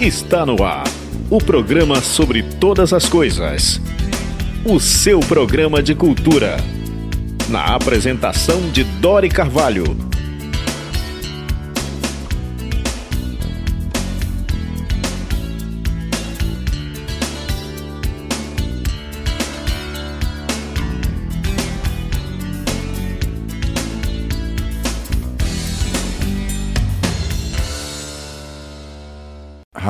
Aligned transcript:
Está 0.00 0.44
no 0.44 0.62
ar. 0.64 0.84
O 1.30 1.38
programa 1.38 2.00
sobre 2.00 2.42
todas 2.42 2.92
as 2.92 3.08
coisas. 3.08 3.80
O 4.64 4.80
seu 4.80 5.20
programa 5.20 5.80
de 5.80 5.94
cultura. 5.94 6.56
Na 7.48 7.76
apresentação 7.76 8.60
de 8.72 8.82
Dori 8.82 9.28
Carvalho. 9.28 9.84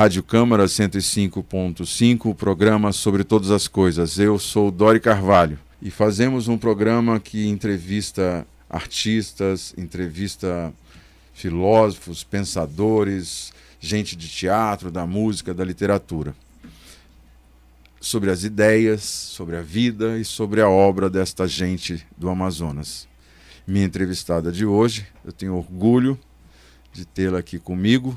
Rádio 0.05 0.21
Câmara 0.21 0.65
105.5, 0.65 2.35
programa 2.35 2.91
sobre 2.91 3.23
todas 3.23 3.49
as 3.49 3.67
coisas. 3.67 4.19
Eu 4.19 4.37
sou 4.37 4.69
Dori 4.69 4.99
Carvalho 4.99 5.57
e 5.81 5.89
fazemos 5.89 6.47
um 6.47 6.59
programa 6.59 7.19
que 7.19 7.47
entrevista 7.47 8.45
artistas, 8.69 9.73
entrevista 9.75 10.71
filósofos, 11.33 12.23
pensadores, 12.23 13.51
gente 13.79 14.15
de 14.15 14.29
teatro, 14.29 14.91
da 14.91 15.07
música, 15.07 15.55
da 15.55 15.65
literatura. 15.65 16.35
Sobre 17.99 18.29
as 18.29 18.43
ideias, 18.43 19.01
sobre 19.01 19.55
a 19.55 19.63
vida 19.63 20.19
e 20.19 20.23
sobre 20.23 20.61
a 20.61 20.69
obra 20.69 21.09
desta 21.09 21.47
gente 21.47 22.05
do 22.15 22.29
Amazonas. 22.29 23.07
Minha 23.65 23.87
entrevistada 23.87 24.51
de 24.51 24.67
hoje, 24.67 25.07
eu 25.25 25.31
tenho 25.31 25.55
orgulho 25.55 26.15
de 26.93 27.05
tê-la 27.05 27.39
aqui 27.39 27.57
comigo, 27.57 28.15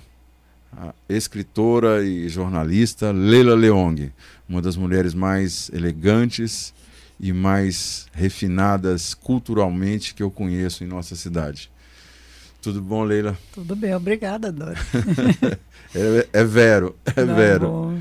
a 0.77 0.93
escritora 1.09 2.05
e 2.05 2.29
jornalista 2.29 3.11
Leila 3.11 3.55
Leong, 3.55 4.13
uma 4.49 4.61
das 4.63 4.77
mulheres 4.77 5.15
mais 5.15 5.71
elegantes 5.73 6.73
e 7.21 7.33
mais 7.33 8.07
refinadas 8.13 9.15
culturalmente 9.15 10.15
que 10.15 10.23
eu 10.23 10.31
conheço 10.31 10.85
em 10.85 10.87
nossa 10.87 11.17
cidade. 11.17 11.71
Tudo 12.61 12.83
bom, 12.83 13.03
Leila? 13.05 13.37
Tudo 13.53 13.75
bem, 13.77 13.95
obrigada, 13.95 14.51
Dora. 14.53 14.77
é, 15.95 16.29
é, 16.33 16.45
vero, 16.45 16.95
é 17.17 17.25
Não, 17.25 17.35
vero. 17.35 17.67
bom. 17.69 17.99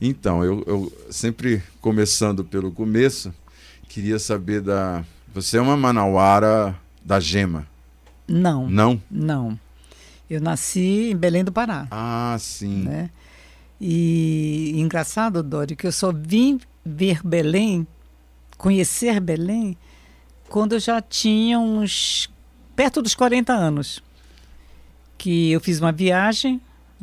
Então, 0.00 0.42
eu, 0.42 0.64
eu 0.66 0.92
sempre 1.10 1.62
começando 1.80 2.42
pelo 2.42 2.72
começo, 2.72 3.32
queria 3.88 4.18
saber 4.18 4.62
da. 4.62 5.04
Você 5.34 5.58
é 5.58 5.60
uma 5.60 5.76
manauara 5.76 6.74
da 7.04 7.20
gema, 7.20 7.66
Não, 8.26 8.68
não? 8.68 9.00
não. 9.10 9.58
Eu 10.30 10.40
nasci 10.40 11.10
em 11.10 11.16
Belém 11.16 11.42
do 11.42 11.50
Pará, 11.52 11.88
Ah, 11.90 12.36
sim. 12.38 12.84
né? 12.84 13.10
E 13.80 14.72
engraçado, 14.76 15.42
Dori, 15.42 15.74
que 15.74 15.86
eu 15.86 15.92
só 15.92 16.12
vim 16.12 16.60
ver 16.84 17.20
Belém, 17.26 17.86
conhecer 18.56 19.18
Belém, 19.20 19.76
quando 20.48 20.74
eu 20.74 20.80
já 20.80 21.00
tinha 21.00 21.58
uns 21.58 22.30
perto 22.76 23.02
dos 23.02 23.14
40 23.14 23.52
anos. 23.52 24.02
Que 25.18 25.50
eu 25.50 25.60
fiz 25.60 25.80
uma 25.80 25.92
viagem, 25.92 26.60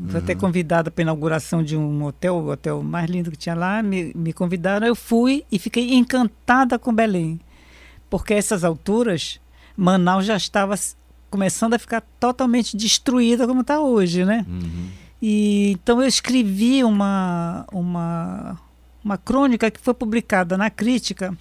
fui 0.07 0.19
até 0.19 0.33
convidada 0.35 0.89
para 0.89 1.01
a 1.01 1.03
inauguração 1.03 1.61
de 1.63 1.75
um 1.75 2.03
hotel, 2.03 2.35
o 2.35 2.49
hotel 2.51 2.81
mais 2.83 3.09
lindo 3.09 3.29
que 3.31 3.37
tinha 3.37 3.55
lá, 3.55 3.81
me, 3.83 4.11
me 4.15 4.31
convidaram, 4.33 4.87
eu 4.87 4.95
fui 4.95 5.43
e 5.51 5.59
fiquei 5.59 5.93
encantada 5.93 6.79
com 6.79 6.93
Belém. 6.93 7.39
Porque 8.09 8.33
a 8.33 8.37
essas 8.37 8.63
alturas, 8.63 9.39
Manaus 9.75 10.25
já 10.25 10.35
estava 10.37 10.75
começando 11.29 11.73
a 11.73 11.79
ficar 11.79 12.01
totalmente 12.19 12.75
destruída 12.77 13.47
como 13.47 13.61
está 13.61 13.79
hoje, 13.79 14.23
né? 14.25 14.45
Uhum. 14.47 14.89
E 15.21 15.71
então 15.71 16.01
eu 16.01 16.07
escrevi 16.07 16.83
uma, 16.83 17.65
uma, 17.71 18.59
uma 19.03 19.17
crônica 19.17 19.69
que 19.71 19.79
foi 19.79 19.93
publicada 19.93 20.57
na 20.57 20.69
crítica 20.69 21.35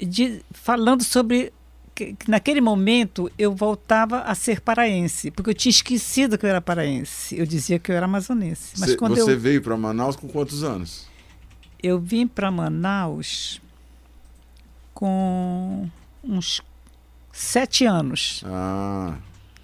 de, 0.00 0.42
falando 0.50 1.04
sobre 1.04 1.52
que, 1.94 2.14
que 2.14 2.30
naquele 2.30 2.60
momento 2.60 3.30
eu 3.38 3.54
voltava 3.54 4.20
a 4.22 4.34
ser 4.34 4.60
paraense, 4.60 5.30
porque 5.30 5.50
eu 5.50 5.54
tinha 5.54 5.70
esquecido 5.70 6.36
que 6.36 6.44
eu 6.44 6.50
era 6.50 6.60
paraense. 6.60 7.38
Eu 7.38 7.46
dizia 7.46 7.78
que 7.78 7.92
eu 7.92 7.96
era 7.96 8.06
amazonense. 8.06 8.72
Mas 8.78 8.90
Cê- 8.90 8.96
quando 8.96 9.14
você 9.14 9.32
eu, 9.32 9.38
veio 9.38 9.62
para 9.62 9.76
Manaus 9.76 10.16
com 10.16 10.26
quantos 10.28 10.64
anos? 10.64 11.06
eu 11.82 12.00
vim 12.00 12.26
para 12.26 12.50
Manaus 12.50 13.60
com 14.94 15.88
uns 16.22 16.62
sete 17.34 17.84
anos. 17.84 18.42
Ah, 18.46 19.14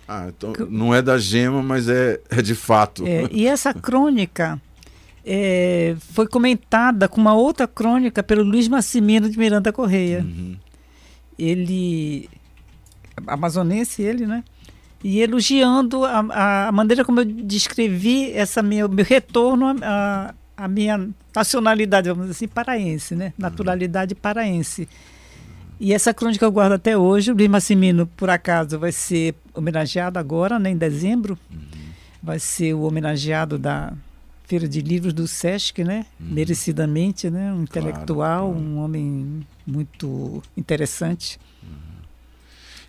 ah 0.06 0.28
então 0.28 0.52
não 0.68 0.94
é 0.94 1.00
da 1.00 1.16
gema, 1.16 1.62
mas 1.62 1.88
é, 1.88 2.20
é 2.28 2.42
de 2.42 2.54
fato. 2.54 3.06
É, 3.06 3.28
e 3.30 3.46
essa 3.48 3.72
crônica 3.72 4.60
é, 5.24 5.96
foi 6.12 6.26
comentada 6.26 7.08
com 7.08 7.20
uma 7.20 7.34
outra 7.34 7.66
crônica 7.68 8.22
pelo 8.22 8.42
Luiz 8.42 8.68
Massimino 8.68 9.30
de 9.30 9.38
Miranda 9.38 9.72
Correia. 9.72 10.20
Uhum. 10.20 10.56
Ele, 11.38 12.28
amazonense 13.26 14.02
ele, 14.02 14.26
né? 14.26 14.44
E 15.02 15.20
elogiando 15.20 16.04
a, 16.04 16.66
a 16.68 16.72
maneira 16.72 17.04
como 17.04 17.20
eu 17.20 17.24
descrevi 17.24 18.30
essa 18.32 18.62
minha, 18.62 18.86
meu 18.86 19.04
retorno 19.04 19.74
à 19.82 20.34
à 20.60 20.68
minha 20.68 21.08
nacionalidade, 21.34 22.10
vamos 22.10 22.24
dizer 22.26 22.32
assim, 22.32 22.48
paraense, 22.48 23.16
né? 23.16 23.32
Naturalidade 23.38 24.14
paraense. 24.14 24.86
E 25.80 25.94
essa 25.94 26.12
crônica 26.12 26.44
eu 26.44 26.52
guardo 26.52 26.72
até 26.74 26.96
hoje. 26.96 27.32
O 27.32 27.34
Luiz 27.34 27.48
Massimino, 27.48 28.06
por 28.06 28.28
acaso, 28.28 28.78
vai 28.78 28.92
ser 28.92 29.34
homenageado 29.54 30.18
agora, 30.18 30.58
né, 30.58 30.70
em 30.70 30.76
dezembro. 30.76 31.38
Vai 32.22 32.38
ser 32.38 32.74
o 32.74 32.82
homenageado 32.82 33.58
da 33.58 33.94
Feira 34.44 34.68
de 34.68 34.82
Livros 34.82 35.14
do 35.14 35.26
Sesc, 35.26 35.82
né? 35.82 36.04
Merecidamente, 36.18 37.30
né? 37.30 37.50
Um 37.54 37.62
intelectual, 37.62 38.50
claro. 38.50 38.60
um 38.62 38.78
homem 38.78 39.46
muito 39.66 40.42
interessante. 40.54 41.38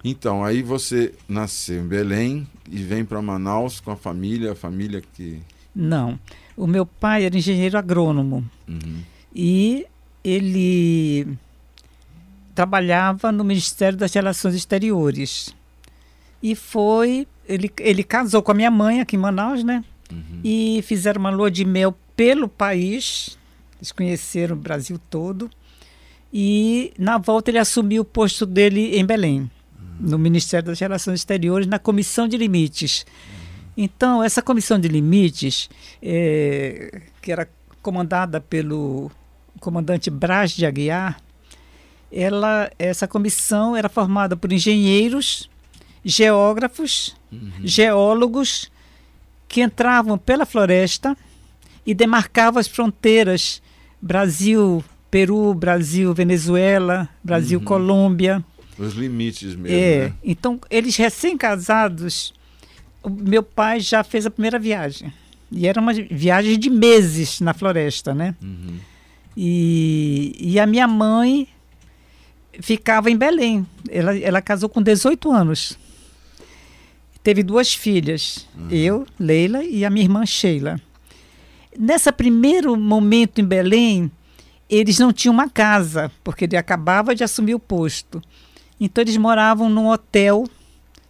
Então, 0.03 0.43
aí 0.43 0.61
você 0.61 1.13
nasceu 1.29 1.81
em 1.81 1.87
Belém 1.87 2.47
e 2.69 2.77
vem 2.83 3.05
para 3.05 3.21
Manaus 3.21 3.79
com 3.79 3.91
a 3.91 3.95
família, 3.95 4.51
a 4.51 4.55
família 4.55 5.01
que. 5.13 5.39
Não. 5.73 6.19
O 6.57 6.67
meu 6.67 6.85
pai 6.85 7.23
era 7.23 7.37
engenheiro 7.37 7.77
agrônomo 7.77 8.43
Uhum. 8.67 8.99
e 9.33 9.85
ele 10.23 11.27
trabalhava 12.61 13.31
no 13.31 13.43
Ministério 13.43 13.97
das 13.97 14.13
Relações 14.13 14.53
Exteriores. 14.53 15.55
E 16.43 16.53
foi. 16.55 17.27
Ele, 17.47 17.71
ele 17.79 18.03
casou 18.03 18.43
com 18.43 18.51
a 18.51 18.53
minha 18.53 18.69
mãe 18.69 19.01
aqui 19.01 19.15
em 19.15 19.19
Manaus, 19.19 19.63
né? 19.63 19.83
Uhum. 20.11 20.41
E 20.43 20.83
fizeram 20.83 21.19
uma 21.19 21.31
lua 21.31 21.49
de 21.49 21.65
mel 21.65 21.97
pelo 22.15 22.47
país. 22.47 23.37
Eles 23.77 23.91
conheceram 23.91 24.55
o 24.55 24.59
Brasil 24.59 24.99
todo. 25.09 25.49
E 26.31 26.93
na 26.99 27.17
volta 27.17 27.49
ele 27.49 27.57
assumiu 27.57 28.03
o 28.03 28.05
posto 28.05 28.45
dele 28.45 28.95
em 28.95 29.03
Belém, 29.03 29.49
no 29.99 30.19
Ministério 30.19 30.67
das 30.67 30.79
Relações 30.79 31.19
Exteriores, 31.19 31.67
na 31.67 31.79
Comissão 31.79 32.27
de 32.27 32.37
Limites. 32.37 33.05
Então, 33.75 34.23
essa 34.23 34.41
comissão 34.41 34.77
de 34.79 34.87
limites, 34.87 35.69
eh, 36.01 37.01
que 37.21 37.31
era 37.31 37.49
comandada 37.81 38.39
pelo 38.39 39.09
comandante 39.59 40.09
Braz 40.09 40.51
de 40.51 40.65
Aguiar, 40.65 41.19
ela, 42.11 42.69
essa 42.77 43.07
comissão 43.07 43.75
era 43.75 43.87
formada 43.87 44.35
por 44.35 44.51
engenheiros, 44.51 45.49
geógrafos, 46.03 47.15
geólogos, 47.63 48.71
que 49.47 49.61
entravam 49.61 50.17
pela 50.17 50.45
floresta 50.45 51.15
e 51.85 51.93
demarcavam 51.93 52.59
as 52.59 52.67
fronteiras 52.67 53.61
Brasil, 54.01 54.83
Peru, 55.09 55.53
Brasil, 55.53 56.13
Venezuela, 56.13 57.07
Brasil, 57.23 57.59
Uhum. 57.59 57.65
Colômbia. 57.65 58.43
Os 58.77 58.93
limites 58.93 59.55
mesmo. 59.55 59.67
É, 59.77 60.07
né? 60.07 60.13
então 60.23 60.59
eles 60.69 60.95
recém-casados, 60.95 62.33
o 63.03 63.09
meu 63.09 63.43
pai 63.43 63.79
já 63.79 64.03
fez 64.03 64.25
a 64.25 64.31
primeira 64.31 64.57
viagem. 64.57 65.13
E 65.51 65.67
era 65.67 65.81
uma 65.81 65.93
viagem 65.93 66.57
de 66.57 66.69
meses 66.69 67.41
na 67.41 67.53
floresta, 67.53 68.13
né? 68.13 68.33
Uhum. 68.41 68.77
E, 69.35 70.35
e 70.39 70.59
a 70.59 70.65
minha 70.65 70.87
mãe 70.87 71.47
ficava 72.59 73.09
em 73.09 73.17
Belém. 73.17 73.65
Ela, 73.89 74.17
ela 74.17 74.41
casou 74.41 74.67
com 74.69 74.81
18 74.81 75.31
anos. 75.31 75.77
Teve 77.23 77.43
duas 77.43 77.73
filhas, 77.73 78.47
eu, 78.71 79.05
Leila, 79.19 79.63
e 79.63 79.85
a 79.85 79.91
minha 79.91 80.05
irmã 80.05 80.25
Sheila. 80.25 80.81
Nesse 81.77 82.11
primeiro 82.11 82.75
momento 82.75 83.39
em 83.39 83.45
Belém, 83.45 84.11
eles 84.67 84.97
não 84.97 85.13
tinham 85.13 85.33
uma 85.33 85.47
casa, 85.47 86.11
porque 86.23 86.45
ele 86.45 86.57
acabava 86.57 87.13
de 87.13 87.23
assumir 87.23 87.53
o 87.53 87.59
posto. 87.59 88.21
Então 88.79 89.03
eles 89.03 89.17
moravam 89.17 89.69
num 89.69 89.87
hotel, 89.87 90.45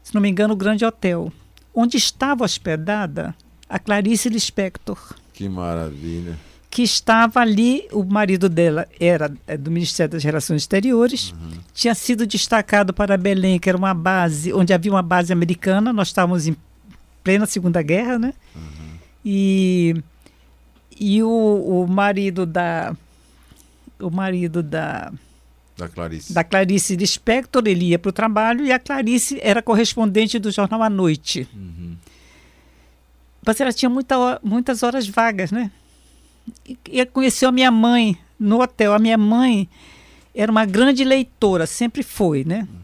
se 0.03 0.13
não 0.13 0.21
me 0.21 0.29
engano, 0.29 0.53
um 0.53 0.57
grande 0.57 0.83
hotel, 0.83 1.31
onde 1.73 1.95
estava 1.95 2.43
hospedada 2.43 3.33
a 3.69 3.79
Clarice 3.79 4.27
Lispector 4.27 5.15
Que 5.33 5.47
maravilha. 5.47 6.37
Que 6.71 6.83
estava 6.83 7.41
ali, 7.41 7.85
o 7.91 8.01
marido 8.01 8.47
dela 8.47 8.87
era 8.97 9.29
é, 9.45 9.57
do 9.57 9.69
Ministério 9.69 10.13
das 10.13 10.23
Relações 10.23 10.61
Exteriores, 10.61 11.35
tinha 11.73 11.93
sido 11.93 12.25
destacado 12.25 12.93
para 12.93 13.17
Belém, 13.17 13.59
que 13.59 13.67
era 13.67 13.77
uma 13.77 13.93
base, 13.93 14.53
onde 14.53 14.73
havia 14.73 14.89
uma 14.89 15.01
base 15.01 15.33
americana, 15.33 15.91
nós 15.91 16.07
estávamos 16.07 16.47
em 16.47 16.55
plena 17.21 17.45
Segunda 17.45 17.81
Guerra, 17.81 18.17
né? 18.17 18.33
E, 19.23 20.01
e 20.97 21.21
o, 21.21 21.27
o 21.83 21.87
marido 21.87 22.45
da. 22.45 22.95
O 23.99 24.09
marido 24.09 24.63
da. 24.63 25.11
Da 25.77 25.89
Clarice. 25.89 26.33
Da 26.33 26.43
Clarice 26.43 26.95
Lispector, 26.95 27.63
ele 27.65 27.89
ia 27.89 27.99
para 27.99 28.09
o 28.09 28.13
trabalho 28.13 28.65
e 28.65 28.71
a 28.71 28.79
Clarice 28.79 29.39
era 29.41 29.61
correspondente 29.61 30.39
do 30.39 30.51
jornal 30.51 30.81
à 30.81 30.89
noite. 30.89 31.47
Uhum. 31.53 31.97
Mas 33.45 33.59
ela 33.59 33.73
tinha 33.73 33.89
muita, 33.89 34.39
muitas 34.41 34.83
horas 34.83 35.07
vagas, 35.07 35.51
né? 35.51 35.69
E, 36.89 37.05
conheceu 37.05 37.49
a 37.49 37.51
minha 37.51 37.71
mãe 37.71 38.17
no 38.39 38.61
hotel. 38.61 38.93
A 38.93 38.99
minha 38.99 39.17
mãe 39.17 39.69
era 40.33 40.51
uma 40.51 40.65
grande 40.65 41.03
leitora, 41.03 41.65
sempre 41.65 42.03
foi, 42.03 42.43
né? 42.43 42.67
Uhum. 42.71 42.81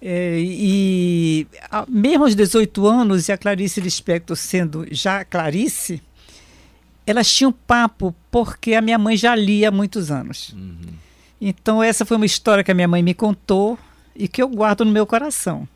É, 0.00 0.38
e 0.38 1.46
a, 1.70 1.84
mesmo 1.88 2.24
aos 2.24 2.34
18 2.34 2.86
anos, 2.86 3.28
e 3.28 3.32
a 3.32 3.38
Clarice 3.38 3.80
Lispector 3.80 4.36
sendo 4.36 4.86
já 4.90 5.24
Clarice, 5.24 6.00
elas 7.06 7.32
tinham 7.32 7.50
papo 7.50 8.14
porque 8.30 8.74
a 8.74 8.80
minha 8.80 8.98
mãe 8.98 9.16
já 9.16 9.34
lia 9.34 9.68
há 9.68 9.72
muitos 9.72 10.10
anos. 10.10 10.50
Uhum. 10.50 10.78
Então, 11.40 11.82
essa 11.82 12.04
foi 12.04 12.16
uma 12.16 12.26
história 12.26 12.62
que 12.62 12.70
a 12.70 12.74
minha 12.74 12.88
mãe 12.88 13.02
me 13.02 13.14
contou 13.14 13.78
e 14.14 14.28
que 14.28 14.42
eu 14.42 14.48
guardo 14.48 14.84
no 14.84 14.90
meu 14.90 15.06
coração. 15.06 15.68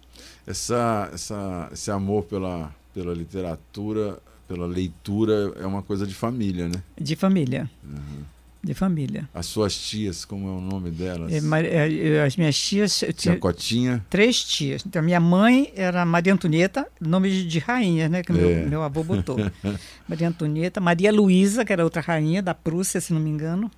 Essa, 0.47 1.09
essa, 1.13 1.71
esse 1.73 1.91
amor 1.91 2.25
pela, 2.25 2.75
pela 2.93 3.15
literatura, 3.15 4.19
pela 4.53 4.67
leitura, 4.67 5.55
é 5.59 5.67
uma 5.67 5.83
coisa 5.83 6.07
de 6.07 6.15
família, 6.15 6.69
né? 6.69 6.83
De 7.01 7.17
família. 7.17 7.71
Uhum. 7.83 8.23
De 8.63 8.75
família. 8.75 9.27
As 9.35 9.47
suas 9.47 9.75
tias, 9.75 10.27
como 10.27 10.47
é 10.47 10.53
o 10.53 10.61
nome 10.61 10.91
delas? 10.91 11.33
É, 11.33 12.19
é 12.19 12.23
as 12.23 12.37
minhas 12.37 12.57
tias. 12.57 13.03
Tinha 13.17 13.37
Cotinha? 13.39 14.05
Três 14.11 14.45
tias. 14.45 14.85
Então, 14.87 15.03
minha 15.03 15.19
mãe 15.19 15.73
era 15.75 16.05
Maria 16.05 16.35
Antonieta, 16.35 16.87
nome 17.01 17.45
de 17.45 17.59
rainha, 17.59 18.11
né? 18.11 18.23
Que 18.23 18.31
é. 18.31 18.35
meu, 18.35 18.69
meu 18.69 18.83
avô 18.83 19.03
botou. 19.03 19.37
Maria 20.07 20.29
Antonieta. 20.29 20.81
Maria 20.81 21.11
Luísa, 21.11 21.65
que 21.65 21.73
era 21.73 21.83
outra 21.83 22.03
rainha 22.03 22.43
da 22.43 22.55
Prússia, 22.55 23.01
se 23.01 23.13
não 23.13 23.21
me 23.21 23.31
engano. 23.31 23.71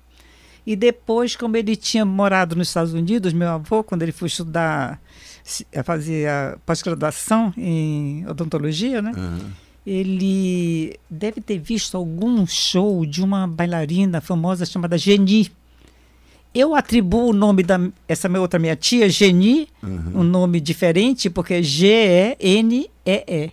E 0.67 0.75
depois, 0.75 1.37
como 1.37 1.55
ele 1.55 1.75
tinha 1.75 2.03
morado 2.03 2.55
nos 2.55 2.67
Estados 2.67 2.93
Unidos, 2.93 3.31
meu 3.31 3.49
avô, 3.49 3.81
quando 3.81 4.01
ele 4.01 4.11
foi 4.11 4.27
estudar, 4.27 5.01
fazer 5.85 6.27
a 6.27 6.57
pós-graduação 6.65 7.53
em 7.55 8.27
odontologia, 8.27 9.01
né? 9.01 9.13
Uhum 9.15 9.64
ele 9.85 10.99
deve 11.09 11.39
ter 11.39 11.59
visto 11.59 11.95
algum 11.95 12.45
show 12.47 13.05
de 13.05 13.21
uma 13.21 13.47
bailarina 13.47 14.19
famosa 14.19 14.65
chamada 14.65 14.97
Geni. 14.97 15.51
Eu 16.53 16.73
atribuo 16.73 17.29
o 17.29 17.33
nome 17.33 17.61
da 17.61 17.79
essa 18.07 18.27
minha 18.27 18.41
outra 18.41 18.57
minha 18.57 18.75
tia, 18.75 19.07
Geni, 19.09 19.67
uhum. 19.83 20.21
um 20.21 20.23
nome 20.23 20.59
diferente, 20.59 21.29
porque 21.29 21.55
é 21.55 21.61
G-E-N-E-E, 21.61 23.51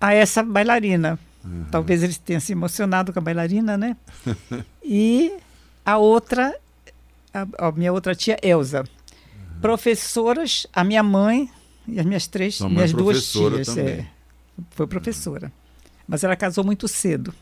a 0.00 0.14
essa 0.14 0.42
bailarina. 0.42 1.18
Uhum. 1.44 1.64
Talvez 1.70 2.02
eles 2.02 2.18
tenham 2.18 2.40
se 2.40 2.52
emocionado 2.52 3.12
com 3.12 3.18
a 3.18 3.22
bailarina, 3.22 3.76
né? 3.76 3.96
e 4.84 5.32
a 5.84 5.96
outra, 5.96 6.54
a, 7.32 7.46
a, 7.66 7.72
minha 7.72 7.92
outra 7.92 8.14
tia, 8.14 8.36
Elza. 8.42 8.82
Uhum. 8.82 9.60
Professoras, 9.60 10.66
a 10.72 10.84
minha 10.84 11.02
mãe 11.02 11.50
e 11.88 11.98
as 11.98 12.06
minhas 12.06 12.26
três, 12.28 12.56
Sua 12.56 12.68
minhas 12.68 12.92
duas 12.92 13.32
tias. 13.32 13.66
Também. 13.66 13.86
É 13.86 14.19
foi 14.70 14.86
professora. 14.86 15.52
Mas 16.06 16.24
ela 16.24 16.36
casou 16.36 16.64
muito 16.64 16.88
cedo 16.88 17.32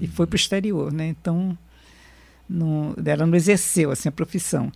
e 0.00 0.06
foi 0.06 0.26
para 0.26 0.34
o 0.34 0.36
exterior, 0.36 0.92
né? 0.92 1.08
Então, 1.08 1.56
não, 2.48 2.94
ela 3.04 3.26
não 3.26 3.36
exerceu 3.36 3.90
assim, 3.90 4.08
a 4.08 4.12
profissão. 4.12 4.72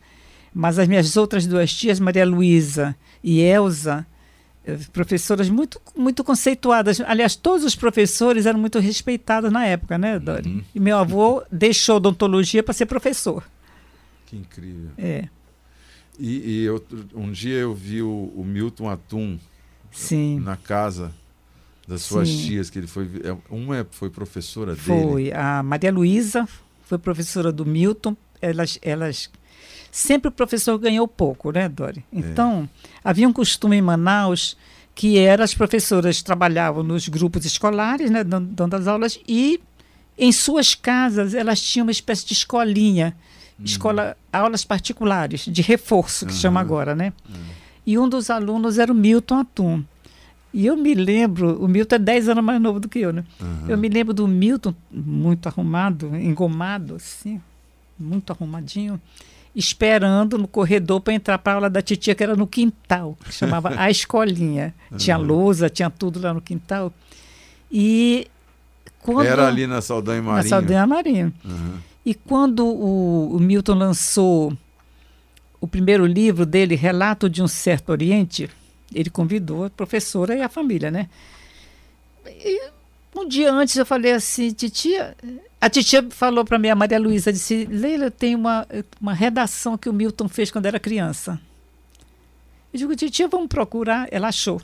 Mas 0.55 0.79
as 0.79 0.87
minhas 0.87 1.17
outras 1.17 1.47
duas 1.47 1.73
tias, 1.73 1.99
Maria 1.99 2.27
Luísa 2.27 2.95
e 3.25 3.41
Elza, 3.41 4.07
eh, 4.65 4.79
professoras 4.93 5.49
muito, 5.49 5.81
muito 5.97 6.23
conceituadas. 6.23 7.01
Aliás, 7.01 7.35
todos 7.35 7.65
os 7.65 7.75
professores 7.75 8.45
eram 8.45 8.61
muito 8.61 8.79
respeitados 8.79 9.51
na 9.51 9.65
época, 9.65 9.97
né, 9.97 10.19
Dori? 10.19 10.49
Uhum. 10.49 10.65
E 10.75 10.81
meu 10.81 10.99
avô 10.99 11.43
deixou 11.51 11.97
odontologia 11.97 12.63
para 12.63 12.75
ser 12.75 12.87
professor. 12.87 13.45
Que 14.27 14.37
incrível. 14.37 14.91
É. 14.99 15.29
E, 16.19 16.51
e 16.51 16.65
eu, 16.65 16.85
um 17.15 17.33
dia 17.33 17.57
eu 17.57 17.75
vi 17.75 18.03
o, 18.03 18.33
o 18.37 18.45
Milton 18.45 18.91
Atum 18.91 19.39
Sim. 19.91 20.39
na 20.41 20.57
casa 20.57 21.15
das 21.87 22.03
suas 22.03 22.29
Sim. 22.29 22.47
tias, 22.47 22.71
que 22.71 22.79
ele 22.79 22.87
foi. 22.87 23.09
É, 23.25 23.37
uma 23.51 23.87
foi 23.91 24.11
professora 24.11 24.77
foi. 24.77 24.95
dele. 24.95 25.09
Foi. 25.09 25.33
A 25.33 25.63
Maria 25.63 25.93
Luísa 25.93 26.49
foi 26.85 26.99
professora 26.99 27.53
do 27.53 27.67
Milton. 27.67 28.17
Elas, 28.41 28.79
elas. 28.83 29.31
Sempre 29.91 30.29
o 30.29 30.33
professor 30.33 30.79
ganhou 30.79 31.07
pouco, 31.07 31.53
né, 31.53 31.69
Dori? 31.69 32.05
É. 32.13 32.19
Então, 32.19 32.69
é. 32.85 32.89
havia 33.05 33.29
um 33.29 33.33
costume 33.33 33.77
em 33.77 33.83
Manaus 33.83 34.57
que 34.95 35.19
era 35.19 35.43
as 35.45 35.55
professoras 35.55 36.23
trabalhavam 36.23 36.83
nos 36.83 37.09
grupos 37.09 37.45
escolares, 37.45 38.11
né, 38.11 38.23
dando 38.23 38.75
as 38.75 38.87
aulas, 38.87 39.19
e 39.27 39.61
em 40.19 40.31
suas 40.31 40.75
casas 40.75 41.35
elas 41.35 41.61
tinham 41.61 41.87
uma 41.87 41.93
espécie 41.93 42.27
de 42.27 42.35
escolinha, 42.35 43.17
uhum. 43.59 43.65
escola, 43.65 44.17
aulas 44.33 44.65
particulares, 44.65 45.47
de 45.47 45.63
reforço, 45.63 46.27
que 46.27 46.33
uhum. 46.33 46.39
chama 46.39 46.61
agora, 46.61 46.95
né? 46.95 47.13
Uhum. 47.29 47.41
E 47.87 47.99
um 47.99 48.09
dos 48.09 48.31
alunos 48.31 48.79
era 48.79 48.93
o 48.93 48.95
Milton 48.95 49.39
Atum. 49.39 49.85
E 50.53 50.67
eu 50.67 50.77
me 50.77 50.95
lembro, 50.95 51.63
o 51.63 51.67
Milton 51.67 51.97
é 51.97 51.99
10 51.99 52.29
anos 52.31 52.45
mais 52.45 52.61
novo 52.61 52.79
do 52.79 52.89
que 52.89 52.99
eu, 52.99 53.13
né? 53.13 53.25
Uhum. 53.41 53.69
Eu 53.69 53.79
me 53.79 53.89
lembro 53.89 54.13
do 54.13 54.29
Milton, 54.29 54.75
muito 54.91 55.49
arrumado, 55.49 56.15
engomado, 56.15 56.97
assim, 56.97 57.41
muito 57.99 58.31
arrumadinho, 58.33 59.01
esperando 59.57 60.37
no 60.37 60.47
corredor 60.47 61.01
para 61.01 61.15
entrar 61.15 61.39
para 61.39 61.53
a 61.53 61.55
aula 61.57 61.71
da 61.71 61.81
titia, 61.81 62.15
que 62.15 62.23
era 62.23 62.37
no 62.37 62.47
quintal, 62.47 63.17
que 63.25 63.33
chamava 63.33 63.73
A 63.81 63.91
Escolinha. 63.91 64.75
Uhum. 64.91 64.99
Tinha 64.99 65.17
lousa, 65.17 65.71
tinha 65.71 65.89
tudo 65.89 66.21
lá 66.21 66.35
no 66.35 66.41
quintal. 66.41 66.93
E 67.71 68.27
quando, 68.99 69.27
Era 69.27 69.49
ali 69.49 69.67
na 69.67 69.81
Saldanha 69.81 70.23
Marinho. 70.23 70.43
Na 70.43 70.49
Saldanha 70.49 70.87
Marinho. 70.87 71.33
Uhum. 71.45 71.75
E 72.05 72.15
quando 72.15 72.67
o, 72.67 73.37
o 73.37 73.41
Milton 73.41 73.75
lançou 73.75 74.53
o 75.61 75.67
primeiro 75.67 76.05
livro 76.05 76.45
dele, 76.45 76.75
Relato 76.75 77.31
de 77.31 77.43
um 77.43 77.49
Certo 77.49 77.91
Oriente, 77.91 78.51
ele 78.95 79.11
convidou 79.11 79.65
a 79.65 79.71
professora 79.71 80.35
e 80.35 80.43
a 80.43 80.49
família, 80.49 80.91
né? 80.91 81.09
E 82.27 82.71
um 83.15 83.27
dia 83.27 83.53
antes 83.53 83.77
eu 83.77 83.85
falei 83.87 84.13
assim, 84.13 84.53
titia. 84.53 85.17
A 85.61 85.69
titia 85.69 86.07
falou 86.11 86.45
para 86.45 86.59
minha 86.59 86.75
Maria 86.75 86.99
Luísa, 86.99 87.33
disse: 87.33 87.67
Leila, 87.67 88.11
tem 88.11 88.35
uma, 88.35 88.67
uma 89.01 89.13
redação 89.13 89.77
que 89.77 89.89
o 89.89 89.93
Milton 89.93 90.29
fez 90.29 90.51
quando 90.51 90.67
era 90.67 90.81
criança. 90.81 91.41
Eu 92.73 92.79
digo, 92.79 92.97
titia, 92.97 93.29
vamos 93.29 93.49
procurar. 93.49 94.09
Ela 94.11 94.29
achou. 94.29 94.61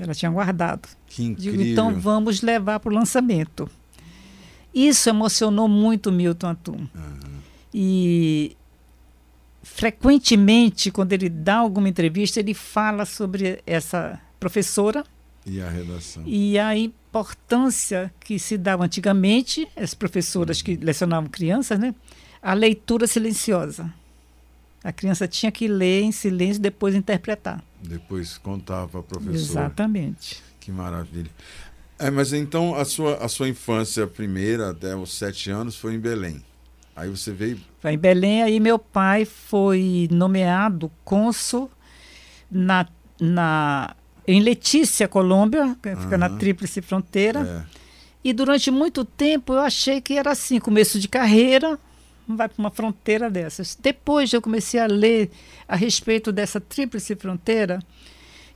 Ela 0.00 0.14
tinha 0.14 0.30
guardado. 0.30 0.88
Que 1.08 1.24
incrível. 1.24 1.58
Digo, 1.58 1.70
então 1.72 1.92
vamos 1.98 2.40
levar 2.40 2.78
para 2.78 2.90
o 2.90 2.94
lançamento. 2.94 3.68
Isso 4.72 5.08
emocionou 5.08 5.66
muito 5.66 6.10
o 6.10 6.12
Milton 6.12 6.46
Atum. 6.46 6.72
Uhum. 6.72 7.38
E 7.74 8.56
frequentemente, 9.62 10.90
quando 10.90 11.12
ele 11.12 11.28
dá 11.28 11.56
alguma 11.56 11.88
entrevista, 11.88 12.40
ele 12.40 12.54
fala 12.54 13.04
sobre 13.04 13.60
essa 13.66 14.20
professora. 14.38 15.04
E 15.44 15.60
a 15.60 15.68
redação. 15.68 16.22
E 16.26 16.58
a 16.58 16.76
importância 16.76 18.12
que 18.20 18.38
se 18.38 18.56
dava 18.58 18.84
antigamente, 18.84 19.68
as 19.76 19.94
professoras 19.94 20.62
que 20.62 20.76
lecionavam 20.76 21.28
crianças, 21.28 21.78
né? 21.78 21.94
A 22.42 22.54
leitura 22.54 23.06
silenciosa. 23.06 23.92
A 24.82 24.92
criança 24.92 25.26
tinha 25.26 25.50
que 25.50 25.66
ler 25.66 26.02
em 26.02 26.12
silêncio 26.12 26.60
e 26.60 26.62
depois 26.62 26.94
interpretar. 26.94 27.62
Depois 27.82 28.38
contava 28.38 29.02
para 29.02 29.18
a 29.18 29.20
professora. 29.20 29.36
Exatamente. 29.36 30.42
Que 30.60 30.70
maravilha. 30.70 31.30
É, 31.98 32.10
mas 32.10 32.32
então 32.32 32.76
a 32.76 32.84
sua, 32.84 33.16
a 33.16 33.28
sua 33.28 33.48
infância 33.48 34.06
primeira, 34.06 34.70
até 34.70 34.94
os 34.94 35.12
sete 35.18 35.50
anos, 35.50 35.76
foi 35.76 35.94
em 35.94 35.98
Belém. 35.98 36.44
Aí 36.98 37.08
você 37.08 37.32
veio. 37.32 37.60
Em 37.84 37.96
Belém, 37.96 38.42
aí 38.42 38.58
meu 38.58 38.76
pai 38.76 39.24
foi 39.24 40.08
nomeado 40.10 40.90
cônsul 41.04 41.70
na, 42.50 42.88
na, 43.20 43.94
em 44.26 44.40
Letícia, 44.40 45.06
Colômbia, 45.06 45.76
que 45.80 45.94
fica 45.94 46.14
uhum. 46.14 46.18
na 46.18 46.28
Tríplice 46.30 46.82
Fronteira. 46.82 47.64
É. 47.74 47.78
E 48.24 48.32
durante 48.32 48.68
muito 48.72 49.04
tempo 49.04 49.52
eu 49.52 49.60
achei 49.60 50.00
que 50.00 50.14
era 50.14 50.32
assim, 50.32 50.58
começo 50.58 50.98
de 50.98 51.06
carreira, 51.06 51.78
vai 52.26 52.48
para 52.48 52.58
uma 52.60 52.70
fronteira 52.70 53.30
dessas. 53.30 53.78
Depois 53.80 54.32
eu 54.32 54.42
comecei 54.42 54.80
a 54.80 54.86
ler 54.86 55.30
a 55.68 55.76
respeito 55.76 56.32
dessa 56.32 56.60
Tríplice 56.60 57.14
Fronteira 57.14 57.78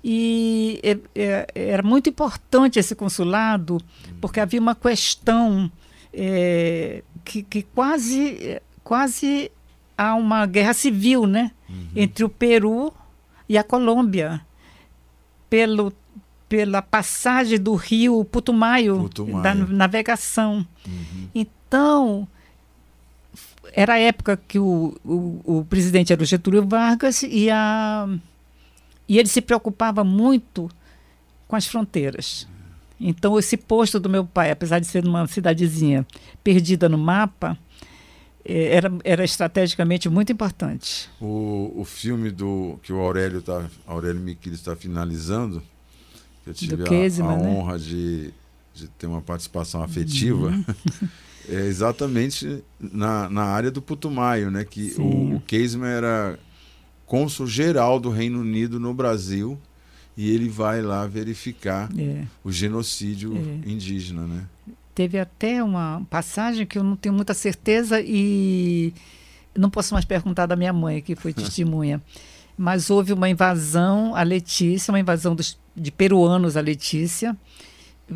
e 0.02 0.80
é, 0.82 0.99
é, 1.14 1.46
era 1.54 1.82
muito 1.84 2.11
importante 2.11 2.80
esse 2.80 2.96
consulado, 2.96 3.80
porque 4.20 4.40
havia 4.40 4.61
uma 4.61 4.75
questão 4.75 5.70
é, 6.12 7.04
que, 7.24 7.42
que, 7.42 7.62
quase, 7.62 8.60
quase 8.82 9.50
há 9.96 10.14
uma 10.14 10.46
guerra 10.46 10.74
civil 10.74 11.26
né, 11.26 11.50
uhum. 11.68 11.88
entre 11.94 12.24
o 12.24 12.28
Peru 12.28 12.92
e 13.48 13.58
a 13.58 13.64
Colômbia, 13.64 14.40
pelo, 15.48 15.92
pela 16.48 16.82
passagem 16.82 17.58
do 17.58 17.74
rio 17.74 18.24
Putumayo, 18.24 19.02
Putumayo. 19.02 19.42
da 19.42 19.54
navegação. 19.54 20.66
Uhum. 20.86 21.28
Então, 21.34 22.28
era 23.72 23.94
a 23.94 23.98
época 23.98 24.36
que 24.36 24.58
o, 24.58 24.96
o, 25.04 25.40
o, 25.44 25.64
presidente 25.64 26.12
era 26.12 26.22
o 26.22 26.26
Getúlio 26.26 26.66
Vargas 26.66 27.22
e, 27.22 27.50
a, 27.50 28.08
e 29.08 29.18
ele 29.18 29.28
se 29.28 29.40
preocupava 29.40 30.04
muito 30.04 30.70
com 31.48 31.56
as 31.56 31.66
fronteiras. 31.66 32.46
Então, 33.02 33.38
esse 33.38 33.56
posto 33.56 33.99
do 33.99 34.09
meu 34.09 34.25
pai, 34.25 34.50
apesar 34.50 34.78
de 34.78 34.87
ser 34.87 35.04
uma 35.04 35.26
cidadezinha 35.26 36.06
perdida 36.44 36.88
no 36.88 36.97
mapa, 36.97 37.59
eh, 38.44 38.76
era, 38.76 38.92
era 39.02 39.25
estrategicamente 39.25 40.09
muito 40.09 40.30
importante. 40.30 41.11
O, 41.21 41.73
o 41.75 41.85
filme 41.85 42.30
do 42.30 42.78
que 42.82 42.92
o 42.92 43.00
Aurélio 43.00 43.42
tá, 43.42 43.68
Aurélio 43.87 44.21
Miquiles 44.21 44.61
está 44.61 44.76
finalizando, 44.76 45.61
que 46.44 46.50
eu 46.50 46.54
tive 46.54 46.85
a, 46.85 46.87
a, 46.87 47.37
né? 47.37 47.49
honra 47.49 47.78
de, 47.78 48.32
de 48.73 48.87
ter 48.87 49.09
uma 49.09 49.21
participação 49.21 49.82
afetiva, 49.82 50.49
uhum. 50.49 50.64
é 51.49 51.66
exatamente 51.66 52.62
na, 52.80 53.28
na 53.28 53.42
área 53.42 53.71
do 53.71 53.82
Putumayo, 53.82 54.49
né? 54.49 54.64
Que 54.64 54.94
o, 54.97 55.37
o 55.37 55.85
era 55.85 56.38
cônsul 57.04 57.49
geral 57.49 57.99
do 57.99 58.11
Reino 58.11 58.40
Unido 58.40 58.78
no 58.78 58.94
Brasil 58.94 59.59
e 60.16 60.31
ele 60.31 60.49
vai 60.49 60.83
lá 60.83 61.07
verificar 61.07 61.88
é. 61.99 62.25
o 62.45 62.52
genocídio 62.52 63.35
é. 63.37 63.69
indígena, 63.69 64.26
né? 64.26 64.45
Teve 64.95 65.19
até 65.19 65.62
uma 65.62 66.02
passagem 66.11 66.66
que 66.66 66.78
eu 66.78 66.85
não 66.85 66.97
tenho 66.97 67.14
muita 67.14 67.33
certeza 67.33 68.00
e 68.00 68.92
não 69.57 69.71
posso 69.71 69.95
mais 69.95 70.04
perguntar 70.04 70.47
da 70.47 70.54
minha 70.54 70.73
mãe, 70.73 71.00
que 71.00 71.16
foi 71.16 71.33
testemunha. 71.35 72.02
Mas 72.57 72.90
houve 72.90 73.12
uma 73.12 73.28
invasão 73.28 74.14
a 74.14 74.23
Letícia, 74.23 74.92
uma 74.92 75.00
invasão 75.00 75.35
dos, 75.35 75.59
de 75.75 75.90
peruanos 75.90 76.57
a 76.57 76.61
Letícia, 76.61 77.35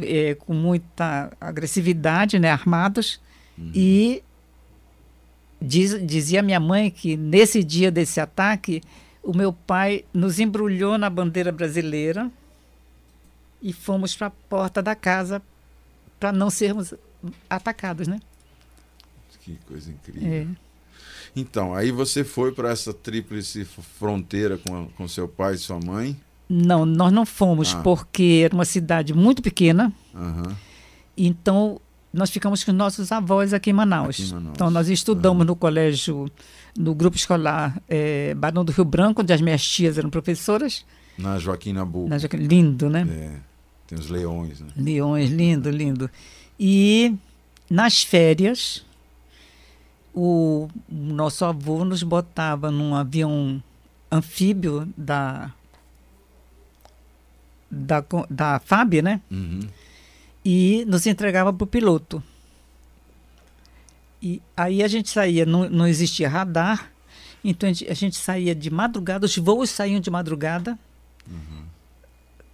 é, 0.02 0.34
com 0.34 0.52
muita 0.52 1.32
agressividade, 1.40 2.38
né, 2.38 2.50
armados. 2.50 3.18
Uhum. 3.56 3.70
E 3.74 4.22
diz, 5.60 5.98
dizia 6.06 6.42
minha 6.42 6.60
mãe 6.60 6.90
que 6.90 7.16
nesse 7.16 7.64
dia 7.64 7.90
desse 7.90 8.20
ataque, 8.20 8.82
o 9.26 9.36
meu 9.36 9.52
pai 9.52 10.04
nos 10.14 10.38
embrulhou 10.38 10.96
na 10.96 11.10
bandeira 11.10 11.50
brasileira 11.50 12.30
e 13.60 13.72
fomos 13.72 14.14
para 14.14 14.28
a 14.28 14.30
porta 14.30 14.80
da 14.80 14.94
casa 14.94 15.42
para 16.20 16.30
não 16.32 16.48
sermos 16.48 16.94
atacados, 17.50 18.06
né? 18.06 18.20
Que 19.40 19.58
coisa 19.66 19.90
incrível. 19.90 20.32
É. 20.32 20.46
Então, 21.34 21.74
aí 21.74 21.90
você 21.90 22.24
foi 22.24 22.52
para 22.52 22.70
essa 22.70 22.94
tríplice 22.94 23.64
fronteira 23.64 24.58
com, 24.58 24.86
com 24.88 25.08
seu 25.08 25.28
pai 25.28 25.54
e 25.54 25.58
sua 25.58 25.78
mãe? 25.78 26.16
Não, 26.48 26.86
nós 26.86 27.12
não 27.12 27.26
fomos, 27.26 27.74
ah. 27.74 27.82
porque 27.82 28.42
era 28.44 28.54
uma 28.54 28.64
cidade 28.64 29.12
muito 29.12 29.42
pequena. 29.42 29.92
Uhum. 30.14 30.54
Então, 31.16 31.80
nós 32.16 32.30
ficamos 32.30 32.64
com 32.64 32.72
nossos 32.72 33.12
avós 33.12 33.52
aqui 33.52 33.70
em 33.70 33.72
Manaus. 33.74 34.16
Aqui 34.16 34.22
em 34.22 34.32
Manaus. 34.32 34.54
Então, 34.54 34.70
nós 34.70 34.88
estudamos 34.88 35.40
uhum. 35.40 35.48
no 35.48 35.56
colégio, 35.56 36.30
no 36.76 36.94
grupo 36.94 37.16
escolar 37.16 37.80
é, 37.88 38.34
Barão 38.34 38.64
do 38.64 38.72
Rio 38.72 38.84
Branco, 38.84 39.20
onde 39.20 39.32
as 39.32 39.40
minhas 39.40 39.62
tias 39.62 39.98
eram 39.98 40.08
professoras. 40.08 40.84
Na 41.18 41.38
Joaquim 41.38 41.74
Nabuco. 41.74 42.08
Na 42.08 42.18
Joaquim, 42.18 42.38
lindo, 42.38 42.88
né? 42.88 43.06
É. 43.08 43.40
Tem 43.86 43.98
os 43.98 44.08
leões, 44.08 44.60
né? 44.60 44.68
Leões, 44.76 45.30
lindo, 45.30 45.70
lindo. 45.70 46.10
E 46.58 47.14
nas 47.70 48.02
férias, 48.02 48.84
o 50.14 50.68
nosso 50.88 51.44
avô 51.44 51.84
nos 51.84 52.02
botava 52.02 52.70
num 52.70 52.94
avião 52.94 53.62
anfíbio 54.10 54.88
da 54.96 55.52
da, 57.70 58.02
da 58.30 58.60
FAB, 58.60 59.02
né? 59.02 59.20
Uhum. 59.30 59.60
E 60.46 60.84
nos 60.86 61.06
entregava 61.06 61.52
para 61.52 61.64
o 61.64 61.66
piloto. 61.66 62.22
E 64.22 64.40
aí 64.56 64.82
a 64.82 64.88
gente 64.88 65.10
saía, 65.10 65.44
não, 65.44 65.68
não 65.68 65.86
existia 65.86 66.28
radar, 66.28 66.92
então 67.44 67.68
a 67.68 67.72
gente, 67.72 67.90
a 67.90 67.94
gente 67.94 68.16
saía 68.16 68.54
de 68.54 68.70
madrugada, 68.70 69.26
os 69.26 69.36
voos 69.36 69.70
saíam 69.70 70.00
de 70.00 70.10
madrugada. 70.10 70.78
Uhum 71.28 71.66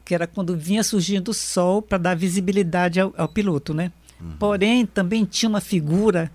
que 0.05 0.15
era 0.15 0.27
quando 0.27 0.57
vinha 0.57 0.83
surgindo 0.83 1.31
o 1.31 1.35
sol 1.35 1.81
para 1.81 1.99
dar 1.99 2.17
visibilidade 2.17 3.01
ao, 3.01 3.15
ao 3.17 3.29
piloto, 3.29 3.73
né? 3.73 3.93
Uhum. 4.21 4.37
Porém, 4.39 4.85
também 4.85 5.25
tinha 5.25 5.49
uma 5.49 5.61
figura 5.61 6.31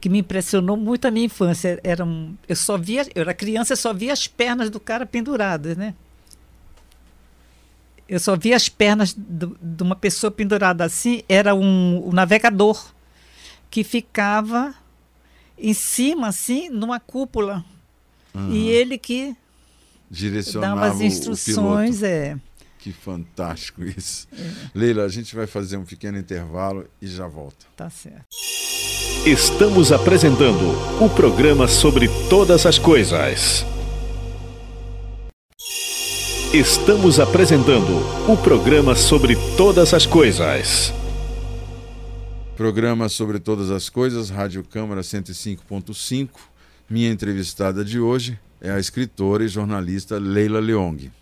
que 0.00 0.08
me 0.08 0.18
impressionou 0.18 0.76
muito 0.76 1.06
a 1.06 1.10
minha 1.10 1.26
infância. 1.26 1.80
Era 1.82 2.04
um, 2.04 2.34
eu 2.48 2.56
só 2.56 2.78
via, 2.78 3.06
eu 3.14 3.22
era 3.22 3.34
criança, 3.34 3.72
eu 3.72 3.76
só 3.76 3.92
via 3.92 4.12
as 4.12 4.26
pernas 4.26 4.70
do 4.70 4.78
cara 4.78 5.04
penduradas, 5.04 5.76
né? 5.76 5.94
Eu 8.10 8.18
só 8.18 8.36
via 8.36 8.56
as 8.56 8.68
pernas 8.68 9.14
do, 9.16 9.56
de 9.62 9.84
uma 9.84 9.94
pessoa 9.94 10.32
pendurada 10.32 10.84
assim. 10.84 11.22
Era 11.28 11.54
um, 11.54 12.08
um 12.08 12.12
navegador 12.12 12.92
que 13.70 13.84
ficava 13.84 14.74
em 15.56 15.72
cima, 15.72 16.26
assim, 16.26 16.68
numa 16.68 16.98
cúpula. 16.98 17.64
Uhum. 18.34 18.50
E 18.52 18.68
ele 18.68 18.98
que 18.98 19.36
direcionava 20.10 20.80
dava 20.80 20.92
as 20.92 21.00
instruções, 21.00 22.02
é. 22.02 22.36
Que 22.80 22.92
fantástico 22.92 23.84
isso. 23.86 24.26
É. 24.36 24.50
Leila, 24.74 25.04
a 25.04 25.08
gente 25.08 25.36
vai 25.36 25.46
fazer 25.46 25.76
um 25.76 25.84
pequeno 25.84 26.18
intervalo 26.18 26.88
e 27.00 27.06
já 27.06 27.28
volta. 27.28 27.64
Tá 27.76 27.88
certo. 27.88 28.26
Estamos 29.24 29.92
apresentando 29.92 30.72
o 31.00 31.08
programa 31.10 31.68
sobre 31.68 32.08
todas 32.28 32.66
as 32.66 32.76
coisas. 32.76 33.64
Estamos 36.52 37.20
apresentando 37.20 37.92
o 38.28 38.36
programa 38.36 38.96
sobre 38.96 39.36
todas 39.56 39.94
as 39.94 40.04
coisas. 40.04 40.92
Programa 42.56 43.08
sobre 43.08 43.38
todas 43.38 43.70
as 43.70 43.88
coisas, 43.88 44.30
Rádio 44.30 44.64
Câmara 44.64 45.00
105.5. 45.00 46.28
Minha 46.90 47.08
entrevistada 47.08 47.84
de 47.84 48.00
hoje 48.00 48.36
é 48.60 48.68
a 48.68 48.80
escritora 48.80 49.44
e 49.44 49.48
jornalista 49.48 50.18
Leila 50.18 50.58
Leong. 50.58 51.12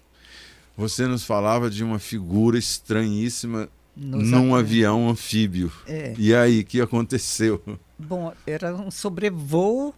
Você 0.75 1.07
nos 1.07 1.25
falava 1.25 1.69
de 1.69 1.85
uma 1.85 1.99
figura 1.99 2.59
estranhíssima 2.59 3.69
Nos 3.95 4.31
num 4.31 4.55
avião 4.55 5.11
anfíbio. 5.11 5.71
É. 5.87 6.15
E 6.17 6.35
aí, 6.35 6.61
o 6.61 6.65
que 6.65 6.81
aconteceu? 6.81 7.63
Bom, 7.99 8.33
era 8.47 8.75
um 8.75 8.91
sobrevoo 8.91 9.95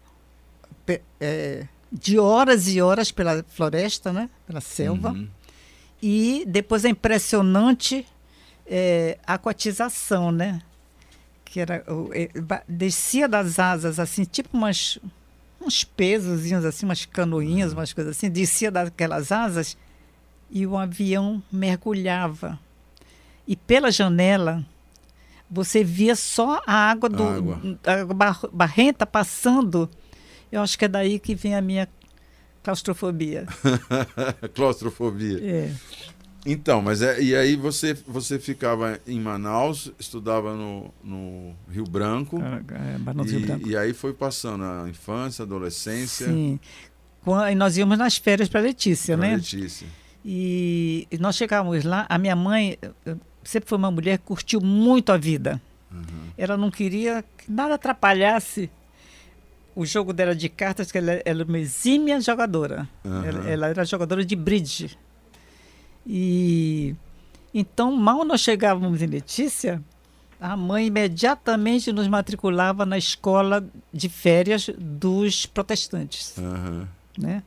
é, 1.20 1.68
de 1.92 2.18
horas 2.18 2.68
e 2.68 2.80
horas 2.80 3.10
pela 3.10 3.44
floresta, 3.48 4.12
né? 4.12 4.30
pela 4.46 4.60
selva. 4.60 5.10
Uhum. 5.10 5.28
E 6.02 6.44
depois 6.46 6.84
a 6.84 6.88
impressionante 6.88 8.06
é, 8.66 9.18
aquatização, 9.26 10.30
né? 10.32 10.62
Que 11.44 11.60
era, 11.60 11.84
é, 12.12 12.30
descia 12.68 13.28
das 13.28 13.58
asas, 13.58 13.98
assim, 13.98 14.24
tipo 14.24 14.56
umas, 14.56 14.98
uns 15.60 15.84
pesozinhos, 15.84 16.64
assim, 16.64 16.86
umas 16.86 17.04
canoinhas, 17.04 17.72
umas 17.72 17.92
coisas 17.92 18.16
assim, 18.16 18.30
descia 18.30 18.70
daquelas 18.70 19.32
asas 19.32 19.76
e 20.50 20.66
o 20.66 20.76
avião 20.78 21.42
mergulhava. 21.50 22.58
E 23.46 23.56
pela 23.56 23.90
janela 23.90 24.64
você 25.50 25.82
via 25.82 26.14
só 26.14 26.62
a 26.64 26.90
água 26.90 27.08
do 27.08 27.24
água. 27.24 27.60
A 27.84 28.48
barrenta 28.52 29.04
passando. 29.04 29.90
Eu 30.50 30.62
acho 30.62 30.78
que 30.78 30.84
é 30.84 30.88
daí 30.88 31.18
que 31.18 31.34
vem 31.34 31.54
a 31.54 31.62
minha 31.62 31.88
claustrofobia. 32.62 33.46
claustrofobia. 34.54 35.38
É. 35.42 35.72
Então, 36.44 36.80
mas 36.80 37.02
é, 37.02 37.20
e 37.20 37.36
aí 37.36 37.54
você, 37.54 37.92
você 38.06 38.38
ficava 38.38 38.98
em 39.06 39.20
Manaus, 39.20 39.92
estudava 39.98 40.54
no, 40.54 40.92
no 41.04 41.54
Rio 41.70 41.84
Branco. 41.84 42.40
É, 42.40 42.54
é, 42.74 43.24
e, 43.24 43.30
Rio 43.30 43.40
Branco. 43.40 43.68
E 43.68 43.76
aí 43.76 43.92
foi 43.92 44.14
passando 44.14 44.64
a 44.64 44.88
infância, 44.88 45.42
a 45.42 45.46
adolescência. 45.46 46.26
Sim. 46.26 46.58
Quando, 47.22 47.54
nós 47.56 47.76
íamos 47.76 47.98
nas 47.98 48.16
férias 48.16 48.48
para 48.48 48.60
Letícia, 48.60 49.16
pra 49.16 49.28
né? 49.28 49.36
Letícia. 49.36 49.86
E, 50.24 51.06
e 51.10 51.18
nós 51.18 51.36
chegávamos 51.36 51.84
lá, 51.84 52.06
a 52.08 52.18
minha 52.18 52.36
mãe 52.36 52.78
sempre 53.44 53.68
foi 53.68 53.76
uma 53.76 53.90
mulher 53.90 54.18
que 54.18 54.24
curtiu 54.24 54.60
muito 54.60 55.12
a 55.12 55.16
vida. 55.16 55.60
Uhum. 55.92 56.30
Ela 56.38 56.56
não 56.56 56.70
queria 56.70 57.24
que 57.36 57.50
nada 57.50 57.74
atrapalhasse 57.74 58.70
o 59.80 59.86
jogo 59.86 60.12
dela 60.12 60.34
de 60.34 60.46
cartas, 60.50 60.92
que 60.92 60.98
ela, 60.98 61.22
era 61.24 61.42
uma 61.42 61.58
exímia 61.58 62.20
jogadora. 62.20 62.86
Uhum. 63.02 63.24
Ela, 63.24 63.50
ela, 63.50 63.66
era 63.68 63.82
jogadora 63.82 64.22
de 64.22 64.36
bridge. 64.36 64.98
E 66.06 66.94
então, 67.54 67.96
mal 67.96 68.22
nós 68.22 68.42
chegávamos 68.42 69.00
em 69.00 69.06
Letícia, 69.06 69.82
a 70.38 70.54
mãe 70.54 70.88
imediatamente 70.88 71.92
nos 71.92 72.06
matriculava 72.08 72.84
na 72.84 72.98
escola 72.98 73.66
de 73.90 74.10
férias 74.10 74.68
dos 74.78 75.46
protestantes. 75.46 76.36
Uhum. 76.36 76.86
Né? 77.16 77.42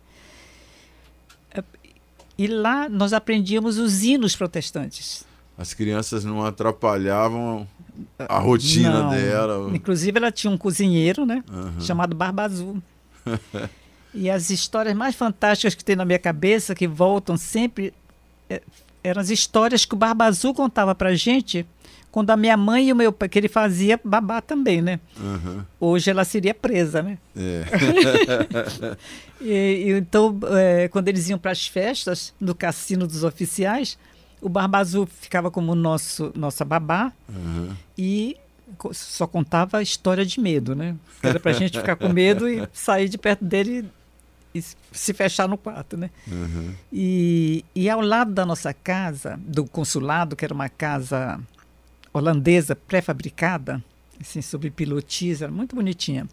E 2.35 2.47
lá 2.47 2.89
nós 2.89 3.13
aprendíamos 3.13 3.77
os 3.77 4.01
hinos 4.01 4.35
protestantes. 4.35 5.23
As 5.57 5.73
crianças 5.73 6.23
não 6.25 6.45
atrapalhavam 6.45 7.67
a 8.19 8.39
rotina 8.39 9.03
não. 9.03 9.09
dela. 9.11 9.71
Inclusive, 9.75 10.17
ela 10.17 10.31
tinha 10.31 10.51
um 10.51 10.57
cozinheiro, 10.57 11.25
né? 11.25 11.43
Uhum. 11.51 11.79
Chamado 11.79 12.15
Barba 12.15 12.43
Azul. 12.43 12.81
e 14.13 14.29
as 14.29 14.49
histórias 14.49 14.95
mais 14.95 15.15
fantásticas 15.15 15.75
que 15.75 15.83
tem 15.83 15.95
na 15.95 16.05
minha 16.05 16.19
cabeça, 16.19 16.73
que 16.73 16.87
voltam 16.87 17.37
sempre, 17.37 17.93
é, 18.49 18.61
eram 19.03 19.21
as 19.21 19.29
histórias 19.29 19.85
que 19.85 19.93
o 19.93 19.97
Barba 19.97 20.25
Azul 20.25 20.53
contava 20.53 20.95
pra 20.95 21.13
gente 21.13 21.65
quando 22.13 22.29
a 22.29 22.37
minha 22.37 22.55
mãe 22.55 22.89
e 22.89 22.93
o 22.93 22.95
meu 22.95 23.11
pai, 23.11 23.27
que 23.27 23.39
ele 23.39 23.49
fazia 23.49 23.99
babá 24.03 24.39
também, 24.39 24.83
né? 24.83 24.99
Uhum. 25.19 25.63
Hoje 25.79 26.11
ela 26.11 26.23
seria 26.23 26.53
presa, 26.53 27.01
né? 27.01 27.17
É. 27.35 27.65
e, 29.41 29.49
e, 29.89 29.91
então, 29.93 30.39
é, 30.51 30.87
quando 30.89 31.07
eles 31.07 31.27
iam 31.29 31.39
para 31.39 31.49
as 31.49 31.65
festas 31.65 32.31
no 32.39 32.53
cassino 32.53 33.07
dos 33.07 33.23
oficiais, 33.23 33.97
O 34.43 34.49
Barba 34.49 34.79
Azul 34.79 35.05
ficava 35.05 35.49
como 35.49 35.73
nosso, 35.73 36.33
nossa 36.35 36.65
babá 36.65 37.13
Aham. 37.29 37.77
e 37.97 38.35
só 38.91 39.25
contava 39.25 39.77
a 39.77 39.81
história 39.81 40.25
de 40.25 40.39
medo, 40.39 40.75
né? 40.75 40.95
Era 41.21 41.39
pra 41.39 41.53
gente 41.53 41.77
ficar 41.79 41.95
com 41.95 42.09
medo 42.09 42.49
e 42.49 42.67
sair 42.73 43.07
de 43.07 43.17
perto 43.17 43.45
dele 43.45 43.89
e 44.53 44.61
se 44.61 45.13
fechar 45.13 45.47
no 45.47 45.57
quarto, 45.57 45.95
né? 45.95 46.09
Aham. 46.27 46.75
E, 46.91 47.63
e 47.73 47.89
ao 47.89 48.01
lado 48.01 48.33
da 48.33 48.45
nossa 48.45 48.73
casa, 48.73 49.39
do 49.45 49.65
consulado, 49.65 50.35
que 50.35 50.43
era 50.43 50.53
uma 50.53 50.67
casa 50.67 51.39
holandesa 52.11 52.75
pré-fabricada, 52.75 53.81
assim, 54.19 54.41
sob 54.41 54.69
pilotis, 54.71 55.41
era 55.41 55.51
muito 55.51 55.75
bonitinha, 55.75 56.27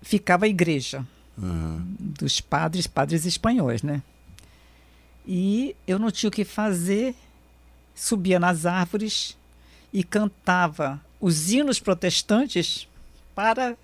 ficava 0.00 0.46
a 0.46 0.48
igreja 0.48 1.06
Aham. 1.38 1.84
dos 1.98 2.40
padres, 2.40 2.86
padres 2.86 3.26
espanhóis, 3.26 3.82
né? 3.82 4.02
E 5.32 5.76
eu 5.86 5.96
não 5.96 6.10
tinha 6.10 6.26
o 6.28 6.32
que 6.32 6.44
fazer, 6.44 7.14
subia 7.94 8.40
nas 8.40 8.66
árvores 8.66 9.36
e 9.92 10.02
cantava 10.02 11.00
os 11.20 11.52
hinos 11.52 11.78
protestantes 11.78 12.88
para 13.32 13.76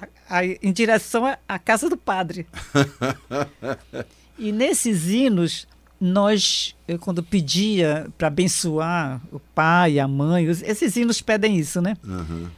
a- 0.00 0.08
a- 0.38 0.44
em 0.44 0.72
direção 0.72 1.26
à- 1.48 1.58
casa 1.60 1.88
do 1.88 1.96
padre. 1.96 2.44
e 4.36 4.50
nesses 4.50 5.06
hinos 5.08 5.66
nós, 6.00 6.74
eu, 6.88 6.98
quando 6.98 7.22
pedia 7.22 8.08
para 8.18 8.26
abençoar 8.26 9.20
o 9.30 9.38
pai, 9.38 10.00
a 10.00 10.08
mãe, 10.08 10.48
os- 10.48 10.60
esses 10.62 10.96
hinos 10.96 11.22
pedem 11.22 11.56
isso, 11.56 11.80
né? 11.80 11.96
Aham. 12.04 12.50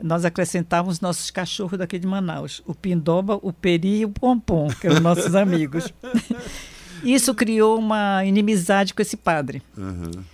nós 0.00 0.24
acrescentávamos 0.24 1.00
nossos 1.00 1.28
cachorros 1.30 1.76
daqui 1.78 1.98
de 1.98 2.06
Manaus, 2.06 2.62
o 2.64 2.72
Pindoba, 2.72 3.38
o 3.42 3.52
Peri 3.52 3.98
e 4.00 4.04
o 4.04 4.08
Pompom, 4.08 4.68
que 4.68 4.86
eram 4.86 5.00
nossos 5.00 5.34
amigos. 5.34 5.92
Isso 7.02 7.34
criou 7.34 7.78
uma 7.78 8.24
inimizade 8.24 8.94
com 8.94 9.02
esse 9.02 9.16
padre. 9.16 9.62
Aham. 9.76 10.24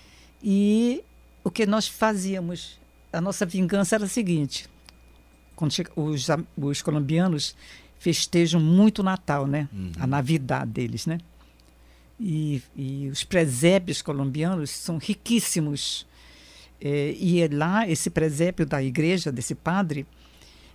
E 0.42 1.02
o 1.42 1.50
que 1.50 1.66
nós 1.66 1.88
fazíamos, 1.88 2.78
a 3.12 3.20
nossa 3.20 3.46
vingança 3.46 3.94
era 3.96 4.04
a 4.04 4.08
seguinte: 4.08 4.68
quando 5.56 5.72
chega, 5.72 5.90
os, 5.96 6.26
os 6.56 6.82
colombianos 6.82 7.56
festejam 7.98 8.60
muito 8.60 8.98
o 8.98 9.02
Natal, 9.02 9.46
né? 9.46 9.68
A 9.98 10.06
Navidad 10.06 10.68
deles, 10.68 11.06
né? 11.06 11.18
E, 12.20 12.62
e 12.76 13.08
os 13.08 13.24
presépios 13.24 14.02
colombianos 14.02 14.70
são 14.70 14.98
riquíssimos. 14.98 16.06
É, 16.80 17.14
e 17.18 17.40
é 17.40 17.48
lá, 17.50 17.88
esse 17.88 18.10
presépio 18.10 18.66
da 18.66 18.82
igreja, 18.82 19.32
desse 19.32 19.54
padre, 19.54 20.06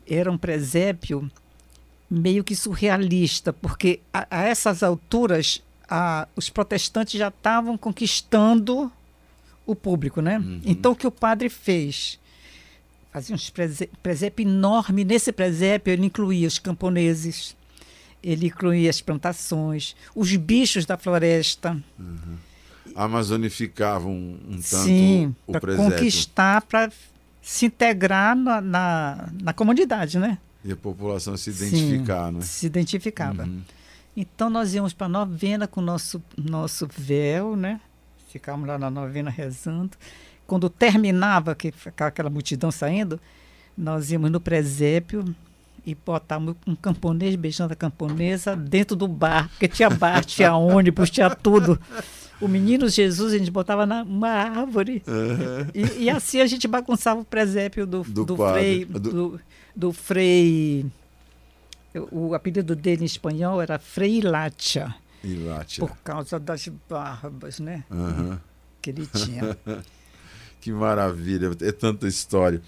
era 0.08 0.32
um 0.32 0.38
presépio 0.38 1.30
meio 2.10 2.44
que 2.44 2.56
surrealista, 2.56 3.54
porque 3.54 4.00
a, 4.12 4.26
a 4.32 4.44
essas 4.44 4.82
alturas 4.82 5.62
a- 5.90 6.28
os 6.36 6.50
protestantes 6.50 7.18
já 7.20 7.30
estavam 7.30 7.78
conquistando 7.78 8.92
o 9.66 9.76
público, 9.76 10.22
né? 10.22 10.42
Então 10.66 10.92
o 10.92 10.96
que 10.96 11.08
o 11.08 11.12
padre 11.12 11.50
fez? 11.50 12.20
Fazia 13.12 13.36
prese- 13.54 13.90
presépio 14.04 14.44
enorme. 14.48 15.04
Nesse 15.04 15.32
presépio 15.32 15.92
ele 15.92 16.06
incluía 16.06 16.48
os 16.48 16.60
camponeses, 16.60 17.56
ele 18.24 18.48
incluía 18.48 18.90
as 18.90 19.02
plantações, 19.02 19.96
os 20.16 20.36
bichos 20.36 20.86
da 20.86 20.98
floresta. 20.98 21.78
Amazonificava 22.96 24.08
um, 24.08 24.38
um 24.48 24.52
tanto 24.56 24.64
Sim, 24.64 25.36
o 25.46 25.52
para 25.52 25.62
presépio. 25.62 25.94
conquistar, 25.94 26.62
para 26.64 26.92
se 27.42 27.66
integrar 27.68 28.36
na, 28.36 28.60
na, 28.62 29.30
na 29.42 29.54
comunidade, 29.54 30.18
né? 30.20 30.38
E 30.66 30.72
a 30.72 30.76
população 30.76 31.38
se 31.38 31.54
Sim, 31.54 31.68
identificar, 31.68 32.32
né? 32.32 32.42
Se 32.42 32.66
identificava. 32.66 33.44
Uhum. 33.44 33.62
Então 34.22 34.50
nós 34.50 34.74
íamos 34.74 34.92
para 34.92 35.06
a 35.06 35.10
novena 35.10 35.66
com 35.66 35.80
o 35.80 35.84
nosso, 35.84 36.22
nosso 36.38 36.86
véu, 36.92 37.56
né? 37.56 37.80
Ficávamos 38.30 38.68
lá 38.68 38.78
na 38.78 38.90
novena 38.90 39.30
rezando. 39.30 39.92
Quando 40.46 40.70
terminava, 40.70 41.56
que 41.56 41.72
ficava 41.72 42.10
aquela 42.10 42.30
multidão 42.30 42.70
saindo, 42.70 43.18
nós 43.78 44.12
íamos 44.12 44.30
no 44.30 44.42
presépio 44.42 45.24
e 45.86 45.96
botávamos 45.96 46.56
um 46.68 46.76
camponês 46.76 47.34
beijando 47.38 47.72
a 47.72 47.76
camponesa 47.78 48.56
dentro 48.58 48.94
do 48.96 49.08
bar, 49.08 49.48
porque 49.50 49.70
tinha 49.70 49.90
bar, 49.90 50.24
tinha 50.26 50.54
ônibus, 50.54 51.10
tinha 51.10 51.30
tudo. 51.34 51.80
O 52.42 52.48
menino 52.48 52.90
Jesus 52.90 53.34
a 53.34 53.38
gente 53.38 53.50
botava 53.52 53.86
na 53.86 54.04
uma 54.04 54.30
árvore. 54.30 55.02
E, 55.74 56.04
e 56.04 56.10
assim 56.10 56.42
a 56.42 56.46
gente 56.46 56.68
bagunçava 56.68 57.22
o 57.22 57.26
presépio 57.26 57.86
do, 57.88 58.04
Do 58.04 58.26
do, 58.26 58.36
frei. 58.36 58.84
Do- 58.86 59.00
Do, 59.00 59.42
do 59.76 59.94
frei. 59.94 60.86
O 62.12 62.34
apelido 62.34 62.76
dele 62.76 63.04
em 63.04 63.06
espanhol 63.06 63.62
era 63.62 63.80
Frei 63.80 64.22
Lacha, 64.22 64.94
lá, 65.24 65.64
tia. 65.66 65.86
por 65.86 65.96
causa 65.98 66.40
das 66.40 66.68
barbas, 66.90 67.60
né? 67.60 67.84
Aham. 67.92 68.40
Que 68.82 68.90
ele 68.92 69.08
tinha. 69.08 69.58
Que 70.62 70.74
maravilha, 70.74 71.50
é 71.62 71.72
tanta 71.72 72.06
história. 72.06 72.62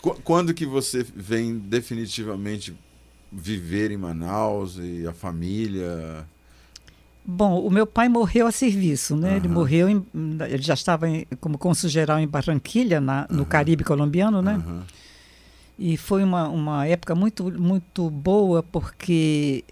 Qu- 0.00 0.18
Quando 0.24 0.54
que 0.54 0.64
você 0.64 1.02
vem 1.14 1.58
definitivamente 1.58 2.74
viver 3.30 3.90
em 3.90 3.98
Manaus 3.98 4.78
e 4.80 5.06
a 5.06 5.12
família? 5.12 6.26
Bom, 7.22 7.60
o 7.60 7.70
meu 7.70 7.86
pai 7.86 8.08
morreu 8.08 8.46
a 8.46 8.50
serviço, 8.50 9.14
né? 9.14 9.36
Ele 9.36 9.46
Aham. 9.46 9.54
morreu, 9.54 9.88
em, 9.90 10.06
ele 10.48 10.62
já 10.62 10.72
estava 10.72 11.06
em- 11.06 11.26
como 11.38 11.58
cônsul 11.58 11.90
geral 11.90 12.18
em 12.18 12.26
Barranquilha, 12.26 12.98
na, 12.98 13.26
no 13.28 13.44
Caribe 13.44 13.84
colombiano, 13.84 14.40
né? 14.40 14.54
Aham. 14.54 14.86
E 15.78 15.96
foi 15.96 16.24
uma, 16.24 16.48
uma 16.48 16.86
época 16.86 17.14
muito, 17.14 17.50
muito 17.52 18.10
boa, 18.10 18.62
porque 18.62 19.64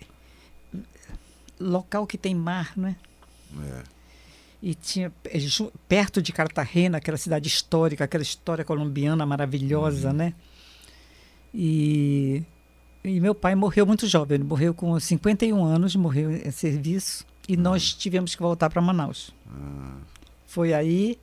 local 1.59 2.07
que 2.07 2.17
tem 2.19 2.35
mar, 2.35 2.73
né? 2.77 2.97
É. 3.65 3.83
E 4.63 4.75
tinha 4.75 5.13
ju- 5.35 5.73
perto 5.89 6.23
de 6.23 6.33
Cartagena, 6.33 6.99
aquela 6.99 7.17
cidade 7.19 7.49
histórica, 7.49 8.05
aquela 8.05 8.23
história 8.23 8.65
colombiana 8.65 9.27
maravilhosa, 9.27 10.13
né? 10.13 10.33
E, 11.55 12.43
e 13.05 13.21
meu 13.21 13.35
pai 13.35 13.55
morreu 13.55 13.87
muito 13.87 14.07
jovem, 14.07 14.37
ele 14.37 14.45
morreu 14.45 14.75
com 14.75 14.99
51 14.99 15.65
anos, 15.65 15.97
morreu 15.97 16.31
em 16.31 16.51
serviço, 16.51 17.25
e 17.49 17.57
nós 17.57 17.93
tivemos 17.95 18.35
que 18.35 18.43
voltar 18.43 18.69
para 18.71 18.83
Manaus. 18.83 19.33
Ah, 19.51 19.97
Foi 20.47 20.73
aí 20.73 21.19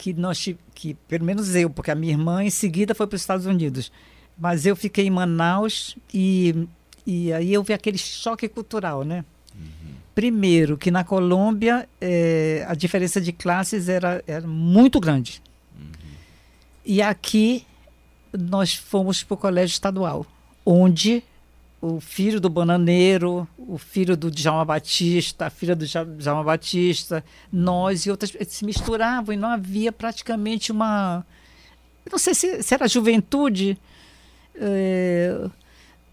que 0.00 0.14
nós 0.14 0.42
que 0.74 0.94
pelo 1.06 1.26
menos 1.26 1.54
eu, 1.54 1.68
porque 1.68 1.90
a 1.90 1.94
minha 1.94 2.14
irmã 2.14 2.42
em 2.42 2.48
seguida 2.48 2.94
foi 2.94 3.06
para 3.06 3.16
os 3.16 3.20
Estados 3.20 3.44
Unidos, 3.44 3.92
mas 4.38 4.64
eu 4.64 4.74
fiquei 4.74 5.06
em 5.06 5.10
Manaus 5.10 5.94
e 6.12 6.66
e 7.06 7.30
aí 7.34 7.52
eu 7.52 7.62
vi 7.62 7.74
aquele 7.74 7.98
choque 7.98 8.48
cultural, 8.48 9.04
né? 9.04 9.24
Primeiro 10.14 10.78
que 10.78 10.90
na 10.90 11.04
Colômbia 11.04 11.86
eh, 12.00 12.64
a 12.66 12.74
diferença 12.74 13.20
de 13.20 13.30
classes 13.30 13.90
era, 13.90 14.24
era 14.26 14.46
muito 14.46 14.98
grande. 14.98 15.42
E 16.84 17.02
aqui 17.02 17.66
nós 18.32 18.74
fomos 18.74 19.22
para 19.22 19.34
o 19.34 19.36
colégio 19.36 19.74
estadual, 19.74 20.26
onde 20.64 21.22
o 21.82 21.98
filho 22.00 22.40
do 22.40 22.50
bananeiro, 22.50 23.48
o 23.56 23.78
filho 23.78 24.16
do 24.16 24.30
Djalma 24.30 24.64
Batista, 24.64 25.46
a 25.46 25.50
filha 25.50 25.74
do 25.74 25.86
Ja- 25.86 26.04
Djalma 26.04 26.44
Batista, 26.44 27.24
nós 27.52 28.04
e 28.04 28.10
outras 28.10 28.32
se 28.48 28.64
misturavam 28.64 29.32
e 29.32 29.36
não 29.36 29.48
havia 29.48 29.90
praticamente 29.90 30.70
uma. 30.72 31.24
Não 32.10 32.18
sei 32.18 32.34
se, 32.34 32.62
se 32.62 32.74
era 32.74 32.86
juventude, 32.88 33.78
eh, 34.54 35.48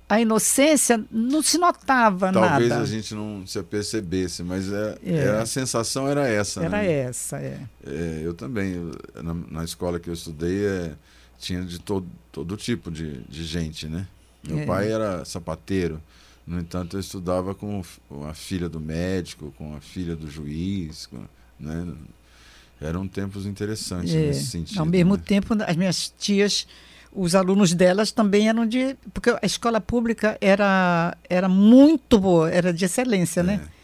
a 0.09 0.21
inocência 0.21 1.03
não 1.11 1.41
se 1.41 1.57
notava 1.57 2.31
talvez 2.31 2.69
nada. 2.69 2.81
a 2.81 2.85
gente 2.85 3.13
não 3.13 3.45
se 3.45 3.59
apercebesse, 3.59 4.41
mas 4.43 4.71
é, 4.71 4.97
É. 5.03 5.13
era- 5.17 5.41
a 5.41 5.45
sensação 5.45 6.07
era 6.07 6.27
essa. 6.27 6.63
Era 6.63 6.77
né? 6.77 6.91
essa, 6.91 7.37
é. 7.39 7.59
É, 7.85 8.21
eu 8.23 8.33
também, 8.33 8.73
eu- 8.73 9.21
na, 9.21 9.33
na 9.33 9.63
escola 9.65 9.99
que 9.99 10.09
eu 10.09 10.13
estudei, 10.13 10.65
é, 10.65 10.91
tinha 11.37 11.61
de 11.63 11.77
todo, 11.79 12.07
todo 12.31 12.55
tipo 12.55 12.89
de, 12.89 13.19
de 13.23 13.43
gente, 13.43 13.87
né? 13.87 14.07
Meu 14.43 14.59
É. 14.59 14.65
pai 14.65 14.91
era 14.91 15.23
sapateiro, 15.25 16.01
no 16.45 16.59
entanto, 16.59 16.95
eu 16.95 16.99
estudava 17.01 17.53
com, 17.53 17.83
a 18.29 18.33
filha 18.33 18.69
do 18.69 18.79
médico, 18.79 19.53
com 19.57 19.75
a 19.75 19.81
filha 19.81 20.15
do 20.15 20.29
juiz, 20.29 21.05
com- 21.07 21.25
né? 21.59 21.85
Eram 22.79 23.07
tempos 23.07 23.45
interessantes 23.45 24.13
É, 24.13 24.27
nesse 24.27 24.45
sentido. 24.47 24.79
Ao 24.79 24.85
mesmo 24.85 25.15
né? 25.15 25.23
tempo, 25.25 25.55
as 25.65 25.75
minhas 25.75 26.13
tias, 26.19 26.67
os 27.11 27.33
alunos 27.33 27.73
delas 27.73 28.11
também 28.11 28.47
eram 28.47 28.65
de. 28.67 28.95
Porque 29.13 29.31
a 29.31 29.39
escola 29.45 29.81
pública 29.81 30.37
era, 30.39 31.17
era 31.27 31.49
muito 31.49 32.19
boa, 32.19 32.49
era 32.51 32.71
de 32.71 32.85
excelência, 32.85 33.41
né? 33.41 33.61
É. 33.73 33.77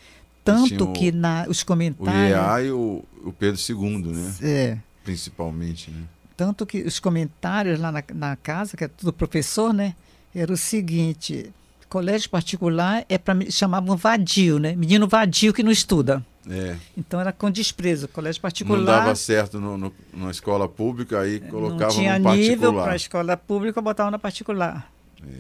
Tanto 0.46 0.68
Tinha 0.68 0.84
o- 0.84 0.94
que 0.94 1.12
na, 1.12 1.46
os 1.50 1.62
O 1.62 1.66
comentários. 1.66 2.14
IEA 2.30 2.62
e 2.68 2.72
o, 2.72 3.04
o 3.26 3.34
Pedro 3.34 3.60
II, 3.60 4.14
né? 4.14 4.36
É, 4.42 4.78
Principalmente, 5.04 5.90
né? 5.92 6.04
tanto 6.38 6.66
que 6.66 6.82
os 6.82 7.00
comentários 7.00 7.80
lá 7.80 7.92
na, 7.92 8.04
na 8.14 8.36
casa, 8.36 8.76
que 8.78 8.84
é 8.84 8.88
tudo 8.88 9.12
professor, 9.14 9.74
né? 9.74 9.96
Era 10.36 10.52
o 10.54 10.58
seguinte: 10.58 11.52
colégio 11.90 12.30
particular 12.30 13.06
é 13.08 13.18
para 13.18 13.38
chamavam 13.52 13.96
vadio, 13.96 14.60
né? 14.60 14.76
Menino 14.76 15.08
vadio 15.08 15.54
que 15.54 15.62
não 15.64 15.72
estuda. 15.72 16.26
É, 16.50 16.76
Então 16.98 17.22
era 17.22 17.32
com 17.32 17.50
desprezo. 17.50 18.08
Colégio 18.10 18.40
não 18.40 18.42
particular. 18.42 18.84
dava 19.00 19.16
certo 19.16 19.60
no, 19.62 19.78
no- 19.78 19.94
na 20.14 20.30
escola 20.32 20.68
pública, 20.68 21.22
aí 21.22 21.40
colocava 21.40 21.94
não 21.94 22.00
tinha 22.00 22.20
no 22.20 22.34
nível 22.34 22.56
particular. 22.74 22.84
para 22.84 22.94
a 22.94 22.96
escola 22.98 23.38
pública, 23.38 23.82
botava 23.82 24.12
na 24.12 24.20
particular. 24.20 24.92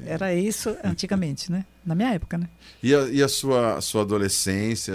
É. 0.05 0.13
Era 0.13 0.33
isso 0.33 0.73
antigamente, 0.81 1.51
né? 1.51 1.65
Na 1.85 1.93
minha 1.93 2.13
época, 2.13 2.37
né? 2.37 2.47
E 2.81 2.95
a, 2.95 3.01
e 3.09 3.21
a 3.21 3.27
sua, 3.27 3.75
a 3.75 3.81
sua 3.81 4.03
adolescência, 4.03 4.93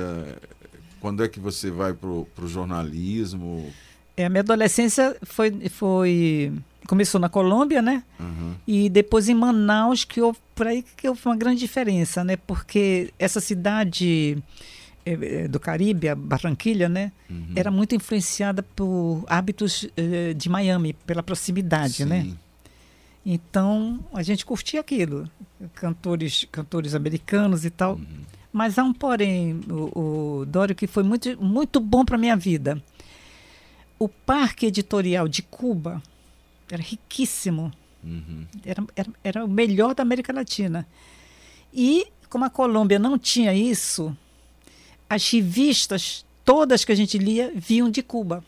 Quando 1.00 1.22
é 1.22 1.28
que 1.28 1.38
você 1.38 1.70
vai 1.70 1.92
para 1.92 2.08
o 2.08 2.26
jornalismo? 2.46 3.70
É, 4.16 4.24
a 4.24 4.28
minha 4.30 4.40
adolescência 4.40 5.14
foi, 5.22 5.68
foi 5.68 6.52
começou 6.88 7.20
na 7.20 7.28
Colômbia, 7.28 7.82
né? 7.82 8.02
Uhum. 8.18 8.54
E 8.66 8.88
depois 8.88 9.28
em 9.28 9.34
Manaus, 9.34 10.04
que 10.04 10.22
houve, 10.22 10.38
por 10.54 10.66
aí 10.66 10.82
que 10.96 11.06
houve 11.06 11.20
uma 11.26 11.36
grande 11.36 11.60
diferença, 11.60 12.24
né? 12.24 12.34
Porque 12.34 13.12
essa 13.18 13.40
cidade 13.40 14.42
é, 15.04 15.12
é, 15.12 15.48
do 15.48 15.60
Caribe, 15.60 16.08
a 16.08 16.14
Barranquilha, 16.14 16.88
né? 16.88 17.12
Uhum. 17.28 17.52
Era 17.54 17.70
muito 17.70 17.94
influenciada 17.94 18.62
por 18.62 19.22
hábitos 19.28 19.82
uh, 19.82 20.34
de 20.34 20.48
Miami, 20.48 20.94
pela 21.06 21.22
proximidade, 21.22 22.06
né? 22.06 22.22
Sim. 22.22 22.28
né? 22.30 22.36
Então 23.24 24.00
a 24.14 24.22
gente 24.22 24.46
curtia 24.46 24.80
aquilo, 24.80 25.30
cantores, 25.74 26.46
cantores 26.50 26.94
americanos 26.94 27.66
e 27.66 27.70
tal. 27.70 27.96
Uhum. 27.96 28.06
Mas 28.50 28.78
há 28.78 28.82
um 28.82 28.94
porém, 28.94 29.60
o, 29.68 30.40
o 30.40 30.46
Dório, 30.46 30.74
que 30.74 30.86
foi 30.86 31.02
muito, 31.02 31.38
muito 31.38 31.80
bom 31.80 32.02
para 32.02 32.16
minha 32.16 32.34
vida. 32.34 32.82
O 33.98 34.08
parque 34.08 34.64
editorial 34.64 35.28
de 35.28 35.42
Cuba 35.42 36.02
era 36.70 36.82
riquíssimo. 36.82 37.72
Uhum. 38.02 38.46
Era, 38.64 38.84
era, 38.94 39.10
era 39.24 39.44
o 39.44 39.48
melhor 39.48 39.94
da 39.94 40.02
América 40.02 40.32
Latina. 40.32 40.86
E 41.72 42.06
como 42.28 42.44
a 42.44 42.50
Colômbia 42.50 42.98
não 42.98 43.18
tinha 43.18 43.54
isso, 43.54 44.16
as 45.08 45.30
revistas 45.30 46.24
todas 46.44 46.84
que 46.84 46.92
a 46.92 46.94
gente 46.94 47.18
lia 47.18 47.52
vinham 47.54 47.90
de 47.90 48.02
Cuba. 48.02 48.44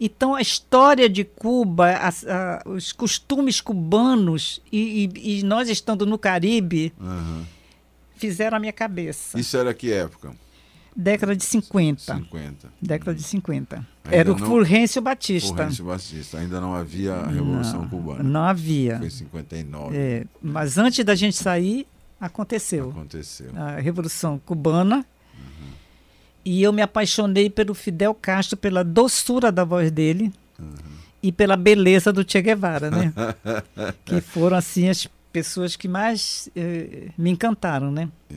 Então 0.00 0.34
a 0.34 0.40
história 0.40 1.08
de 1.08 1.24
Cuba, 1.24 1.90
a, 1.90 2.08
a, 2.08 2.68
os 2.68 2.90
costumes 2.90 3.60
cubanos 3.60 4.62
e, 4.72 5.10
e, 5.14 5.40
e, 5.40 5.42
nós 5.42 5.68
estando 5.68 6.06
no 6.06 6.18
Caribe 6.18 6.92
uhum. 6.98 7.44
fizeram 8.16 8.56
a 8.56 8.60
minha 8.60 8.72
cabeça. 8.72 9.38
Isso 9.38 9.56
era 9.56 9.74
que 9.74 9.92
época? 9.92 10.34
Década 10.94 11.36
de 11.36 11.44
50. 11.44 12.14
50. 12.16 12.68
Década 12.80 13.14
de 13.14 13.22
50. 13.22 13.76
Ainda 13.76 14.16
Era 14.16 14.32
o 14.32 14.38
não... 14.38 14.46
Fulgêncio 14.46 15.00
Batista. 15.00 15.54
Fulgêncio 15.54 15.84
Batista. 15.84 16.38
Ainda 16.38 16.60
não 16.60 16.74
havia 16.74 17.14
a 17.14 17.26
Revolução 17.28 17.82
não, 17.82 17.88
Cubana. 17.88 18.22
Não 18.22 18.42
havia. 18.42 18.98
Foi 18.98 19.06
em 19.06 19.10
59. 19.10 19.96
É, 19.96 20.26
mas 20.42 20.78
antes 20.78 21.04
da 21.04 21.14
gente 21.14 21.36
sair, 21.36 21.86
aconteceu. 22.20 22.90
Aconteceu. 22.90 23.50
A 23.56 23.76
Revolução 23.76 24.38
Cubana. 24.44 24.96
Uhum. 25.34 25.68
E 26.44 26.62
eu 26.62 26.72
me 26.72 26.82
apaixonei 26.82 27.48
pelo 27.48 27.72
Fidel 27.72 28.14
Castro, 28.14 28.56
pela 28.56 28.82
doçura 28.82 29.52
da 29.52 29.64
voz 29.64 29.90
dele 29.92 30.32
uhum. 30.58 30.74
e 31.22 31.30
pela 31.30 31.56
beleza 31.56 32.12
do 32.12 32.28
Che 32.28 32.42
Guevara, 32.42 32.90
né? 32.90 33.12
que 34.04 34.20
foram, 34.20 34.56
assim, 34.56 34.88
as 34.88 35.06
pessoas 35.32 35.76
que 35.76 35.86
mais 35.86 36.48
eh, 36.56 37.08
me 37.16 37.30
encantaram, 37.30 37.92
né? 37.92 38.08
É. 38.28 38.34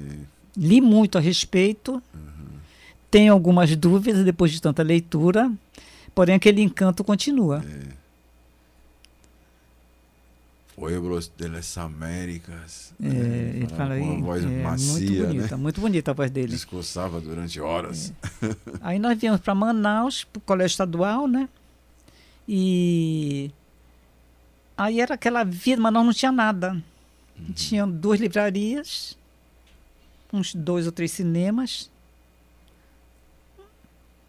Li 0.55 0.79
muito 0.79 1.17
a 1.17 1.21
respeito. 1.21 1.93
Uhum 2.13 2.32
tenho 3.13 3.31
algumas 3.31 3.75
dúvidas 3.75 4.25
depois 4.25 4.51
de 4.51 4.59
tanta 4.59 4.81
leitura, 4.81 5.51
porém 6.15 6.33
aquele 6.33 6.63
encanto 6.63 7.03
continua. 7.03 7.63
É. 7.63 7.93
Pueblos 10.75 11.31
de 11.37 11.47
las 11.47 11.77
Américas. 11.77 12.91
É, 12.99 13.07
né? 13.07 13.53
ele 13.55 13.67
fala 13.67 13.93
aí. 13.93 14.01
Uma 14.01 14.19
voz 14.19 14.43
é, 14.43 14.63
macia, 14.63 14.91
muito 14.91 15.27
bonita, 15.27 15.55
né? 15.55 15.61
muito 15.61 15.81
bonita 15.81 16.09
a 16.09 16.13
voz 16.15 16.31
dele. 16.31 16.47
Discursava 16.47 17.21
durante 17.21 17.61
horas. 17.61 18.11
É. 18.41 18.55
Aí 18.81 18.97
nós 18.97 19.15
viemos 19.15 19.39
para 19.39 19.53
Manaus, 19.53 20.23
para 20.23 20.39
o 20.39 20.41
colégio 20.41 20.73
estadual, 20.73 21.27
né? 21.27 21.47
E 22.49 23.51
aí 24.75 24.99
era 24.99 25.13
aquela 25.13 25.43
vida, 25.43 25.79
mas 25.79 25.93
nós 25.93 26.03
não 26.03 26.13
tinha 26.13 26.31
nada. 26.31 26.83
Uhum. 27.37 27.53
Tinha 27.53 27.85
duas 27.85 28.19
livrarias, 28.19 29.15
uns 30.33 30.55
dois 30.55 30.87
ou 30.87 30.91
três 30.91 31.11
cinemas, 31.11 31.92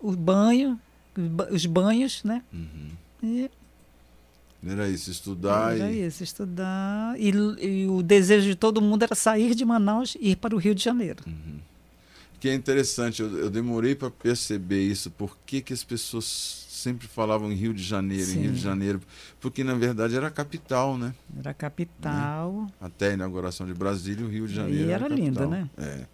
o 0.05 0.13
banho, 0.13 0.79
os 1.51 1.65
banhos, 1.65 2.23
né? 2.23 2.43
Uhum. 2.53 2.91
E 3.23 3.51
era 4.67 4.89
isso, 4.89 5.11
estudar. 5.11 5.77
Era 5.77 5.91
e... 5.91 6.07
isso, 6.07 6.23
estudar. 6.23 7.19
E, 7.19 7.31
e, 7.31 7.87
o 7.87 8.03
desejo 8.03 8.47
de 8.47 8.55
todo 8.55 8.83
mundo 8.83 9.03
era 9.03 9.15
sair 9.15 9.55
de 9.55 9.65
Manaus 9.65 10.17
e 10.21 10.33
ir 10.33 10.37
para 10.37 10.55
o 10.55 10.59
Rio 10.59 10.75
de 10.75 10.83
Janeiro. 10.83 11.23
Uhum. 11.27 11.59
Que 12.39 12.51
é 12.51 12.55
interessante, 12.55 13.23
eu, 13.23 13.39
eu 13.39 13.51
demorei 13.51 13.95
para 13.95 14.11
perceber 14.11 14.83
isso, 14.83 15.11
por 15.11 15.39
que, 15.47 15.63
que 15.63 15.73
as 15.73 15.83
pessoas 15.83 16.67
sempre 16.69 17.07
falavam 17.07 17.51
em 17.51 17.55
Rio 17.55 17.73
de 17.73 17.83
Janeiro, 17.83 18.27
Sim. 18.27 18.39
em 18.39 18.43
Rio 18.43 18.53
de 18.53 18.61
Janeiro, 18.61 19.01
porque 19.41 19.65
na 19.65 19.75
verdade 19.75 20.15
era 20.15 20.27
a 20.27 20.31
capital, 20.31 20.99
né? 20.99 21.15
Era 21.39 21.51
a 21.51 21.55
capital. 21.55 22.53
Né? 22.53 22.69
Até 22.79 23.11
a 23.11 23.13
inauguração 23.15 23.67
de 23.67 23.73
Brasília, 23.73 24.27
o 24.27 24.29
Rio 24.29 24.47
de 24.47 24.55
Janeiro. 24.55 24.91
E 24.91 24.93
era, 24.93 25.07
era 25.07 25.15
linda, 25.15 25.47
né? 25.47 25.71
É. 25.79 26.05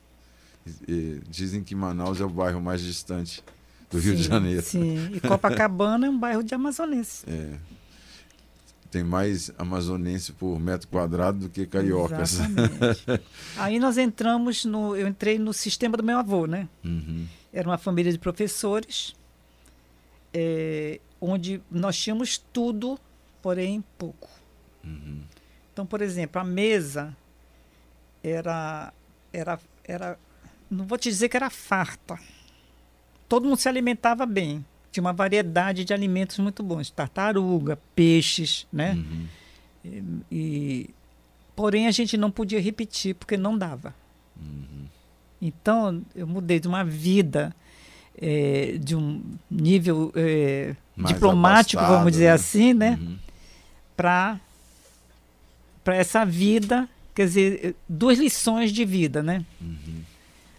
E, 0.65 0.93
e, 0.93 1.23
dizem 1.29 1.65
que 1.65 1.75
Manaus 1.75 2.21
é 2.21 2.25
o 2.25 2.31
bairro 2.31 2.61
mais 2.61 2.81
distante 2.81 3.43
do 3.91 3.99
Rio 3.99 4.13
sim, 4.13 4.17
de 4.19 4.23
Janeiro. 4.23 4.63
Sim, 4.63 5.11
e 5.13 5.21
Copacabana 5.21 6.07
é 6.07 6.11
um 6.11 6.19
bairro 6.19 6.43
de 6.43 6.55
amazonense. 6.55 7.25
É. 7.29 7.59
Tem 8.91 9.05
mais 9.05 9.53
amazonense 9.59 10.33
por 10.33 10.59
metro 10.59 10.89
quadrado 10.89 11.41
do 11.41 11.49
que 11.49 11.67
cariocas. 11.67 12.39
Aí 13.57 13.79
nós 13.79 13.99
entramos 13.99 14.65
no. 14.65 14.97
Eu 14.97 15.07
entrei 15.07 15.39
no 15.39 15.53
sistema 15.53 15.97
do 15.97 16.03
meu 16.03 16.19
avô, 16.19 16.47
né? 16.47 16.69
Uhum. 16.85 17.27
Era 17.53 17.69
uma 17.69 17.79
família 17.79 18.11
de 18.11 18.19
professores, 18.19 19.15
é, 20.33 21.01
onde 21.21 21.61
nós 21.71 21.97
tínhamos 21.97 22.39
tudo, 22.53 22.99
porém 23.43 23.85
pouco. 23.97 24.29
Uhum. 24.85 25.23
Então, 25.73 25.87
por 25.87 26.01
exemplo, 26.01 26.41
a 26.41 26.45
mesa 26.45 27.17
era, 28.23 28.93
era, 29.33 29.61
era. 29.85 30.19
Não 30.69 30.85
vou 30.85 30.99
te 30.99 31.09
dizer 31.09 31.29
que 31.29 31.37
era 31.37 31.51
farta 31.51 32.19
todo 33.31 33.49
mundo 33.49 33.59
se 33.59 33.69
alimentava 33.69 34.27
bem. 34.27 34.63
Tinha 34.91 35.03
uma 35.03 35.13
variedade 35.13 35.85
de 35.85 35.95
alimentos 35.95 36.37
muito 36.41 36.65
bons, 36.65 36.91
tartaruga, 36.91 37.79
peixes, 37.95 38.67
né? 38.73 38.95
Uhum. 38.95 39.27
E, 39.85 40.03
e, 40.33 40.91
porém 41.55 41.87
a 41.87 41.93
gente 41.93 42.17
não 42.17 42.29
podia 42.29 42.61
repetir 42.61 43.15
porque 43.15 43.37
não 43.37 43.57
dava. 43.57 43.95
Uhum. 44.37 44.85
Então 45.41 46.03
eu 46.15 46.27
mudei 46.27 46.59
de 46.59 46.67
uma 46.67 46.85
vida 46.85 47.55
é, 48.21 48.77
de 48.81 48.97
um 48.97 49.23
nível 49.49 50.13
é, 50.17 50.75
diplomático, 50.99 51.83
vamos 51.85 52.11
dizer 52.11 52.25
né? 52.25 52.33
assim, 52.33 52.75
né? 52.75 52.99
Uhum. 53.01 53.17
Para 53.97 54.41
para 55.85 55.97
essa 55.97 56.27
vida, 56.27 56.89
quer 57.15 57.27
dizer, 57.27 57.77
duas 57.89 58.19
lições 58.19 58.73
de 58.73 58.85
vida, 58.85 59.23
né? 59.23 59.45
Uhum 59.61 60.03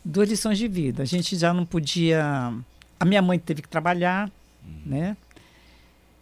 duas 0.03 0.29
lições 0.29 0.57
de 0.57 0.67
vida. 0.67 1.03
A 1.03 1.05
gente 1.05 1.35
já 1.35 1.53
não 1.53 1.65
podia. 1.65 2.53
A 2.99 3.05
minha 3.05 3.21
mãe 3.21 3.39
teve 3.39 3.61
que 3.61 3.67
trabalhar, 3.67 4.29
uhum. 4.63 4.81
né? 4.85 5.17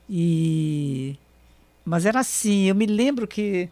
E 0.10 1.18
mas 1.86 2.06
era 2.06 2.20
assim. 2.20 2.66
Eu 2.66 2.76
me 2.76 2.86
lembro 2.86 3.28
que 3.28 3.70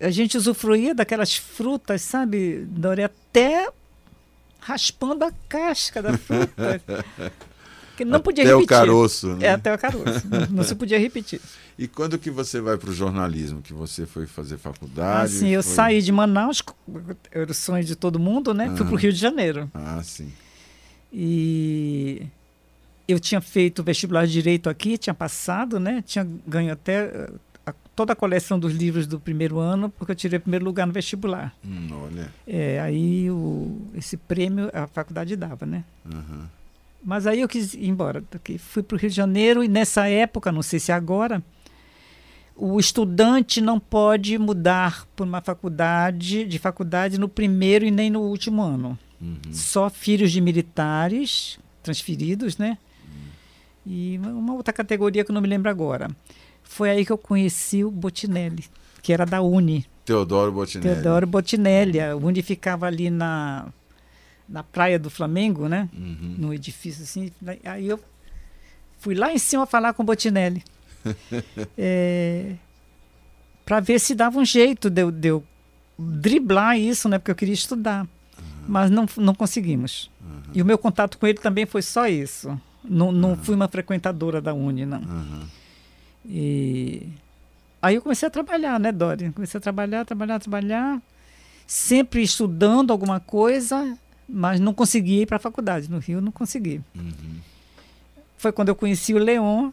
a 0.00 0.10
gente 0.10 0.36
usufruía 0.36 0.94
daquelas 0.94 1.36
frutas, 1.36 2.02
sabe, 2.02 2.66
Dori, 2.68 3.02
até 3.02 3.68
raspando 4.60 5.24
a 5.24 5.32
casca 5.48 6.02
da 6.02 6.18
fruta. 6.18 6.80
que 7.96 8.04
não 8.04 8.20
podia 8.20 8.44
até 8.44 8.52
repetir. 8.52 8.64
o 8.64 8.68
caroço, 8.68 9.36
né? 9.36 9.46
É, 9.46 9.50
até 9.52 9.74
o 9.74 9.78
caroço. 9.78 10.26
não, 10.28 10.46
não 10.50 10.64
se 10.64 10.74
podia 10.74 10.98
repetir. 10.98 11.40
E 11.78 11.86
quando 11.86 12.18
que 12.18 12.30
você 12.30 12.60
vai 12.60 12.78
para 12.78 12.88
o 12.88 12.92
jornalismo? 12.92 13.60
Que 13.60 13.74
você 13.74 14.06
foi 14.06 14.26
fazer 14.26 14.56
faculdade? 14.56 15.24
Ah, 15.24 15.28
sim, 15.28 15.48
eu 15.48 15.62
saí 15.62 16.00
de 16.00 16.10
Manaus, 16.10 16.62
era 17.30 17.50
o 17.50 17.54
sonho 17.54 17.84
de 17.84 17.94
todo 17.94 18.18
mundo, 18.18 18.54
né? 18.54 18.70
Ah. 18.72 18.76
Fui 18.76 18.86
para 18.86 18.94
o 18.94 18.98
Rio 18.98 19.12
de 19.12 19.18
Janeiro. 19.18 19.70
Ah, 19.74 20.00
sim. 20.02 20.32
E 21.12 22.26
eu 23.06 23.20
tinha 23.20 23.40
feito 23.40 23.82
vestibular 23.82 24.26
de 24.26 24.32
direito 24.32 24.70
aqui, 24.70 24.96
tinha 24.96 25.12
passado, 25.12 25.78
né? 25.78 26.02
Tinha 26.06 26.26
ganho 26.46 26.72
até 26.72 27.28
a, 27.66 27.74
toda 27.94 28.14
a 28.14 28.16
coleção 28.16 28.58
dos 28.58 28.72
livros 28.72 29.06
do 29.06 29.20
primeiro 29.20 29.58
ano, 29.58 29.90
porque 29.90 30.12
eu 30.12 30.16
tirei 30.16 30.38
primeiro 30.38 30.64
lugar 30.64 30.86
no 30.86 30.94
vestibular. 30.94 31.54
Hum, 31.62 31.88
olha. 31.92 32.32
É, 32.46 32.80
aí 32.80 33.30
o, 33.30 33.82
esse 33.94 34.16
prêmio 34.16 34.70
a 34.72 34.86
faculdade 34.86 35.36
dava, 35.36 35.66
né? 35.66 35.84
Uhum. 36.04 36.46
Mas 37.04 37.26
aí 37.26 37.42
eu 37.42 37.48
quis 37.48 37.74
ir 37.74 37.86
embora. 37.86 38.24
Fui 38.58 38.82
para 38.82 38.96
o 38.96 38.98
Rio 38.98 39.10
de 39.10 39.16
Janeiro 39.16 39.62
e 39.62 39.68
nessa 39.68 40.08
época, 40.08 40.50
não 40.50 40.62
sei 40.62 40.80
se 40.80 40.90
é 40.90 40.94
agora, 40.94 41.42
o 42.56 42.80
estudante 42.80 43.60
não 43.60 43.78
pode 43.78 44.38
mudar 44.38 45.06
por 45.14 45.26
uma 45.26 45.42
faculdade 45.42 46.44
de 46.44 46.58
faculdade 46.58 47.18
no 47.18 47.28
primeiro 47.28 47.84
e 47.84 47.90
nem 47.90 48.10
no 48.10 48.22
último 48.22 48.62
ano. 48.62 48.98
Uhum. 49.20 49.38
Só 49.52 49.90
filhos 49.90 50.32
de 50.32 50.40
militares 50.40 51.58
transferidos, 51.82 52.56
né? 52.56 52.78
Uhum. 53.04 53.92
E 53.92 54.18
uma 54.18 54.54
outra 54.54 54.72
categoria 54.72 55.24
que 55.24 55.30
eu 55.30 55.34
não 55.34 55.42
me 55.42 55.48
lembro 55.48 55.70
agora. 55.70 56.10
Foi 56.62 56.90
aí 56.90 57.04
que 57.04 57.12
eu 57.12 57.18
conheci 57.18 57.84
o 57.84 57.90
Botinelli, 57.90 58.64
que 59.02 59.12
era 59.12 59.26
da 59.26 59.42
Uni. 59.42 59.86
Teodoro 60.04 60.50
Botinelli. 60.50 60.94
Teodoro 60.94 61.26
Botinelli. 61.26 62.00
A 62.00 62.16
Uni 62.16 62.42
ficava 62.42 62.86
ali 62.86 63.10
na, 63.10 63.68
na 64.48 64.62
praia 64.62 64.98
do 64.98 65.10
Flamengo, 65.10 65.68
né? 65.68 65.88
Uhum. 65.92 66.36
No 66.38 66.54
edifício 66.54 67.02
assim. 67.02 67.30
Aí 67.64 67.86
eu 67.86 68.00
fui 68.98 69.14
lá 69.14 69.32
em 69.32 69.38
cima 69.38 69.66
falar 69.66 69.92
com 69.92 70.02
o 70.02 70.06
Botinelli. 70.06 70.62
é, 71.76 72.54
para 73.64 73.80
ver 73.80 73.98
se 73.98 74.14
dava 74.14 74.38
um 74.38 74.44
jeito 74.44 74.88
de 74.88 75.10
de 75.10 75.28
eu, 75.28 75.44
driblar 75.98 76.78
isso, 76.78 77.08
né? 77.08 77.18
Porque 77.18 77.30
eu 77.30 77.36
queria 77.36 77.54
estudar. 77.54 78.06
Uhum. 78.38 78.64
mas 78.68 78.90
não, 78.90 79.06
não 79.16 79.34
conseguimos. 79.34 80.10
Uhum. 80.20 80.42
E 80.54 80.62
o 80.62 80.64
meu 80.64 80.76
contato 80.76 81.18
com 81.18 81.26
ele 81.26 81.38
também 81.38 81.64
foi 81.66 81.82
só 81.82 82.06
isso. 82.06 82.60
Não, 82.84 83.10
não 83.10 83.36
fui 83.36 83.54
uma 83.54 83.68
frequentadora 83.68 84.40
da 84.40 84.52
Uni, 84.52 84.84
não. 84.84 85.00
Uhum. 85.00 85.42
E 86.24 87.08
aí 87.80 87.94
eu 87.94 88.02
comecei 88.02 88.26
a 88.26 88.30
trabalhar, 88.30 88.78
né, 88.78 88.92
Dori? 88.92 89.30
Comecei 89.32 89.58
a 89.58 89.60
trabalhar, 89.60 90.04
trabalhar, 90.04 90.38
trabalhar, 90.38 91.00
sempre 91.66 92.22
estudando 92.22 92.90
alguma 92.90 93.20
coisa, 93.20 93.96
mas 94.28 94.60
não 94.60 94.74
conseguia 94.74 95.22
ir 95.22 95.26
para 95.26 95.36
a 95.36 95.40
faculdade. 95.40 95.90
No 95.90 95.98
Rio, 95.98 96.20
não 96.20 96.32
consegui. 96.32 96.80
Uhum. 96.94 97.40
Foi 98.36 98.52
quando 98.52 98.68
eu 98.68 98.74
conheci 98.74 99.14
o 99.14 99.18
Leon 99.18 99.70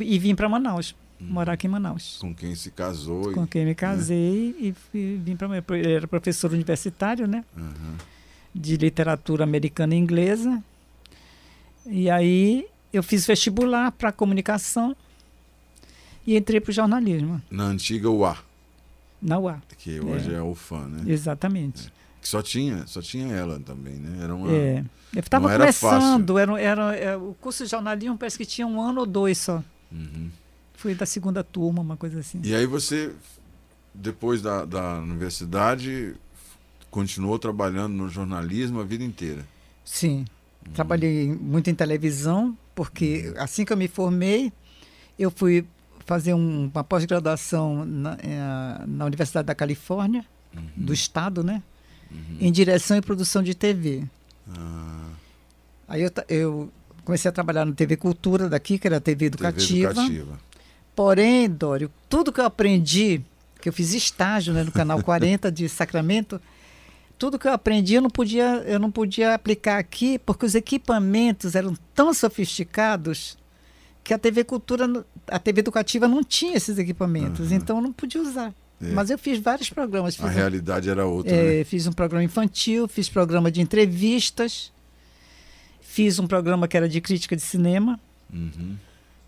e, 0.00 0.14
e 0.14 0.18
vim 0.18 0.34
para 0.34 0.48
Manaus, 0.48 0.94
morar 1.20 1.52
aqui 1.52 1.66
em 1.66 1.70
Manaus. 1.70 2.18
Com 2.20 2.34
quem 2.34 2.54
se 2.54 2.70
casou. 2.70 3.30
e- 3.30 3.34
Com 3.34 3.46
quem 3.46 3.64
me 3.64 3.74
casei 3.74 4.54
e 4.58 4.72
fui- 4.90 5.20
vim 5.22 5.36
para 5.36 5.48
era 5.78 6.06
professor 6.08 6.52
universitário, 6.52 7.26
né? 7.26 7.44
Uhum. 7.56 7.96
de 8.54 8.76
literatura 8.76 9.44
americana 9.44 9.94
e 9.94 9.98
inglesa. 9.98 10.62
E 11.86 12.10
aí 12.10 12.66
eu 12.92 13.02
fiz 13.02 13.26
vestibular 13.26 13.90
para 13.92 14.12
comunicação 14.12 14.94
e 16.26 16.36
entrei 16.36 16.60
para 16.60 16.70
o 16.70 16.74
jornalismo, 16.74 17.40
Na 17.50 17.64
antiga 17.64 18.10
UA, 18.10 18.36
na 19.20 19.38
UA. 19.38 19.62
que 19.78 19.98
hoje 20.00 20.32
é, 20.34 20.40
o 20.42 20.50
UFAM, 20.50 20.86
né? 20.88 21.10
Exatamente. 21.12 21.90
Que 22.20 22.28
só 22.28 22.40
tinha, 22.42 22.86
só 22.86 23.00
tinha 23.02 23.34
ela 23.34 23.58
também, 23.58 23.94
né? 23.94 24.22
Era 24.22 24.34
uma. 24.34 24.52
É. 24.52 24.84
Eu 25.14 25.20
estava 25.20 25.48
não 25.48 25.54
era 25.54 25.64
começando, 25.64 26.38
era, 26.38 26.60
era, 26.60 26.96
é, 26.96 27.16
o 27.16 27.34
curso 27.40 27.64
de 27.64 27.70
jornalismo 27.70 28.16
parece 28.16 28.38
que 28.38 28.44
tinha 28.46 28.66
um 28.66 28.80
ano 28.80 29.00
ou 29.00 29.06
dois 29.06 29.38
só. 29.38 29.62
Uhum. 29.92 30.30
Fui 30.74 30.94
da 30.94 31.06
segunda 31.06 31.44
turma, 31.44 31.80
uma 31.82 31.96
coisa 31.96 32.18
assim. 32.20 32.40
E 32.42 32.54
aí 32.54 32.66
você, 32.66 33.12
depois 33.94 34.40
da, 34.42 34.64
da 34.64 34.98
universidade, 34.98 36.14
continuou 36.90 37.38
trabalhando 37.38 37.92
no 37.94 38.08
jornalismo 38.08 38.80
a 38.80 38.84
vida 38.84 39.04
inteira. 39.04 39.44
Sim. 39.84 40.24
Trabalhei 40.74 41.26
muito 41.34 41.68
em 41.70 41.74
televisão, 41.74 42.56
porque 42.74 43.32
assim 43.36 43.64
que 43.64 43.72
eu 43.72 43.76
me 43.76 43.88
formei, 43.88 44.52
eu 45.18 45.30
fui 45.30 45.64
fazer 46.06 46.34
um- 46.34 46.70
uma 46.72 46.82
pós-graduação 46.84 47.84
na, 47.84 48.16
eh, 48.22 48.84
na 48.86 49.04
Universidade 49.06 49.46
da 49.46 49.54
Califórnia, 49.54 50.24
do 50.76 50.92
Estado, 50.92 51.42
né? 51.42 51.62
Em 52.40 52.52
direção 52.52 52.96
e 52.96 53.00
produção 53.00 53.42
de 53.42 53.54
TV. 53.54 54.04
Ah, 54.48 55.08
Aí 55.88 56.02
eu, 56.02 56.10
eu 56.28 56.72
comecei 57.04 57.28
a 57.28 57.32
trabalhar 57.32 57.64
na 57.64 57.72
TV 57.72 57.96
Cultura 57.96 58.48
daqui, 58.48 58.78
que 58.78 58.86
era 58.86 58.96
a 58.96 59.00
TV 59.00 59.26
educativa. 59.26 59.94
TV 59.94 60.00
educativa. 60.00 60.40
Porém, 60.94 61.48
Dório, 61.48 61.90
tudo 62.08 62.32
que 62.32 62.40
eu 62.40 62.44
aprendi, 62.44 63.20
que 63.60 63.68
eu 63.68 63.72
fiz 63.72 63.94
estágio 63.94 64.52
né, 64.52 64.62
no 64.62 64.72
Canal 64.72 65.00
40 65.04 65.50
de 65.50 65.68
Sacramento, 65.68 66.40
tudo 67.18 67.38
que 67.38 67.46
eu 67.46 67.52
aprendi 67.52 67.94
eu 67.94 68.02
não 68.02 68.10
podia, 68.10 68.64
eu 68.66 68.78
não 68.78 68.90
podia 68.90 69.34
aplicar 69.34 69.78
aqui, 69.78 70.18
porque 70.18 70.44
os 70.44 70.54
equipamentos 70.54 71.54
eram 71.54 71.74
tão 71.94 72.12
sofisticados 72.12 73.38
que 74.02 74.12
a 74.12 74.18
TV 74.18 74.42
Cultura, 74.42 75.04
a 75.28 75.38
TV 75.38 75.60
Educativa 75.60 76.08
não 76.08 76.24
tinha 76.24 76.56
esses 76.56 76.78
equipamentos, 76.78 77.46
Aham. 77.46 77.56
então 77.56 77.76
eu 77.76 77.82
não 77.82 77.92
podia 77.92 78.20
usar. 78.20 78.52
É. 78.82 78.92
Mas 78.92 79.10
eu 79.10 79.16
fiz 79.16 79.38
vários 79.38 79.70
programas. 79.70 80.14
A 80.14 80.24
Fiz, 80.24 80.32
um, 80.32 80.34
realidade 80.34 80.90
era 80.90 81.06
outra, 81.06 81.32
é, 81.32 81.58
né? 81.58 81.64
fiz 81.64 81.86
um 81.86 81.92
programa 81.92 82.24
infantil, 82.24 82.88
fiz 82.88 83.08
programa 83.08 83.50
de 83.50 83.60
entrevistas, 83.60 84.71
fiz 85.92 86.18
um 86.18 86.26
programa 86.26 86.66
que 86.66 86.74
era 86.74 86.88
de 86.88 87.00
crítica 87.02 87.36
de 87.36 87.42
cinema. 87.42 88.00
Uhum. 88.32 88.76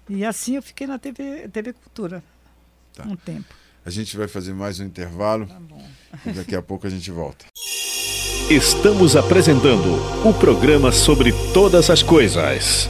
E 0.09 0.25
assim 0.25 0.57
eu 0.57 0.63
fiquei 0.63 0.87
na 0.87 0.99
TV, 0.99 1.47
TV 1.53 1.75
Cultura 1.75 2.23
Tá. 2.95 3.05
um 3.05 3.17
tempo. 3.17 3.55
A 3.85 3.91
gente 3.91 4.17
vai 4.17 4.27
fazer 4.29 4.55
mais 4.55 4.81
um 4.81 4.85
intervalo 4.85 5.47
Tá 5.47 5.61
bom. 5.61 5.87
e 6.25 6.31
daqui 6.33 6.57
a 6.57 6.63
pouco 6.63 6.87
a 6.87 6.91
gente 6.91 7.11
volta. 7.11 7.45
Estamos 8.49 9.15
apresentando 9.15 9.95
o 10.27 10.33
programa 10.33 10.91
sobre 10.91 11.33
todas 11.53 11.91
as 11.91 12.03
coisas. 12.03 12.89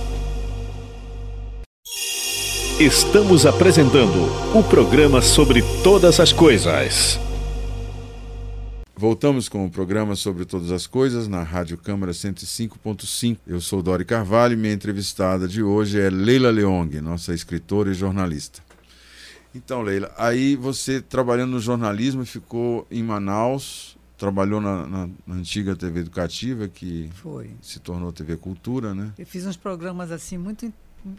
Estamos 2.79 3.45
apresentando 3.47 4.27
o 4.57 4.63
programa 4.63 5.21
sobre 5.23 5.63
todas 5.83 6.21
as 6.21 6.33
coisas. 6.33 7.19
Voltamos 8.97 9.49
com 9.49 9.67
o 9.67 9.71
programa 9.71 10.15
sobre 10.15 10.45
todas 10.45 10.71
as 10.71 10.87
coisas 10.87 11.27
na 11.27 11.43
Rádio 11.43 11.77
Câmara 11.77 12.13
105.5. 12.13 13.39
Eu 13.47 13.61
sou 13.61 13.83
Dori 13.83 14.05
Carvalho 14.05 14.55
e 14.55 14.57
minha 14.57 14.73
entrevistada 14.73 15.49
de 15.49 15.63
hoje 15.63 16.01
é 16.01 16.09
Leila 16.09 16.51
Leong, 16.51 17.01
nossa 17.01 17.35
escritora 17.35 17.91
e 17.91 17.95
jornalista. 17.95 18.63
Então, 19.53 19.83
Leila, 19.83 20.13
aí 20.17 20.55
você 20.55 21.01
trabalhando 21.01 21.51
no 21.53 21.61
jornalismo 21.61 22.25
ficou 22.25 22.87
em 22.89 23.03
Manaus, 23.03 23.97
trabalhou 24.17 24.61
na, 24.61 24.87
na- 24.87 25.09
na 25.27 25.35
antiga 25.35 25.75
TV 25.75 26.01
Educativa, 26.01 26.69
que 26.69 27.11
Foi. 27.15 27.51
se 27.61 27.81
tornou 27.81 28.13
TV 28.13 28.37
Cultura, 28.37 28.95
né? 28.95 29.13
Eu 29.19 29.27
fiz 29.27 29.45
uns 29.45 29.57
programas 29.57 30.13
assim 30.13 30.39
muito, 30.39 30.73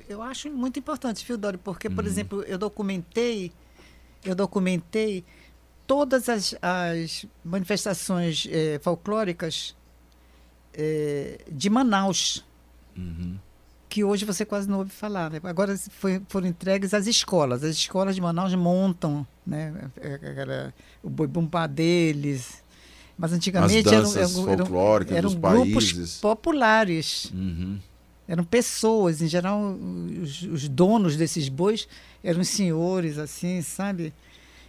eu 0.08 0.22
acho 0.22 0.50
muito 0.50 0.80
importantes, 0.80 1.22
viu, 1.24 1.38
Dori? 1.38 1.58
Porque, 1.58 1.90
por 1.90 2.06
Uhum. 2.06 2.10
exemplo, 2.10 2.42
eu 2.44 2.58
documentei, 2.58 3.52
eu 4.24 4.34
documentei 4.36 5.24
todas 5.88 6.28
as, 6.30 6.56
as 6.62 7.26
manifestações 7.44 8.48
eh, 8.50 8.80
folclóricas 8.82 9.76
eh, 10.74 11.40
de 11.52 11.70
Manaus, 11.70 12.44
Uhum. 12.98 13.38
que 13.90 14.04
hoje 14.06 14.24
você 14.26 14.46
quase 14.46 14.70
não 14.70 14.80
ouve 14.80 14.92
falar. 14.92 15.30
Né? 15.30 15.40
Agora 15.44 15.78
foi- 15.78 16.22
foram 16.30 16.48
entregues 16.48 16.94
às 16.94 17.08
escolas. 17.08 17.64
As 17.64 17.76
escolas 17.76 18.16
de 18.16 18.22
Manaus 18.22 18.54
montam 18.56 19.26
né? 19.46 19.74
é, 20.00 20.20
era 20.38 20.74
o 21.04 21.10
boi 21.10 21.28
bumbá 21.28 21.68
deles. 21.68 22.64
Mas 23.18 23.32
As 23.32 23.38
antigamente 23.38 23.88
eram, 23.88 24.12
eram, 24.12 24.50
eram, 24.52 24.66
eram 25.12 25.30
grupos 25.36 25.92
países. 25.94 26.18
populares. 26.20 27.32
Uhum. 27.34 27.80
Eram 28.28 28.44
pessoas, 28.44 29.22
em 29.22 29.28
geral, 29.28 29.62
os, 30.22 30.42
os 30.44 30.68
donos 30.68 31.16
desses 31.16 31.48
bois 31.48 31.88
eram 32.24 32.44
senhores, 32.44 33.18
assim, 33.18 33.62
sabe? 33.62 34.14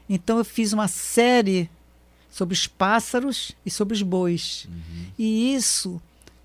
Então 0.09 0.39
eu 0.39 0.45
fiz 0.45 0.73
uma 0.73 0.89
série 0.89 1.71
sobre 2.31 2.55
os 2.55 2.67
pássaros 2.67 3.53
e 3.65 3.71
sobre 3.71 3.95
os 3.95 4.03
bois. 4.03 4.69
E 5.19 5.55
isso 5.55 6.01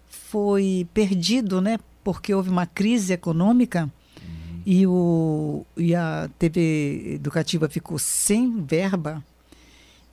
foi 0.09 0.87
perdido, 0.93 1.59
né? 1.59 1.79
Porque 2.03 2.33
houve 2.33 2.49
uma 2.49 2.65
crise 2.65 3.13
econômica 3.13 3.91
e, 4.65 4.85
o, 4.87 5.65
e 5.75 5.93
a 5.93 6.29
TV 6.39 7.15
educativa 7.15 7.67
ficou 7.67 7.99
sem 7.99 8.63
verba 8.63 9.23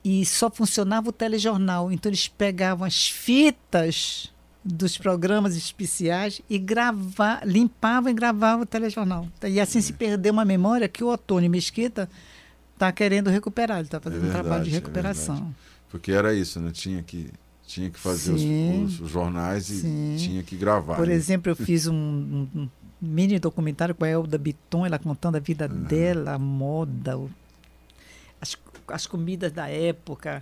e 0.03 0.25
só 0.25 0.49
funcionava 0.49 1.09
o 1.09 1.13
telejornal. 1.13 1.91
Então 1.91 2.09
eles 2.09 2.27
pegavam 2.27 2.85
as 2.85 3.07
fitas 3.07 4.31
dos 4.63 4.97
programas 4.97 5.55
especiais 5.55 6.41
e 6.49 6.57
grava, 6.57 7.41
limpavam 7.45 8.11
e 8.11 8.13
gravavam 8.13 8.63
o 8.63 8.65
telejornal. 8.65 9.27
E 9.47 9.59
assim 9.59 9.81
se 9.81 9.93
perdeu 9.93 10.33
uma 10.33 10.45
memória 10.45 10.87
que 10.87 11.03
o 11.03 11.07
Otônio 11.07 11.49
Mesquita 11.49 12.09
está 12.79 12.91
querendo 12.93 13.29
recuperar. 13.29 13.77
Ele 13.79 13.87
está 13.87 13.99
fazendo 13.99 14.25
um 14.27 14.31
trabalho 14.31 14.63
de 14.63 14.69
verdade, 14.69 14.75
é 14.75 14.79
recuperação. 14.79 15.35
verdade. 15.35 15.55
Porque 15.89 16.11
era 16.11 16.33
isso, 16.33 16.59
né? 16.59 16.71
Tinha 16.71 17.03
que, 17.03 17.29
tinha 17.67 17.89
que 17.89 17.99
fazer 17.99 18.31
os, 18.33 18.99
os- 19.01 19.09
jornais 19.09 19.69
e 19.69 19.81
Sim. 19.81 20.15
tinha 20.17 20.43
que 20.43 20.55
gravar. 20.55 20.95
Por 20.95 21.07
né? 21.07 21.13
exemplo, 21.13 21.51
eu 21.51 21.55
fiz 21.55 21.87
um, 21.87 21.93
um- 22.55 22.69
mini 23.01 23.37
documentário 23.39 23.93
com 23.95 24.05
a 24.05 24.07
Elda 24.07 24.37
Biton, 24.37 24.85
ela 24.85 24.97
contando 24.99 25.35
a 25.35 25.39
vida 25.39 25.67
dela, 25.67 26.33
a 26.35 26.39
moda, 26.39 27.17
o- 27.17 27.29
as, 28.41 28.55
as 28.87 29.05
comidas 29.07 29.51
da 29.51 29.67
época, 29.67 30.41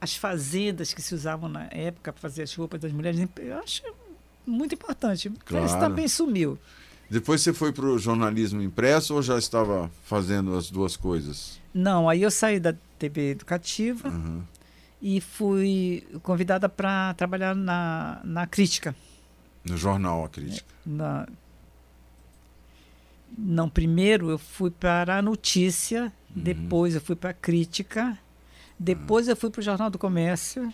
as 0.00 0.14
fazendas 0.16 0.92
que 0.94 1.02
se 1.02 1.14
usavam 1.14 1.48
na 1.48 1.64
época 1.70 2.12
para 2.12 2.20
fazer 2.20 2.42
as 2.42 2.54
roupas 2.54 2.80
das 2.80 2.92
mulheres. 2.92 3.20
Eu 3.38 3.58
acho 3.58 3.82
muito 4.46 4.74
importante. 4.74 5.30
Claro. 5.44 5.66
Isso 5.66 5.78
também 5.78 6.06
sumiu. 6.06 6.58
Depois 7.10 7.40
você 7.42 7.52
foi 7.52 7.72
para 7.72 7.84
o 7.86 7.98
jornalismo 7.98 8.60
impresso 8.62 9.14
ou 9.14 9.22
já 9.22 9.38
estava 9.38 9.90
fazendo 10.04 10.56
as 10.56 10.70
duas 10.70 10.96
coisas? 10.96 11.60
Não, 11.74 12.08
aí 12.08 12.22
eu 12.22 12.30
saí 12.30 12.60
da 12.60 12.74
TV 12.98 13.30
educativa 13.30 14.08
Uhum. 14.08 14.42
e 15.00 15.20
fui 15.20 16.06
convidada 16.22 16.68
para 16.68 17.14
trabalhar 17.14 17.54
na, 17.54 18.20
na 18.24 18.46
crítica. 18.46 18.94
No 19.64 19.76
jornal, 19.76 20.24
a 20.24 20.28
crítica. 20.28 20.66
Na... 20.84 21.26
Não, 23.38 23.68
primeiro 23.68 24.28
eu 24.30 24.38
fui 24.38 24.70
para 24.70 25.16
a 25.18 25.22
notícia, 25.22 26.12
Uhum. 26.36 26.42
depois 26.42 26.94
eu 26.94 27.00
fui 27.00 27.16
para 27.16 27.30
a 27.30 27.34
crítica, 27.34 28.18
depois 28.78 29.28
eu 29.28 29.36
fui 29.36 29.48
para 29.50 29.60
o 29.60 29.62
Jornal 29.62 29.88
do 29.90 29.98
Comércio. 29.98 30.72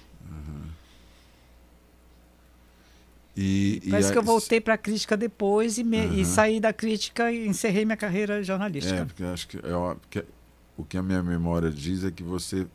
E, 3.37 3.81
e 3.85 3.91
Parece 3.91 4.09
a- 4.09 4.13
que 4.13 4.19
eu 4.19 4.23
voltei 4.23 4.61
para 4.61 4.75
a 4.75 4.79
crítica 4.79 5.17
depois 5.17 5.79
e, 5.79 5.85
me- 5.85 5.99
e 5.99 6.23
Aham. 6.23 6.25
saí 6.25 6.59
da 6.61 6.73
crítica 6.73 7.31
e 7.31 7.47
encerrei 7.47 7.85
minha 7.85 7.97
carreira 7.97 8.43
jornalística. 8.43 8.97
É, 9.03 9.05
porque 9.05 9.23
eu 9.23 9.33
acho 9.33 9.47
que, 9.47 9.57
é 9.65 9.73
ó- 9.73 9.95
porque 9.95 10.25
o 10.79 10.85
que 10.85 10.97
a 10.97 11.03
minha 11.03 11.23
memória 11.23 11.71
diz 11.71 12.05
é 12.05 12.11
que 12.11 12.23
você 12.23 12.67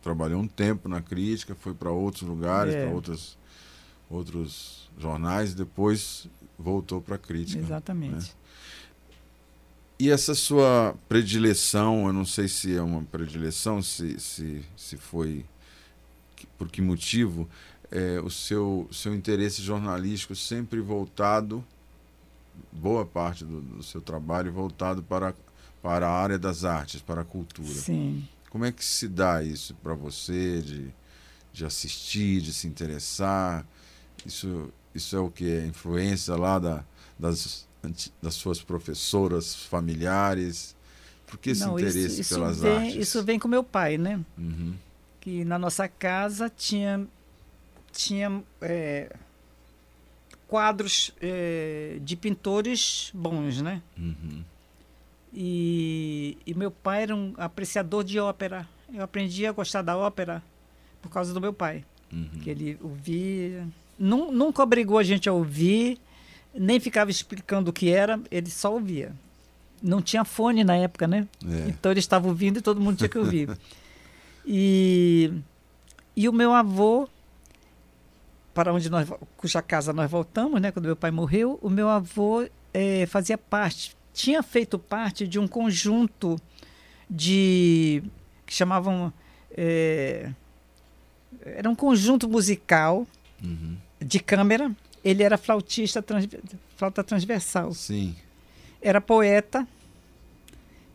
trabalhou 0.00 0.40
um 0.40 0.48
tempo 0.48 0.88
na 0.88 1.02
crítica, 1.02 1.54
foi 1.54 1.74
para 1.74 1.90
outros 1.90 2.22
lugares, 2.22 2.74
É. 2.74 2.86
para 2.86 2.94
outros, 2.94 3.36
outros 4.08 4.90
jornais, 4.98 5.52
e 5.52 5.56
depois 5.56 6.28
voltou 6.58 7.02
para 7.02 7.16
a 7.16 7.18
crítica. 7.18 7.60
Exatamente. 7.60 8.34
E 9.98 10.10
essa 10.10 10.34
sua 10.34 10.96
predileção, 11.08 12.06
eu 12.06 12.12
não 12.12 12.24
sei 12.24 12.48
se 12.48 12.74
é 12.74 12.82
uma 12.82 13.02
predileção, 13.04 13.82
se, 13.82 14.18
se, 14.18 14.62
se 14.76 14.96
foi 14.96 15.44
por 16.58 16.68
que 16.68 16.80
motivo, 16.80 17.48
é, 17.90 18.20
o 18.20 18.30
seu, 18.30 18.88
seu 18.90 19.14
interesse 19.14 19.62
jornalístico 19.62 20.34
sempre 20.34 20.80
voltado, 20.80 21.64
boa 22.72 23.04
parte 23.04 23.44
do, 23.44 23.60
do, 23.60 23.82
seu 23.82 24.00
trabalho 24.00 24.52
voltado 24.52 25.02
para, 25.02 25.34
para 25.82 26.06
a 26.06 26.10
área 26.10 26.38
das 26.38 26.64
artes, 26.64 27.02
para 27.02 27.22
a 27.22 27.24
cultura. 27.24 27.68
Sim. 27.68 28.26
Como 28.48 28.64
é 28.64 28.70
que 28.70 28.84
se 28.84 29.08
dá 29.08 29.42
isso 29.42 29.74
para 29.82 29.94
você, 29.94 30.62
de, 30.62 30.94
de 31.52 31.64
assistir, 31.64 32.40
de 32.40 32.52
se 32.52 32.68
interessar? 32.68 33.66
Isso, 34.24 34.72
isso 34.94 35.16
é 35.16 35.18
o 35.18 35.30
que? 35.30 35.50
É 35.50 35.66
influência 35.66 36.36
lá 36.36 36.58
da, 36.58 36.84
das, 37.18 37.66
das 38.22 38.34
suas 38.34 38.62
professoras 38.62 39.54
familiares? 39.54 40.76
Por 41.26 41.38
que 41.38 41.50
esse 41.50 41.64
Não, 41.64 41.78
interesse 41.78 42.06
isso, 42.06 42.20
isso 42.20 42.34
pelas 42.34 42.60
vem, 42.60 42.76
artes? 42.76 42.94
Isso 42.94 43.24
vem 43.24 43.38
com 43.38 43.48
meu 43.48 43.64
pai, 43.64 43.98
né? 43.98 44.20
Uhum. 44.38 44.74
Que 45.18 45.44
na 45.44 45.58
nossa 45.58 45.88
casa 45.88 46.50
tinha, 46.54 47.06
tinha 47.90 48.42
é, 48.60 49.16
quadros 50.46 51.12
é, 51.20 51.98
de 52.02 52.14
pintores 52.16 53.10
bons, 53.14 53.62
né? 53.62 53.82
Uhum. 53.96 54.44
E, 55.34 56.36
e 56.46 56.54
meu 56.54 56.70
pai 56.70 57.04
era 57.04 57.14
um 57.16 57.32
apreciador 57.38 58.04
de 58.04 58.18
ópera. 58.18 58.68
Eu 58.92 59.02
aprendi 59.02 59.46
a 59.46 59.52
gostar 59.52 59.82
da 59.82 59.96
ópera 59.96 60.42
por 61.00 61.10
causa 61.10 61.32
do 61.32 61.40
meu 61.40 61.52
pai, 61.52 61.84
Uhum. 62.12 62.28
que 62.42 62.50
ele 62.50 62.78
ouvia. 62.82 63.66
Nu- 63.98 64.30
Nunca 64.30 64.62
obrigou 64.62 64.98
a 64.98 65.02
gente 65.02 65.28
a 65.28 65.32
ouvir, 65.32 65.98
nem 66.54 66.78
ficava 66.78 67.10
explicando 67.10 67.70
o 67.70 67.72
que 67.72 67.88
era, 67.90 68.20
ele 68.30 68.50
só 68.50 68.72
ouvia. 68.72 69.12
Não 69.82 70.00
tinha 70.02 70.24
fone 70.24 70.62
na 70.62 70.76
época, 70.76 71.08
né? 71.08 71.26
É. 71.44 71.68
Então 71.70 71.90
ele 71.90 71.98
estava 72.00 72.28
ouvindo 72.28 72.58
e 72.58 72.62
todo 72.62 72.80
mundo 72.80 72.98
tinha 72.98 73.08
que 73.08 73.18
ouvir. 73.18 73.48
e, 74.46 75.32
e 76.14 76.28
o 76.28 76.32
meu 76.32 76.52
avô, 76.52 77.08
para 78.54 78.72
onde 78.72 78.90
nós, 78.90 79.08
cuja 79.36 79.62
casa 79.62 79.92
nós 79.92 80.10
voltamos, 80.10 80.60
né, 80.60 80.70
quando 80.70 80.84
meu 80.86 80.96
pai 80.96 81.10
morreu, 81.10 81.58
o 81.62 81.70
meu 81.70 81.88
avô 81.88 82.46
eh, 82.74 83.06
fazia 83.06 83.38
parte, 83.38 83.96
tinha 84.12 84.42
feito 84.42 84.78
parte 84.78 85.26
de 85.26 85.38
um 85.38 85.46
conjunto 85.48 86.40
de 87.08 88.02
que 88.46 88.54
chamavam 88.54 89.12
eh, 89.56 90.30
era 91.44 91.68
um 91.68 91.74
conjunto 91.74 92.28
musical 92.28 93.06
Uhum. 93.42 93.76
de 94.00 94.20
câmera. 94.20 94.70
Ele 95.04 95.22
era 95.24 95.36
flautista, 95.36 96.00
trans, 96.00 96.28
flauta 96.76 97.02
transversal 97.02 97.72
Sim. 97.74 98.14
era 98.80 99.00
poeta 99.00 99.66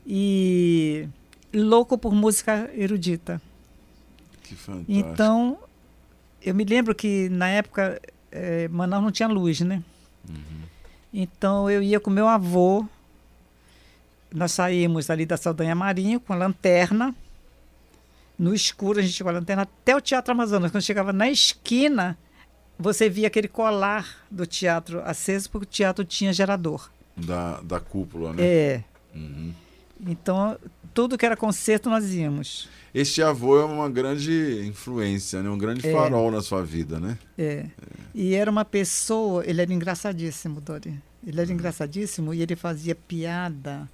e 0.06 1.08
louco 1.54 1.98
por 1.98 2.14
música 2.14 2.70
erudita. 2.74 3.42
Que 4.44 4.56
fantástico. 4.56 4.92
Então, 4.92 5.58
eu 6.42 6.56
me 6.56 6.64
lembro 6.64 6.96
que 6.96 7.28
na 7.30 7.50
época 7.50 8.02
eh, 8.32 8.68
Manaus 8.70 9.04
não 9.04 9.12
tinha 9.12 9.28
luz, 9.28 9.60
né? 9.60 9.84
Uhum. 10.30 10.62
Então 11.14 11.70
eu 11.70 11.82
ia 11.84 12.00
com 12.00 12.10
meu 12.10 12.28
avô, 12.28 12.86
nós 14.34 14.52
saímos 14.52 15.10
ali 15.10 15.26
da 15.26 15.38
Saldanha 15.38 15.76
Marinho 15.76 16.20
com 16.20 16.34
a 16.34 16.36
lanterna, 16.36 17.16
no 18.38 18.54
escuro 18.54 19.00
a 19.00 19.02
gente 19.02 19.24
com 19.24 19.30
a 19.30 19.34
lanterna 19.34 19.64
até 19.64 19.96
o 19.96 20.02
Teatro 20.02 20.32
Amazonas. 20.32 20.72
Quando 20.72 20.84
chegava 20.84 21.12
na 21.12 21.30
esquina, 21.30 22.18
você 22.78 23.10
via 23.10 23.28
aquele 23.28 23.48
colar 23.48 24.26
do 24.30 24.46
teatro 24.46 25.02
aceso, 25.04 25.50
porque 25.50 25.66
o 25.66 25.70
teatro 25.70 26.06
tinha 26.06 26.32
gerador. 26.32 26.90
Da, 27.16 27.60
da 27.62 27.80
cúpula, 27.80 28.34
né? 28.34 28.44
É. 28.44 28.84
Uhum. 29.16 29.52
Então, 30.06 30.56
tudo 30.94 31.18
que 31.18 31.26
era 31.26 31.36
concerto 31.36 31.90
nós 31.90 32.14
íamos. 32.14 32.70
Este 32.94 33.24
avô 33.24 33.60
é 33.60 33.66
uma 33.66 33.90
grande 33.90 34.64
influência, 34.68 35.42
né? 35.42 35.50
um 35.50 35.58
grande 35.58 35.88
É. 35.88 35.92
farol 35.92 36.30
na 36.30 36.42
sua 36.42 36.64
vida, 36.64 37.00
né? 37.00 37.18
É. 37.38 37.66
E 38.14 38.36
era 38.36 38.52
uma 38.52 38.64
pessoa, 38.64 39.44
ele 39.46 39.62
era 39.62 39.74
engraçadíssimo, 39.74 40.62
Dori. 40.62 40.90
Ele 41.26 41.36
Uhum. 41.38 41.42
era 41.44 41.52
engraçadíssimo 41.54 42.34
e 42.34 42.42
ele 42.44 42.56
fazia 42.56 42.94
piada 42.94 43.90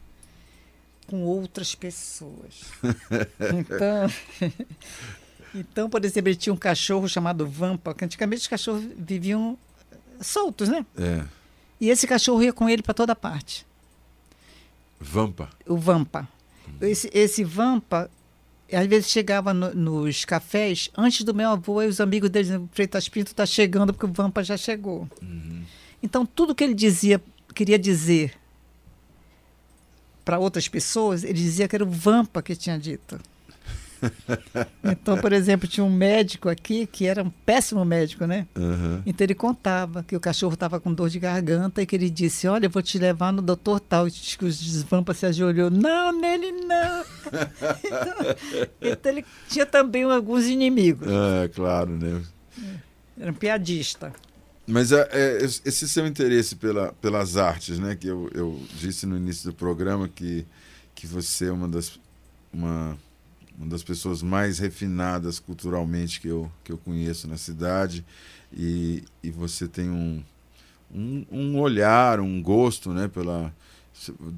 com 1.04 1.24
outras 1.24 1.76
pessoas. 1.76 2.62
Então, 3.40 4.52
então, 5.56 5.90
por 5.90 6.04
exemplo, 6.04 6.30
ele 6.30 6.36
tinha 6.36 6.54
um 6.54 6.58
cachorro 6.58 7.08
chamado 7.08 7.46
Vampa, 7.48 7.94
que 7.94 8.06
antigamente 8.06 8.42
os 8.42 8.48
cachorros 8.48 8.84
viviam 8.98 9.58
soltos, 10.22 10.70
né? 10.70 10.86
É. 10.98 11.24
E 11.80 11.90
esse 11.90 12.08
cachorro 12.08 12.42
ia 12.44 12.54
com 12.54 12.70
ele 12.70 12.82
para 12.82 12.94
toda 12.94 13.16
parte. 13.16 13.66
Vampa. 15.00 15.50
o 15.68 15.76
Vampa. 15.78 16.28
Esse, 16.82 17.10
esse 17.14 17.44
Vampa, 17.44 18.10
às 18.72 18.88
vezes 18.88 19.10
chegava 19.10 19.54
no- 19.54 19.74
nos 19.74 20.24
cafés 20.26 20.90
antes 20.98 21.24
do 21.24 21.34
meu 21.34 21.50
avô 21.50 21.82
e 21.82 21.88
os 21.88 22.00
amigos 22.00 22.30
dele 22.30 22.46
diziam, 22.46 22.70
Freitas 22.72 23.10
Pinto 23.10 23.32
está 23.32 23.46
chegando 23.46 23.94
porque 23.94 24.06
o 24.06 24.14
Vampa 24.14 24.44
já 24.44 24.56
chegou. 24.58 25.08
Uhum. 25.22 25.64
Então, 26.02 26.26
tudo 26.26 26.56
que 26.56 26.64
ele 26.64 26.74
dizia, 26.74 27.22
queria 27.54 27.78
dizer 27.78 28.34
para 30.24 30.40
outras 30.40 30.68
pessoas, 30.68 31.24
ele 31.24 31.34
dizia 31.34 31.68
que 31.68 31.76
era 31.76 31.84
o 31.84 31.90
Vampa 31.90 32.42
que 32.42 32.56
tinha 32.56 32.78
dito. 32.78 33.20
Então, 34.84 35.18
por 35.18 35.32
exemplo, 35.32 35.68
tinha 35.68 35.84
um 35.84 35.90
médico 35.90 36.50
aqui 36.50 36.86
que 36.86 37.06
era 37.06 37.24
um 37.24 37.30
péssimo 37.30 37.84
médico, 37.86 38.26
né? 38.26 38.46
Uhum. 38.56 39.02
Então 39.06 39.24
ele 39.26 39.34
contava 39.34 40.04
que 40.04 40.16
o 40.16 40.20
cachorro 40.20 40.54
estava 40.54 40.80
com 40.80 40.94
dor 40.94 41.10
de 41.10 41.20
garganta 41.20 41.82
e 41.82 41.86
que 41.86 41.96
ele 41.96 42.10
disse: 42.10 42.48
Olha, 42.48 42.66
eu 42.66 42.70
vou 42.70 42.82
te 42.82 42.98
levar 43.00 43.32
no 43.32 43.42
doutor 43.42 43.80
tal. 43.80 44.08
E 44.08 44.12
que 44.12 44.44
o 44.44 44.50
desvampa 44.50 45.14
se 45.14 45.26
ajoelhou: 45.26 45.70
Não, 45.70 46.12
nele 46.20 46.52
não. 46.52 47.06
então, 47.84 48.36
então 48.82 49.12
ele 49.12 49.26
tinha 49.48 49.66
também 49.66 50.04
alguns 50.04 50.46
inimigos. 50.46 51.08
É, 51.08 51.48
claro, 51.48 51.92
né? 51.92 52.22
Era 53.18 53.32
um 53.32 53.36
piadista. 53.36 54.12
Mas 54.66 54.92
é, 54.92 55.08
é, 55.12 55.44
esse 55.44 55.88
seu 55.90 56.08
interesse 56.08 56.56
pela, 56.56 56.94
pelas 56.94 57.36
artes, 57.38 57.80
né? 57.80 57.96
Que 57.96 58.08
eu, 58.08 58.30
eu 58.34 58.62
disse 58.80 59.06
no 59.06 59.18
início 59.18 59.52
do 59.52 59.56
programa 59.56 60.08
que, 60.08 60.46
que 60.96 61.06
você 61.06 61.48
é 61.48 61.52
uma 61.52 61.68
das, 61.68 62.00
uma, 62.52 62.98
uma 63.58 63.68
das 63.68 63.84
pessoas 63.84 64.22
mais 64.24 64.60
refinadas 64.60 65.38
culturalmente 65.40 66.22
que 66.22 66.30
eu, 66.30 66.50
que 66.64 66.72
eu 66.72 66.78
conheço 66.78 67.28
na 67.28 67.36
cidade. 67.38 68.06
E, 68.56 69.04
e 69.22 69.30
você 69.32 69.68
tem 69.68 69.90
um, 69.90 70.24
um, 70.94 71.26
um 71.30 71.60
olhar, 71.60 72.20
um 72.22 72.42
gosto, 72.42 72.94
né? 72.94 73.10
Pela, 73.10 73.54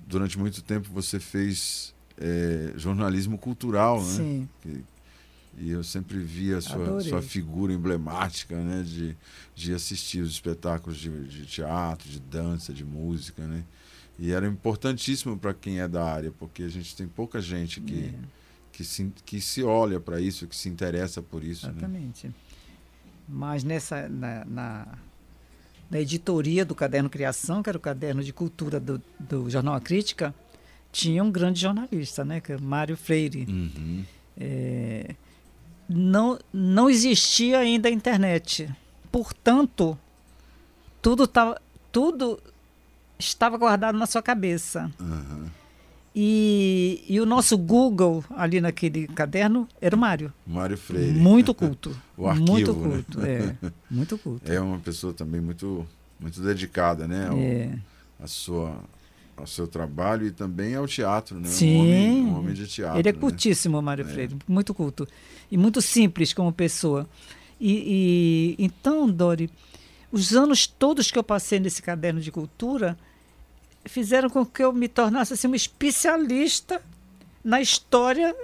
durante 0.08 0.40
muito 0.40 0.64
tempo 0.64 0.90
você 0.92 1.20
fez 1.20 1.94
é, 2.18 2.74
jornalismo 2.78 3.38
cultural, 3.38 4.02
né? 4.04 4.12
Sim. 4.12 4.50
Que- 4.62 4.84
e 5.58 5.72
eu 5.72 5.84
sempre 5.84 6.18
vi 6.20 6.54
a 6.54 6.62
sua, 6.62 6.84
Adorei. 6.84 7.10
sua 7.10 7.22
figura 7.22 7.72
emblemática, 7.74 8.56
né? 8.62 8.84
De, 8.84 9.16
de 9.56 9.74
assistir 9.74 10.20
os 10.20 10.32
espetáculos 10.32 10.98
de, 10.98 11.10
de 11.28 11.46
teatro, 11.46 12.10
de 12.10 12.20
dança, 12.20 12.74
de 12.74 12.84
música, 12.84 13.46
né? 13.48 13.64
E 14.18 14.32
era 14.32 14.48
importantíssimo 14.48 15.38
para 15.38 15.54
quem 15.54 15.80
é 15.80 15.88
da 15.88 16.04
área, 16.04 16.32
porque 16.32 16.64
a 16.64 16.70
gente 16.70 16.96
tem 16.96 17.08
pouca 17.08 17.42
gente 17.42 17.82
que, 17.82 18.06
É, 18.06 18.14
que, 18.72 18.84
se, 18.84 19.12
que 19.26 19.42
se 19.42 19.64
olha 19.64 20.00
para 20.00 20.22
isso, 20.22 20.48
que 20.48 20.56
se 20.56 20.70
interessa 20.70 21.22
por 21.22 21.44
isso, 21.44 21.66
né? 21.68 21.74
exatamente. 21.78 22.32
Mas 23.28 23.64
nessa, 23.64 24.08
na, 24.08 24.46
na, 24.46 24.88
na 25.90 26.00
editoria 26.00 26.64
do 26.64 26.76
Caderno 26.76 27.10
Criação, 27.10 27.62
que 27.64 27.70
era 27.70 27.78
o 27.78 27.82
caderno 27.82 28.24
de 28.24 28.32
cultura 28.32 28.80
do, 28.80 29.02
do 29.20 29.50
Jornal 29.50 29.74
A 29.76 29.82
Crítica, 29.82 30.34
tinha 30.92 31.24
um 31.24 31.32
grande 31.32 31.60
jornalista, 31.60 32.24
né? 32.24 32.40
Que 32.40 32.54
é 32.54 32.58
Mário 32.58 32.96
Freire. 32.96 33.46
Uhum. 33.50 34.06
É, 34.38 35.16
não, 35.88 36.40
não 36.52 36.90
existia 36.90 37.60
ainda 37.60 37.88
a 37.90 37.92
internet. 37.92 38.70
Portanto, 39.12 39.98
tudo, 41.02 41.28
tava, 41.28 41.62
tudo 41.92 42.40
estava 43.18 43.58
guardado 43.58 43.98
na 43.98 44.06
sua 44.06 44.22
cabeça. 44.22 44.92
Aham. 45.00 45.50
E, 46.18 47.04
e 47.10 47.20
o 47.20 47.26
nosso 47.26 47.58
Google, 47.58 48.24
ali 48.38 48.62
naquele 48.62 49.06
caderno, 49.08 49.68
era 49.82 49.94
o 49.96 50.00
Mário. 50.00 50.32
Mário 50.48 50.78
Freire. 50.78 51.12
Muito 51.12 51.52
culto. 51.56 51.96
O 52.16 52.26
arquivo, 52.28 52.52
muito 52.54 52.74
né? 52.74 52.80
culto, 53.04 53.26
é. 53.26 53.56
Muito 53.92 54.18
culto. 54.18 54.50
É 54.52 54.60
uma 54.62 54.80
pessoa 54.80 55.14
também 55.14 55.42
muito, 55.42 55.86
muito 56.18 56.42
dedicada, 56.42 57.06
né? 57.06 57.28
Ao, 57.28 57.38
É. 57.38 57.78
a 58.18 58.28
sua, 58.28 58.80
ao 59.38 59.46
seu 59.48 59.68
trabalho 59.68 60.26
e 60.28 60.32
também 60.32 60.76
ao 60.76 60.88
teatro, 60.88 61.40
né? 61.40 61.48
Um 61.48 61.52
Sim. 61.52 61.80
homem, 61.82 62.22
um 62.26 62.38
homem 62.40 62.54
de 62.54 62.68
teatro. 62.68 63.00
Ele 63.00 63.10
é 63.10 63.14
né? 63.14 63.20
cultíssimo, 63.20 63.82
Mário 63.82 64.06
Freire, 64.06 64.36
muito 64.48 64.74
culto. 64.74 65.08
E 65.52 65.58
muito 65.58 65.82
simples 65.82 66.34
como 66.34 66.52
pessoa. 66.54 67.08
E, 67.60 68.56
e- 68.60 68.64
então, 68.66 69.10
Dori, 69.10 69.50
os 70.12 70.34
anos 70.36 70.66
todos 70.68 71.12
que 71.12 71.20
eu 71.20 71.24
passei 71.24 71.60
nesse 71.60 71.82
caderno 71.82 72.20
de 72.22 72.32
cultura 72.32 72.98
fizeram 73.86 74.30
com 74.30 74.46
que 74.46 74.64
eu 74.64 74.72
me 74.74 74.88
tornasse 74.88 75.34
assim, 75.34 75.48
uma 75.48 75.56
especialista 75.56 76.82
na 77.44 77.62
história 77.62 78.36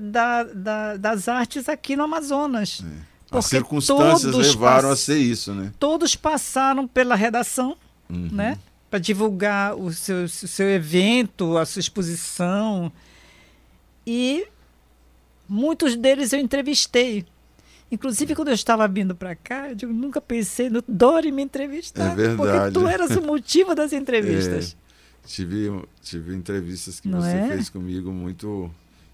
da- 0.00 0.44
da- 0.44 0.96
das 0.96 1.28
artes 1.28 1.68
aqui 1.68 1.96
no 1.96 2.04
Amazonas. 2.04 2.82
É. 2.84 2.86
As 3.30 3.30
Porque 3.30 3.48
circunstâncias 3.48 4.22
todos 4.32 4.54
levaram 4.54 4.90
a 4.90 4.96
ser 4.96 5.18
isso, 5.18 5.52
né? 5.54 5.70
Todos 5.78 6.16
passaram 6.16 6.88
pela 6.88 7.14
redação, 7.14 7.76
Uhum. 8.08 8.28
né? 8.32 8.58
Para 8.90 8.98
divulgar 8.98 9.74
o 9.76 9.92
seu, 9.92 10.24
o 10.24 10.28
seu 10.28 10.68
evento, 10.68 11.56
a 11.58 11.66
sua 11.66 11.80
exposição. 11.80 12.90
E 14.06 14.46
muitos 15.48 15.94
deles 15.96 16.32
eu 16.32 16.40
entrevistei. 16.40 17.26
Inclusive, 17.90 18.34
quando 18.34 18.48
eu 18.48 18.54
estava 18.54 18.86
vindo 18.86 19.14
para 19.14 19.34
cá, 19.34 19.70
eu 19.70 19.74
digo, 19.74 19.92
nunca 19.92 20.20
pensei 20.20 20.68
no 20.68 20.82
Dori 20.86 21.32
me 21.32 21.42
entrevistar. 21.42 22.12
É 22.12 22.14
verdade. 22.14 22.36
Porque 22.36 22.70
tu 22.72 22.86
eras 22.88 23.10
o 23.16 23.22
motivo 23.22 23.74
das 23.74 23.92
entrevistas. 23.92 24.76
É, 25.24 25.26
tive, 25.26 25.82
tive 26.02 26.34
entrevistas 26.34 27.00
que 27.00 27.08
Não 27.08 27.20
você 27.20 27.28
é? 27.36 27.48
fez 27.48 27.68
comigo 27.70 28.10
muito 28.12 28.70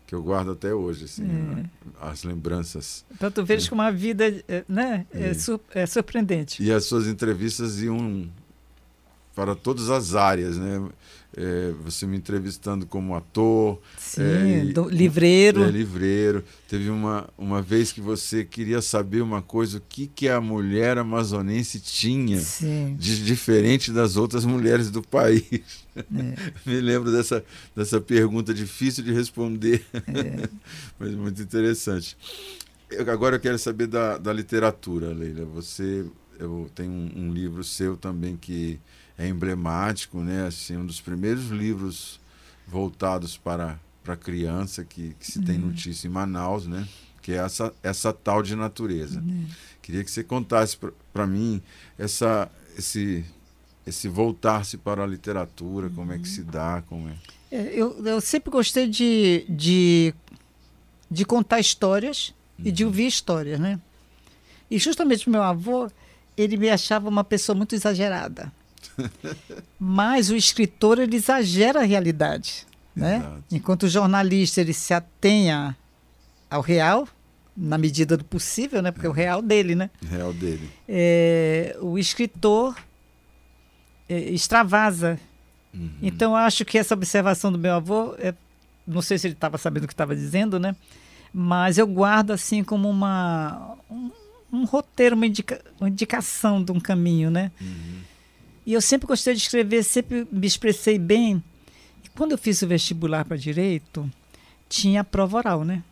que 0.07 0.15
eu 0.15 0.23
guardo 0.23 0.51
até 0.53 0.75
hoje, 0.75 1.05
assim, 1.07 1.23
É. 1.23 1.27
né? 1.27 1.71
as 2.01 2.25
lembranças. 2.25 3.05
Então 3.13 3.31
tu 3.31 3.45
vês 3.45 3.69
como 3.69 3.81
a 3.81 3.91
vida 3.91 4.43
eh, 4.49 4.65
né, 4.69 5.07
é, 5.13 5.31
É. 5.31 5.83
é 5.83 5.87
surpreendente. 5.87 6.63
E 6.63 6.71
as 6.71 6.85
suas 6.85 7.07
entrevistas 7.07 7.81
iam 7.81 8.29
para 9.35 9.55
todas 9.55 9.91
as 9.91 10.15
áreas, 10.15 10.57
né? 10.57 10.89
É, 11.37 11.73
você 11.83 12.07
me 12.07 12.17
entrevistando 12.17 12.87
como 12.87 13.17
ator, 13.17 13.81
Sim, 13.99 14.23
É, 14.23 14.65
do 14.67 14.89
livreiro. 14.89 15.65
é, 15.65 15.71
livreiro. 15.71 16.45
Teve 16.69 16.89
uma, 16.91 17.29
uma 17.37 17.61
vez 17.61 17.91
que 17.91 18.01
você 18.01 18.45
queria 18.45 18.81
saber 18.81 19.21
uma 19.21 19.43
coisa, 19.43 19.79
o 19.79 19.81
que, 19.81 20.07
que 20.07 20.29
a 20.29 20.41
mulher 20.41 20.97
amazonense 20.97 21.81
tinha 21.81 22.39
Sim. 22.39 22.95
de 22.97 23.25
diferente 23.25 23.91
das 23.91 24.17
outras 24.17 24.45
mulheres 24.45 24.93
do 24.93 25.03
país. 25.03 25.45
É, 25.97 26.01
Me 26.65 26.81
lembro 26.81 27.11
dessa, 27.11 27.45
dessa 27.75 28.01
pergunta 28.01 28.55
difícil 28.55 29.03
de 29.03 29.13
responder, 29.13 29.85
é. 29.93 30.49
mas 31.01 31.11
muito 31.15 31.43
interessante. 31.43 32.17
Eu- 32.89 33.11
agora 33.11 33.35
eu 33.35 33.41
quero 33.41 33.59
saber 33.59 33.89
da, 33.89 34.19
da 34.19 34.33
literatura, 34.33 35.09
Leila. 35.13 35.45
Você 35.47 36.05
eu 36.39 36.71
tenho 36.77 36.91
um, 36.93 37.11
um 37.17 37.33
livro 37.33 37.63
seu 37.65 37.97
também 37.97 38.37
que 38.37 38.79
é 39.17 39.29
emblemático, 39.29 40.19
né? 40.21 40.47
Assim, 40.47 40.77
um 40.77 40.87
dos 40.87 41.01
primeiros 41.01 41.49
livros 41.49 42.21
voltados 42.67 43.37
para 43.37 43.79
para 44.03 44.17
criança 44.17 44.85
que, 44.85 45.17
que 45.19 45.33
se 45.33 45.41
tem 45.41 45.57
notícia 45.57 46.07
em 46.07 46.11
Manaus, 46.11 46.67
né? 46.67 46.87
Que 47.23 47.33
é 47.33 47.37
essa 47.37 47.73
essa 47.83 48.13
tal 48.13 48.43
de 48.43 48.55
natureza. 48.55 49.23
Queria 49.81 50.05
que 50.05 50.11
você 50.11 50.23
contasse 50.23 50.77
para 51.13 51.27
mim 51.27 51.63
essa 51.99 52.51
esse 52.77 53.25
esse 53.87 54.09
voltar-se 54.09 54.79
para 54.79 55.03
a 55.03 55.07
literatura, 55.07 55.91
como 55.91 56.13
é 56.13 56.19
que 56.19 56.29
se 56.29 56.43
dá, 56.43 56.83
como 56.89 57.09
é. 57.09 57.15
É, 57.51 57.73
eu, 57.75 58.05
eu 58.05 58.21
sempre 58.21 58.51
gostei 58.51 58.89
de, 58.89 59.45
de, 59.49 60.15
de 61.11 61.25
contar 61.25 61.61
histórias 61.61 62.35
e 62.59 62.73
de 62.73 62.85
ouvir 62.85 63.07
histórias, 63.07 63.61
né? 63.61 63.79
E 64.71 64.79
justamente 64.79 65.29
meu 65.29 65.43
avô, 65.43 65.91
ele 66.37 66.57
me 66.57 66.71
achava 66.71 67.09
uma 67.09 67.23
pessoa 67.23 67.55
muito 67.55 67.75
exagerada. 67.75 68.51
Mas 69.79 70.31
o 70.31 70.37
escritor, 70.37 70.99
ele 70.99 71.17
exagera 71.17 71.81
a 71.81 71.85
realidade, 71.85 72.67
né? 72.95 73.17
Exato. 73.17 73.45
Enquanto 73.51 73.83
o 73.85 73.89
jornalista, 73.89 74.61
ele 74.61 74.73
se 74.73 74.93
atenha 74.95 75.77
ao 76.51 76.61
real, 76.61 77.09
na 77.57 77.79
medida 77.79 78.17
do 78.17 78.25
possível, 78.25 78.83
né? 78.83 78.91
Porque 78.91 79.07
é 79.07 79.11
o 79.11 79.13
real 79.13 79.41
dele, 79.41 79.75
né? 79.75 79.91
real 80.11 80.33
dele. 80.33 80.71
É, 80.89 81.77
o 81.81 81.99
escritor 81.99 82.77
é, 84.09 84.19
extravasa 84.31 85.19
Uhum. 85.75 85.91
então, 86.01 86.33
eu 86.33 86.37
acho 86.37 86.65
que 86.65 86.79
essa 86.79 86.95
observação 86.95 87.51
do 87.51 87.59
meu 87.59 87.75
avô, 87.75 88.15
é, 88.19 88.33
não 88.87 89.03
sei 89.03 89.19
se 89.19 89.27
ele 89.27 89.35
estava 89.35 89.59
sabendo 89.59 89.85
o 89.85 89.87
que 89.89 89.93
estava 89.93 90.15
dizendo, 90.15 90.59
né? 90.61 90.77
Mas 91.33 91.79
eu 91.79 91.87
guardo 91.87 92.31
assim 92.31 92.63
como 92.63 92.89
uma, 92.89 93.77
um, 93.91 94.11
um 94.53 94.65
roteiro, 94.65 95.17
uma, 95.17 95.27
indica, 95.27 95.61
uma 95.81 95.89
indicação 95.89 96.63
de 96.63 96.71
um 96.71 96.79
caminho, 96.79 97.29
né? 97.31 97.51
Uhum. 97.61 98.01
E 98.67 98.73
eu 98.73 98.81
sempre 98.81 99.07
gostei 99.07 99.35
de 99.35 99.41
escrever, 99.43 99.83
sempre 99.85 100.27
me 100.31 100.47
expressei 100.47 100.99
bem. 100.99 101.43
E 102.05 102.09
quando 102.11 102.33
eu 102.33 102.39
fiz 102.39 102.63
o 102.63 102.67
vestibular 102.67 103.25
para 103.25 103.37
direito, 103.37 104.11
tinha 104.69 105.03
a 105.03 105.05
prova 105.05 105.37
oral, 105.39 105.65
né? 105.65 105.83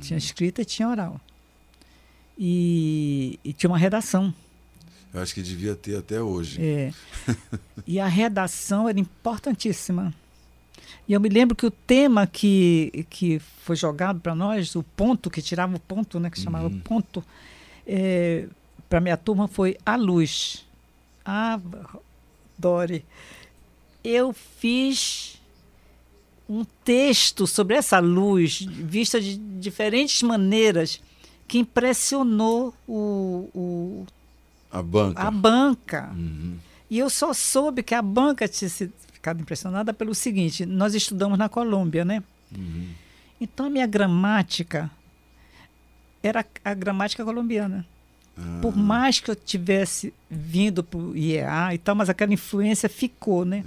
Tinha 0.00 0.16
escrita 0.18 0.62
e 0.62 0.64
tinha 0.64 0.88
oral. 0.88 1.20
E, 2.38 3.38
e 3.44 3.52
tinha 3.52 3.70
uma 3.70 3.78
redação. 3.78 4.32
Eu 5.12 5.22
acho 5.22 5.34
que 5.34 5.42
devia 5.42 5.74
ter 5.74 5.96
até 5.96 6.20
hoje. 6.20 6.60
É. 6.62 6.92
e 7.86 7.98
a 8.00 8.06
redação 8.06 8.88
era 8.88 8.98
importantíssima. 8.98 10.12
E 11.08 11.12
eu 11.12 11.20
me 11.20 11.28
lembro 11.28 11.54
que 11.56 11.64
o 11.64 11.70
tema 11.70 12.26
que, 12.26 13.06
que 13.08 13.38
foi 13.62 13.76
jogado 13.76 14.20
para 14.20 14.34
nós, 14.34 14.74
o 14.74 14.82
ponto, 14.82 15.30
que 15.30 15.40
tirava 15.40 15.76
o 15.76 15.80
ponto, 15.80 16.18
né, 16.18 16.28
que 16.28 16.40
chamava 16.40 16.66
Uhum. 16.66 16.80
ponto, 16.80 17.24
para 18.88 19.00
minha 19.00 19.16
turma 19.16 19.46
foi 19.48 19.76
a 19.86 19.96
luz. 19.96 20.66
Ah, 21.24 21.60
Dori, 22.58 23.04
eu 24.02 24.32
fiz 24.32 25.40
um 26.48 26.64
texto 26.84 27.46
sobre 27.46 27.74
essa 27.76 27.98
luz, 27.98 28.60
vista 28.60 29.20
de 29.20 29.36
diferentes 29.36 30.22
maneiras, 30.22 31.00
que 31.48 31.58
impressionou 31.58 32.74
o, 32.86 33.48
o, 33.54 34.06
A 34.70 34.82
banca. 34.82 35.22
a 35.22 35.30
banca. 35.30 36.10
Uhum. 36.14 36.56
E 36.88 36.98
eu 36.98 37.10
só 37.10 37.32
soube 37.32 37.82
que 37.82 37.94
a 37.94 38.02
banca 38.02 38.46
tinha 38.46 38.70
ficado 39.12 39.40
impressionada 39.40 39.92
pelo 39.92 40.14
seguinte: 40.14 40.64
nós 40.64 40.94
estudamos 40.94 41.36
na 41.36 41.48
Colômbia, 41.48 42.04
né? 42.04 42.22
Uhum. 42.56 42.88
Então 43.40 43.66
a 43.66 43.70
minha 43.70 43.86
gramática 43.86 44.90
era 46.22 46.44
a 46.64 46.74
gramática 46.74 47.24
colombiana. 47.24 47.86
Ah, 48.38 48.58
Por 48.60 48.76
mais 48.76 49.18
que 49.20 49.30
eu 49.30 49.36
tivesse 49.36 50.12
vindo 50.30 50.82
para 50.84 50.98
o 50.98 51.16
IEA 51.16 51.74
e 51.74 51.78
tal, 51.78 51.94
mas 51.94 52.08
aquela 52.10 52.32
influência 52.34 52.88
ficou, 52.88 53.44
né? 53.44 53.64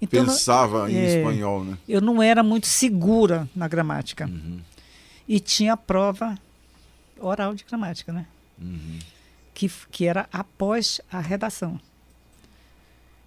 Então 0.00 0.24
não- 0.24 0.32
Pensava 0.32 0.90
em 0.90 0.96
é. 0.96 1.18
espanhol, 1.18 1.64
né? 1.64 1.78
eu 1.88 2.00
não 2.00 2.22
era 2.22 2.42
muito 2.42 2.66
segura 2.66 3.48
na 3.54 3.66
gramática. 3.68 4.26
Uhum. 4.26 4.58
E 5.28 5.38
tinha 5.40 5.74
a 5.74 5.76
prova 5.76 6.36
oral 7.18 7.54
de 7.54 7.64
gramática, 7.64 8.12
né? 8.12 8.26
Uhum. 8.60 8.98
que, 9.54 9.70
que 9.90 10.06
era 10.06 10.28
após 10.32 11.00
a 11.10 11.18
redação. 11.20 11.80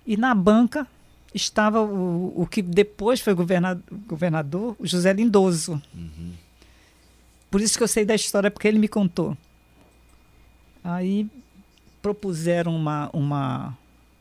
E 0.06 0.16
na 0.18 0.34
banca 0.36 0.86
estava 1.34 1.82
o, 1.82 2.34
o 2.36 2.46
que 2.46 2.62
depois 2.62 3.20
foi 3.20 3.34
governador, 3.34 3.84
governador, 4.08 4.76
José 4.82 5.14
Lindoso. 5.14 5.82
Uhum. 5.94 6.34
Por 7.50 7.62
isso 7.62 7.78
que 7.78 7.84
eu 7.84 7.88
sei 7.88 8.04
da 8.06 8.14
história, 8.16 8.50
porque 8.52 8.68
ele 8.68 8.80
me 8.80 8.88
contou. 8.88 9.36
Aí 10.84 11.28
propuseram 12.02 12.76
uma, 12.76 13.10
uma, 13.14 13.78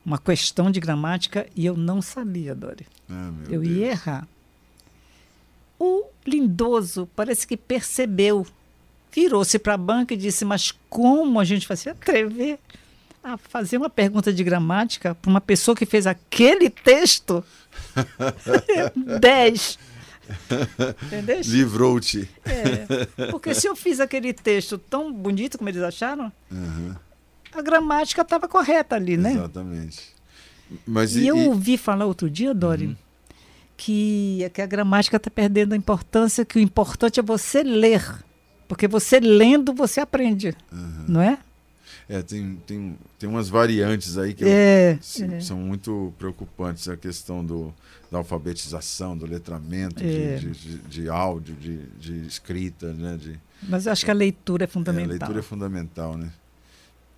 uma 0.06 0.18
questão 0.18 0.70
de 0.70 0.78
gramática 0.78 1.46
e 1.56 1.66
eu 1.66 1.76
não 1.76 2.00
sabia, 2.00 2.54
Dori. 2.54 2.86
Ah, 3.10 3.32
Eu 3.50 3.60
Deus. 3.62 3.76
ia 3.76 3.86
errar. 3.88 4.28
O 5.78 6.04
Lindoso 6.24 7.08
parece 7.16 7.44
que 7.46 7.56
percebeu, 7.56 8.46
virou-se 9.12 9.58
para 9.58 9.74
a 9.74 9.78
banca 9.78 10.14
e 10.14 10.16
disse: 10.16 10.44
Mas 10.44 10.72
como 10.88 11.40
a 11.40 11.44
gente 11.44 11.66
vai 11.66 11.76
se 11.76 11.88
atrever 11.90 12.58
a 13.24 13.36
fazer 13.36 13.76
uma 13.78 13.90
pergunta 13.90 14.32
de 14.32 14.44
gramática 14.44 15.14
para 15.14 15.28
uma 15.30 15.40
pessoa 15.40 15.74
que 15.76 15.84
fez 15.86 16.06
aquele 16.06 16.70
texto? 16.70 17.44
10. 19.20 19.78
Entendeu? 21.04 21.40
Livrou-te. 21.44 22.28
É, 22.44 23.26
porque 23.30 23.54
se 23.54 23.66
eu 23.68 23.74
fiz 23.76 24.00
aquele 24.00 24.32
texto 24.32 24.78
tão 24.78 25.12
bonito 25.12 25.58
como 25.58 25.68
eles 25.70 25.82
acharam, 25.82 26.32
Uhum. 26.50 26.94
a 27.54 27.62
gramática 27.62 28.22
estava 28.22 28.48
correta 28.48 28.96
ali, 28.96 29.16
né? 29.16 29.32
Exatamente. 29.32 30.00
Mas 30.86 31.14
E 31.16 31.20
e, 31.22 31.26
eu 31.28 31.36
e- 31.36 31.46
ouvi 31.48 31.76
falar 31.76 32.06
outro 32.06 32.28
dia, 32.30 32.54
Dori, 32.54 32.96
que, 33.76 34.50
que 34.54 34.62
a 34.62 34.66
gramática 34.66 35.16
está 35.16 35.30
perdendo 35.30 35.72
a 35.72 35.76
importância, 35.76 36.44
que 36.44 36.58
o 36.58 36.60
importante 36.62 37.18
é 37.20 37.22
você 37.22 37.62
ler. 37.62 38.02
Porque 38.68 38.88
você 38.88 39.20
lendo, 39.20 39.74
você 39.74 40.00
aprende. 40.00 40.54
Uhum. 40.72 41.04
Não 41.08 41.20
é? 41.20 41.38
É, 42.08 42.20
tem, 42.22 42.56
tem, 42.66 42.98
tem 43.18 43.28
umas 43.28 43.48
variantes 43.48 44.18
aí 44.18 44.34
que 44.34 44.44
eu- 44.44 44.48
É. 44.48 44.98
se- 45.00 45.24
é. 45.24 45.40
são 45.40 45.58
muito 45.58 46.12
preocupantes. 46.18 46.88
A 46.88 46.96
questão 46.96 47.44
do, 47.44 47.72
da 48.10 48.18
alfabetização, 48.18 49.16
do 49.16 49.24
letramento, 49.26 50.02
É. 50.02 50.36
de, 50.36 50.50
de, 50.50 50.52
de- 50.52 50.78
de 50.88 51.08
áudio, 51.08 51.54
de, 51.54 51.78
de 51.98 52.26
escrita, 52.26 52.92
né? 52.92 53.16
De, 53.20 53.38
Mas 53.68 53.86
eu 53.86 53.92
acho 53.92 54.04
que 54.04 54.10
a 54.10 54.14
leitura 54.14 54.64
é 54.64 54.66
É, 54.66 54.68
a 54.68 54.70
fundamental. 54.70 55.08
leitura 55.18 55.38
é 55.38 55.42
fundamental, 55.42 56.16
né? 56.16 56.30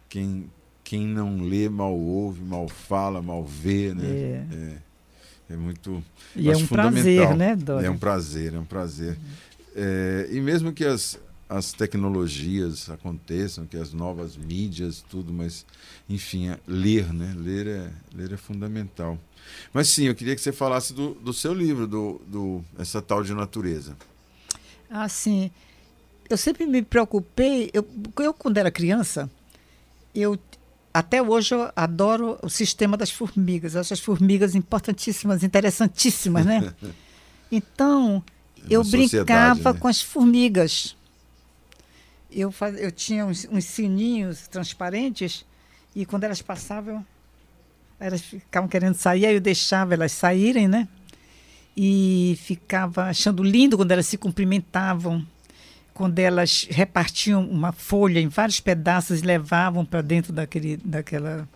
Quem, 0.08 0.48
quem 0.84 1.06
não 1.06 1.42
lê, 1.42 1.68
mal 1.68 1.92
ouve, 1.96 2.40
mal 2.42 2.68
fala, 2.68 3.20
mal 3.22 3.44
vê, 3.44 3.92
né? 3.94 4.06
É. 4.06 4.44
É, 5.50 5.54
é 5.54 5.56
muito. 5.56 6.02
E 6.36 6.50
é 6.50 6.56
um 6.56 6.66
prazer, 6.66 7.34
né, 7.36 7.56
Dori? 7.56 7.86
É 7.86 7.90
um 7.90 7.98
prazer, 7.98 8.54
é 8.54 8.58
um 8.58 8.64
prazer. 8.64 9.16
É, 9.74 10.28
e 10.30 10.40
mesmo 10.40 10.72
que 10.72 10.84
as, 10.84 11.18
as 11.48 11.72
tecnologias 11.72 12.88
aconteçam, 12.90 13.66
que 13.66 13.76
as 13.76 13.92
novas 13.92 14.36
mídias, 14.36 15.04
tudo, 15.08 15.32
mas, 15.32 15.64
enfim, 16.08 16.48
é- 16.48 16.58
ler, 16.66 17.12
né? 17.12 17.34
Ler 17.36 17.66
é, 17.66 17.90
ler 18.14 18.32
é 18.32 18.36
fundamental. 18.36 19.18
Mas 19.72 19.88
sim, 19.88 20.04
eu 20.04 20.14
queria 20.14 20.34
que 20.34 20.40
você 20.40 20.52
falasse 20.52 20.92
do, 20.94 21.14
do 21.14 21.32
seu 21.32 21.52
livro, 21.52 21.86
do, 21.86 22.20
do 22.26 22.64
essa 22.78 23.02
tal 23.02 23.22
de 23.22 23.34
natureza. 23.34 23.96
Assim, 24.90 25.50
eu 26.30 26.36
sempre 26.36 26.66
me 26.66 26.82
preocupei. 26.82 27.70
Eu, 27.72 27.86
eu 28.20 28.32
quando 28.32 28.56
era 28.58 28.70
criança, 28.70 29.30
eu 30.14 30.38
até 30.92 31.20
hoje 31.20 31.54
eu 31.54 31.70
adoro 31.74 32.38
o 32.42 32.48
sistema 32.48 32.96
das 32.96 33.10
formigas. 33.10 33.76
Acho 33.76 33.92
as 33.92 34.00
formigas 34.00 34.54
importantíssimas, 34.54 35.42
interessantíssimas, 35.42 36.46
né? 36.46 36.72
Então, 37.52 38.24
É 38.58 38.62
eu 38.70 38.82
brincava 38.82 39.72
né? 39.74 39.78
com 39.78 39.86
as 39.86 40.00
formigas. 40.02 40.96
Eu, 42.34 42.50
faz, 42.50 42.80
eu 42.80 42.90
tinha 42.90 43.24
uns, 43.24 43.46
uns 43.50 43.64
sininhos 43.64 44.48
transparentes 44.48 45.44
e 45.94 46.04
quando 46.04 46.24
elas 46.24 46.42
passavam, 46.42 47.04
elas 48.00 48.20
ficavam 48.20 48.68
querendo 48.68 48.94
sair, 48.94 49.26
aí 49.26 49.34
eu 49.34 49.40
deixava 49.40 49.94
elas 49.94 50.12
saírem, 50.12 50.66
né? 50.66 50.88
E 51.76 52.38
ficava 52.42 53.04
achando 53.04 53.42
lindo 53.42 53.76
quando 53.76 53.92
elas 53.92 54.06
se 54.06 54.16
cumprimentavam, 54.16 55.24
quando 55.92 56.18
elas 56.18 56.66
repartiam 56.70 57.48
uma 57.48 57.72
folha 57.72 58.18
em 58.18 58.28
vários 58.28 58.60
pedaços 58.60 59.20
e 59.20 59.24
levavam 59.24 59.84
para 59.84 60.02
dentro 60.02 60.32
daquele 60.32 60.76
daquela 60.78 61.48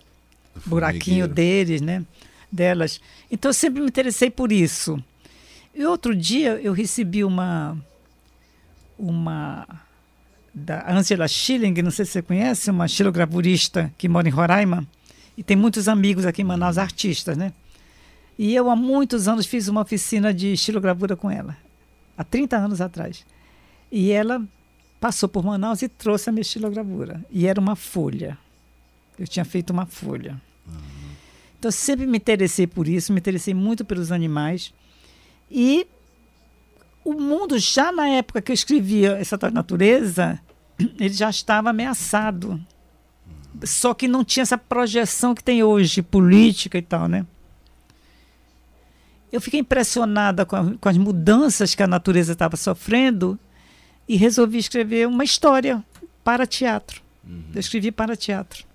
buraquinho 0.64 1.26
deles, 1.26 1.80
né? 1.80 2.04
Delas. 2.50 3.00
Então 3.30 3.48
eu 3.50 3.54
sempre 3.54 3.80
me 3.80 3.88
interessei 3.88 4.30
por 4.30 4.52
isso. 4.52 5.02
E 5.74 5.84
outro 5.84 6.14
dia 6.14 6.60
eu 6.62 6.72
recebi 6.72 7.24
uma 7.24 7.76
uma 8.98 9.66
da 10.54 10.90
Angela 10.90 11.28
Schilling, 11.28 11.74
não 11.82 11.90
sei 11.90 12.04
se 12.04 12.12
você 12.12 12.22
conhece, 12.22 12.70
uma 12.70 12.88
xilogravurista 12.88 13.92
que 13.96 14.08
mora 14.08 14.28
em 14.28 14.30
Roraima 14.30 14.86
e 15.36 15.42
tem 15.42 15.56
muitos 15.56 15.88
amigos 15.88 16.26
aqui 16.26 16.42
em 16.42 16.44
Manaus, 16.44 16.78
artistas, 16.78 17.36
né? 17.36 17.52
E 18.38 18.54
eu 18.54 18.70
há 18.70 18.76
muitos 18.76 19.28
anos 19.28 19.46
fiz 19.46 19.68
uma 19.68 19.82
oficina 19.82 20.32
de 20.32 20.56
xilogravura 20.56 21.16
com 21.16 21.30
ela, 21.30 21.56
há 22.16 22.24
30 22.24 22.56
anos 22.56 22.80
atrás. 22.80 23.24
E 23.90 24.10
ela 24.10 24.42
passou 25.00 25.28
por 25.28 25.44
Manaus 25.44 25.82
e 25.82 25.88
trouxe 25.88 26.28
a 26.28 26.32
minha 26.32 26.44
xilogravura. 26.44 27.24
E 27.30 27.46
era 27.46 27.60
uma 27.60 27.76
folha. 27.76 28.36
Eu 29.18 29.26
tinha 29.26 29.44
feito 29.44 29.70
uma 29.70 29.86
folha. 29.86 30.40
Uhum. 30.66 30.74
Então 31.58 31.70
sempre 31.70 32.06
me 32.06 32.18
interessei 32.18 32.66
por 32.66 32.86
isso, 32.86 33.12
me 33.12 33.18
interessei 33.18 33.54
muito 33.54 33.84
pelos 33.84 34.12
animais. 34.12 34.72
E 35.50 35.86
o 37.08 37.18
mundo, 37.18 37.58
já 37.58 37.90
na 37.90 38.06
época 38.08 38.42
que 38.42 38.52
eu 38.52 38.54
escrevia 38.54 39.12
essa 39.12 39.38
natureza, 39.50 40.38
ele 41.00 41.14
já 41.14 41.30
estava 41.30 41.70
ameaçado. 41.70 42.60
Só 43.64 43.94
que 43.94 44.06
não 44.06 44.22
tinha 44.22 44.42
essa 44.42 44.58
projeção 44.58 45.34
que 45.34 45.42
tem 45.42 45.62
hoje, 45.62 46.02
política 46.02 46.76
e 46.76 46.82
tal, 46.82 47.08
né? 47.08 47.26
Eu 49.32 49.40
fiquei 49.40 49.60
impressionada 49.60 50.44
com, 50.44 50.56
a, 50.56 50.74
com 50.78 50.88
as 50.88 50.98
mudanças 50.98 51.74
que 51.74 51.82
a 51.82 51.86
natureza 51.86 52.32
estava 52.32 52.56
sofrendo 52.56 53.38
e 54.06 54.16
resolvi 54.16 54.58
escrever 54.58 55.08
uma 55.08 55.24
história 55.24 55.82
para 56.22 56.46
teatro. 56.46 57.00
Uhum. 57.26 57.44
Eu 57.54 57.60
escrevi 57.60 57.90
para 57.90 58.16
teatro. 58.16 58.67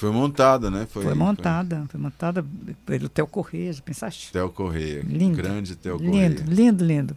Foi 0.00 0.10
montada, 0.10 0.70
né? 0.70 0.86
Foi, 0.90 1.02
foi 1.02 1.12
montada, 1.12 1.76
foi. 1.80 1.88
foi 1.88 2.00
montada 2.00 2.42
pelo 2.86 3.06
Theo 3.06 3.26
Correia, 3.26 3.70
já 3.70 3.82
pensaste? 3.82 4.32
Theo 4.32 4.48
Correia, 4.48 5.04
lindo, 5.06 5.36
grande 5.36 5.76
Theo 5.76 5.98
Correia. 5.98 6.28
Lindo, 6.28 6.50
lindo, 6.50 6.84
lindo. 6.86 7.16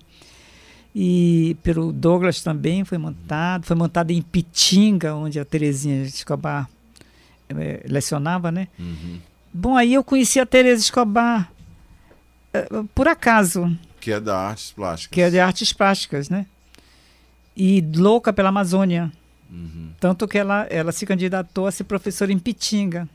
E 0.93 1.55
pelo 1.63 1.93
Douglas 1.93 2.43
também 2.43 2.83
foi 2.83 2.97
montado, 2.97 3.65
foi 3.65 3.77
montado 3.77 4.11
em 4.11 4.21
Pitinga, 4.21 5.15
onde 5.15 5.39
a 5.39 5.45
Terezinha 5.45 6.03
Escobar 6.03 6.69
é, 7.47 7.85
lecionava, 7.87 8.51
né? 8.51 8.67
Uhum. 8.77 9.17
Bom, 9.53 9.77
aí 9.77 9.93
eu 9.93 10.03
conheci 10.03 10.41
a 10.41 10.45
Tereza 10.45 10.81
Escobar 10.81 11.49
uh, 12.53 12.83
por 12.93 13.07
acaso. 13.07 13.73
Que 14.01 14.11
é 14.11 14.19
da 14.19 14.37
artes 14.37 14.73
plásticas. 14.73 15.15
Que 15.15 15.21
é 15.21 15.29
de 15.29 15.39
artes 15.39 15.71
plásticas, 15.71 16.27
né? 16.27 16.45
E 17.55 17.79
louca 17.95 18.33
pela 18.33 18.49
Amazônia. 18.49 19.09
Uhum. 19.53 19.91
Tanto 19.99 20.27
que 20.27 20.37
ela, 20.37 20.65
ela 20.69 20.91
se 20.91 21.05
candidatou 21.05 21.67
a 21.67 21.71
ser 21.71 21.83
professora 21.83 22.33
em 22.33 22.39
Pitinga. 22.39 23.07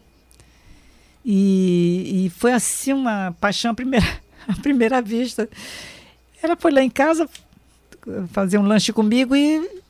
E, 1.24 2.26
e 2.26 2.30
foi 2.30 2.53
assim 2.53 2.93
uma 2.93 3.34
paixão 3.41 3.72
à 3.72 3.74
primeira, 3.74 4.07
à 4.47 4.55
primeira 4.55 5.03
vista. 5.03 5.49
Ela 6.41 6.57
foi 6.57 6.70
lá 6.70 6.80
em 6.80 6.91
casa 6.91 7.28
fazer 8.30 8.57
um 8.57 8.62
lanche 8.62 8.93
comigo 8.93 9.34
e 9.34 9.82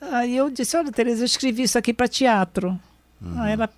aí 0.00 0.36
eu 0.36 0.48
disse, 0.48 0.76
olha 0.76 0.92
Tereza, 0.92 1.22
eu 1.22 1.26
escrevi 1.26 1.64
isso 1.64 1.76
aqui 1.76 1.92
para 1.92 2.06
teatro. 2.06 2.78
Uhum. 3.20 3.42
Aí 3.42 3.52
ela 3.52 3.68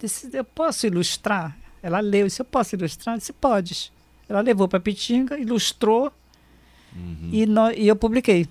disse, 0.00 0.30
eu 0.32 0.44
posso 0.44 0.86
ilustrar? 0.86 1.58
Ela 1.82 1.98
leu, 1.98 2.26
disse, 2.26 2.40
eu 2.40 2.46
posso 2.46 2.76
ilustrar? 2.76 3.16
Eu 3.16 3.18
disse, 3.18 3.32
podes. 3.32 3.92
Ela 4.28 4.40
levou 4.40 4.68
para 4.68 4.78
Pitinga, 4.78 5.36
ilustrou 5.36 6.12
uhum. 6.94 7.30
e, 7.32 7.44
no, 7.44 7.72
e 7.72 7.88
eu 7.88 7.96
publiquei 7.96 8.46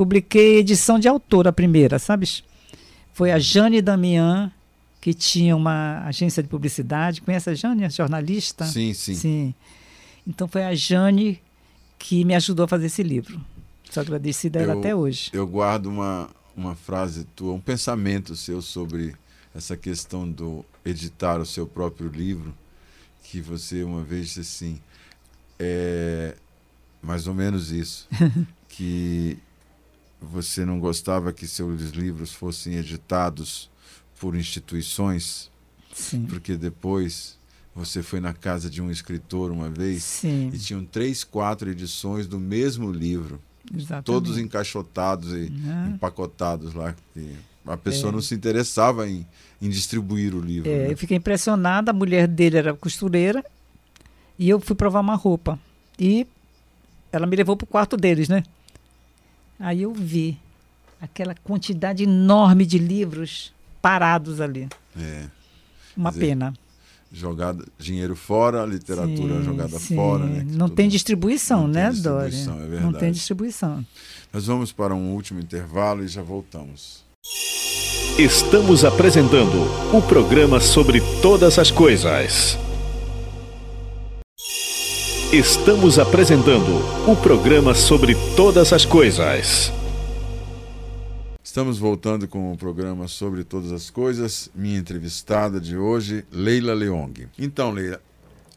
publiquei 0.00 0.56
edição 0.56 0.98
de 0.98 1.06
autor, 1.06 1.46
a 1.46 1.52
primeira, 1.52 1.98
sabes? 1.98 2.42
Foi 3.12 3.30
a 3.30 3.38
Jane 3.38 3.82
Damian, 3.82 4.50
que 4.98 5.12
tinha 5.12 5.54
uma 5.54 6.02
agência 6.06 6.42
de 6.42 6.48
publicidade. 6.48 7.20
Conhece 7.20 7.50
a 7.50 7.54
Jane, 7.54 7.84
a 7.84 7.90
jornalista? 7.90 8.64
Sim, 8.64 8.94
sim. 8.94 9.14
Sim. 9.14 9.54
Então 10.26 10.48
foi 10.48 10.64
a 10.64 10.74
Jane 10.74 11.38
que 11.98 12.24
me 12.24 12.34
ajudou 12.34 12.64
a 12.64 12.66
fazer 12.68 12.86
esse 12.86 13.02
livro. 13.02 13.38
Sou 13.90 14.00
agradecida 14.00 14.58
a 14.58 14.62
ela 14.62 14.72
até 14.72 14.94
hoje. 14.94 15.28
Eu 15.34 15.46
guardo 15.46 15.84
uma, 15.84 16.30
uma 16.56 16.74
frase 16.74 17.24
tua, 17.36 17.52
um 17.52 17.60
pensamento 17.60 18.34
seu 18.34 18.62
sobre 18.62 19.14
essa 19.54 19.76
questão 19.76 20.26
do 20.26 20.64
editar 20.82 21.38
o 21.38 21.44
seu 21.44 21.66
próprio 21.66 22.08
livro, 22.08 22.54
que 23.22 23.38
você 23.38 23.84
uma 23.84 24.02
vez 24.02 24.28
disse 24.28 24.40
assim, 24.40 24.80
é 25.58 26.34
mais 27.02 27.26
ou 27.26 27.34
menos 27.34 27.70
isso, 27.70 28.08
que 28.66 29.36
você 30.20 30.64
não 30.64 30.78
gostava 30.78 31.32
que 31.32 31.46
seus 31.46 31.90
livros 31.90 32.32
fossem 32.32 32.74
editados 32.74 33.70
por 34.18 34.36
instituições? 34.36 35.50
Sim. 35.92 36.26
Porque 36.26 36.56
depois 36.56 37.38
você 37.74 38.02
foi 38.02 38.20
na 38.20 38.32
casa 38.32 38.68
de 38.68 38.82
um 38.82 38.90
escritor 38.90 39.50
uma 39.50 39.70
vez 39.70 40.02
Sim. 40.02 40.50
e 40.52 40.58
tinham 40.58 40.84
três, 40.84 41.24
quatro 41.24 41.70
edições 41.70 42.26
do 42.26 42.38
mesmo 42.38 42.90
livro. 42.92 43.40
Exatamente. 43.72 44.06
Todos 44.06 44.38
encaixotados 44.38 45.32
e 45.32 45.52
uhum. 45.52 45.94
empacotados 45.94 46.74
lá. 46.74 46.94
a 47.66 47.76
pessoa 47.76 48.10
é. 48.10 48.12
não 48.12 48.20
se 48.20 48.34
interessava 48.34 49.08
em, 49.08 49.26
em 49.62 49.68
distribuir 49.68 50.34
o 50.34 50.40
livro. 50.40 50.68
É, 50.68 50.86
né? 50.86 50.92
Eu 50.92 50.96
fiquei 50.96 51.16
impressionada, 51.16 51.90
a 51.90 51.94
mulher 51.94 52.26
dele 52.26 52.58
era 52.58 52.74
costureira 52.74 53.44
e 54.38 54.48
eu 54.48 54.60
fui 54.60 54.74
provar 54.74 55.00
uma 55.00 55.14
roupa. 55.14 55.58
E 55.98 56.26
ela 57.12 57.26
me 57.26 57.36
levou 57.36 57.56
para 57.56 57.64
o 57.64 57.68
quarto 57.68 57.96
deles, 57.96 58.28
né? 58.28 58.42
Aí 59.60 59.82
eu 59.82 59.92
vi 59.92 60.38
aquela 61.00 61.34
quantidade 61.34 62.04
enorme 62.04 62.64
de 62.64 62.78
livros 62.78 63.52
parados 63.82 64.40
ali. 64.40 64.68
É. 64.98 65.26
Uma 65.94 66.10
dizer, 66.10 66.26
pena. 66.28 66.54
Jogada, 67.12 67.64
dinheiro 67.78 68.16
fora, 68.16 68.64
literatura 68.64 69.38
sim, 69.38 69.44
jogada 69.44 69.78
sim. 69.78 69.94
fora. 69.94 70.24
Né, 70.24 70.46
não 70.48 70.68
tem 70.68 70.88
distribuição, 70.88 71.62
não 71.62 71.68
né, 71.68 71.92
tem 71.92 72.02
Dória? 72.02 72.34
É 72.34 72.66
verdade. 72.68 72.82
Não 72.82 72.92
tem 72.92 73.12
distribuição. 73.12 73.84
Nós 74.32 74.46
vamos 74.46 74.72
para 74.72 74.94
um 74.94 75.12
último 75.12 75.40
intervalo 75.40 76.04
e 76.04 76.08
já 76.08 76.22
voltamos. 76.22 77.04
Estamos 78.18 78.84
apresentando 78.84 79.62
o 79.94 80.00
programa 80.00 80.60
sobre 80.60 81.00
todas 81.20 81.58
as 81.58 81.70
coisas. 81.70 82.69
Estamos 85.32 85.96
apresentando 85.96 86.80
o 87.08 87.14
programa 87.14 87.72
sobre 87.72 88.16
todas 88.34 88.72
as 88.72 88.84
coisas. 88.84 89.72
Estamos 91.40 91.78
voltando 91.78 92.26
com 92.26 92.52
o 92.52 92.58
programa 92.58 93.06
sobre 93.06 93.44
todas 93.44 93.70
as 93.70 93.90
coisas. 93.90 94.50
Minha 94.52 94.80
entrevistada 94.80 95.60
de 95.60 95.76
hoje, 95.76 96.24
Leila 96.32 96.74
Leong. 96.74 97.28
Então, 97.38 97.70
Leila, 97.70 98.02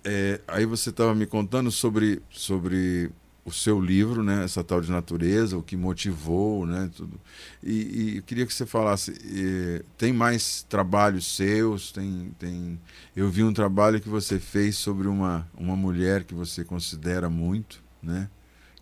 é, 0.03 0.39
aí 0.47 0.65
você 0.65 0.89
estava 0.89 1.13
me 1.13 1.27
contando 1.27 1.69
sobre, 1.69 2.23
sobre 2.31 3.11
o 3.45 3.51
seu 3.51 3.79
livro, 3.79 4.23
né, 4.23 4.43
essa 4.43 4.63
tal 4.63 4.79
de 4.79 4.89
natureza, 4.89 5.57
o 5.57 5.63
que 5.63 5.75
motivou, 5.75 6.65
né, 6.65 6.89
tudo. 6.95 7.19
E, 7.61 7.71
e 7.71 8.17
eu 8.17 8.23
queria 8.23 8.45
que 8.45 8.53
você 8.53 8.65
falasse, 8.65 9.11
e, 9.25 9.83
tem 9.97 10.13
mais 10.13 10.63
trabalhos 10.63 11.35
seus? 11.35 11.91
Tem, 11.91 12.31
tem. 12.39 12.79
Eu 13.15 13.29
vi 13.29 13.43
um 13.43 13.51
trabalho 13.51 13.99
que 13.99 14.07
você 14.07 14.39
fez 14.39 14.77
sobre 14.77 15.07
uma, 15.07 15.47
uma 15.57 15.75
mulher 15.75 16.23
que 16.23 16.33
você 16.33 16.63
considera 16.63 17.29
muito, 17.29 17.83
né, 18.01 18.29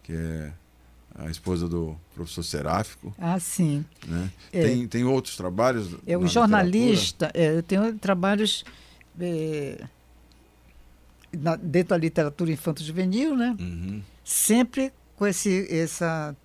que 0.04 0.14
é 0.14 0.54
a 1.16 1.30
esposa 1.30 1.68
do 1.68 1.98
professor 2.14 2.44
Seráfico. 2.44 3.14
Ah, 3.18 3.40
sim. 3.40 3.84
Né? 4.08 4.32
É. 4.54 4.64
Tem, 4.64 4.88
tem 4.88 5.04
outros 5.04 5.36
trabalhos? 5.36 5.96
É 6.06 6.18
o 6.18 6.26
jornalista. 6.28 7.32
É, 7.34 7.58
eu 7.58 7.64
tenho 7.64 7.94
trabalhos 7.96 8.64
é, 9.20 9.84
na, 11.34 11.58
dentro 11.58 11.90
da 11.90 11.98
literatura 11.98 12.52
infanto-juvenil, 12.52 13.36
né? 13.36 13.56
Uhum 13.60 14.02
sempre 14.24 14.94
com 15.16 15.28
esse, 15.28 15.68
essa, 15.70 16.36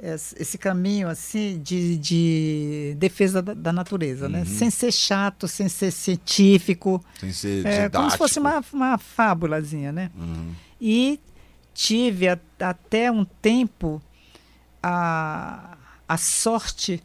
esse 0.00 0.58
caminho 0.58 1.08
assim 1.08 1.60
de, 1.62 1.96
de 1.98 2.96
defesa 2.98 3.42
da, 3.42 3.54
da 3.54 3.72
natureza, 3.72 4.28
né? 4.28 4.38
uhum. 4.40 4.44
né? 4.44 4.50
Sem 4.50 4.70
ser 4.70 4.92
chato, 4.92 5.46
sem 5.46 5.68
ser 5.68 5.90
científico. 5.90 7.04
Sem 7.20 7.32
ser 7.32 7.66
é, 7.66 7.88
Como 7.88 8.10
se 8.10 8.18
fosse 8.18 8.38
uma, 8.38 8.64
uma 8.72 8.98
fábulazinha, 8.98 9.92
né? 9.92 10.10
Uhum. 10.16 10.54
E 10.80 11.20
tive 11.74 12.28
a, 12.28 12.38
até 12.60 13.10
um 13.10 13.24
tempo 13.24 14.02
a, 14.82 15.76
a 16.08 16.16
sorte 16.16 17.02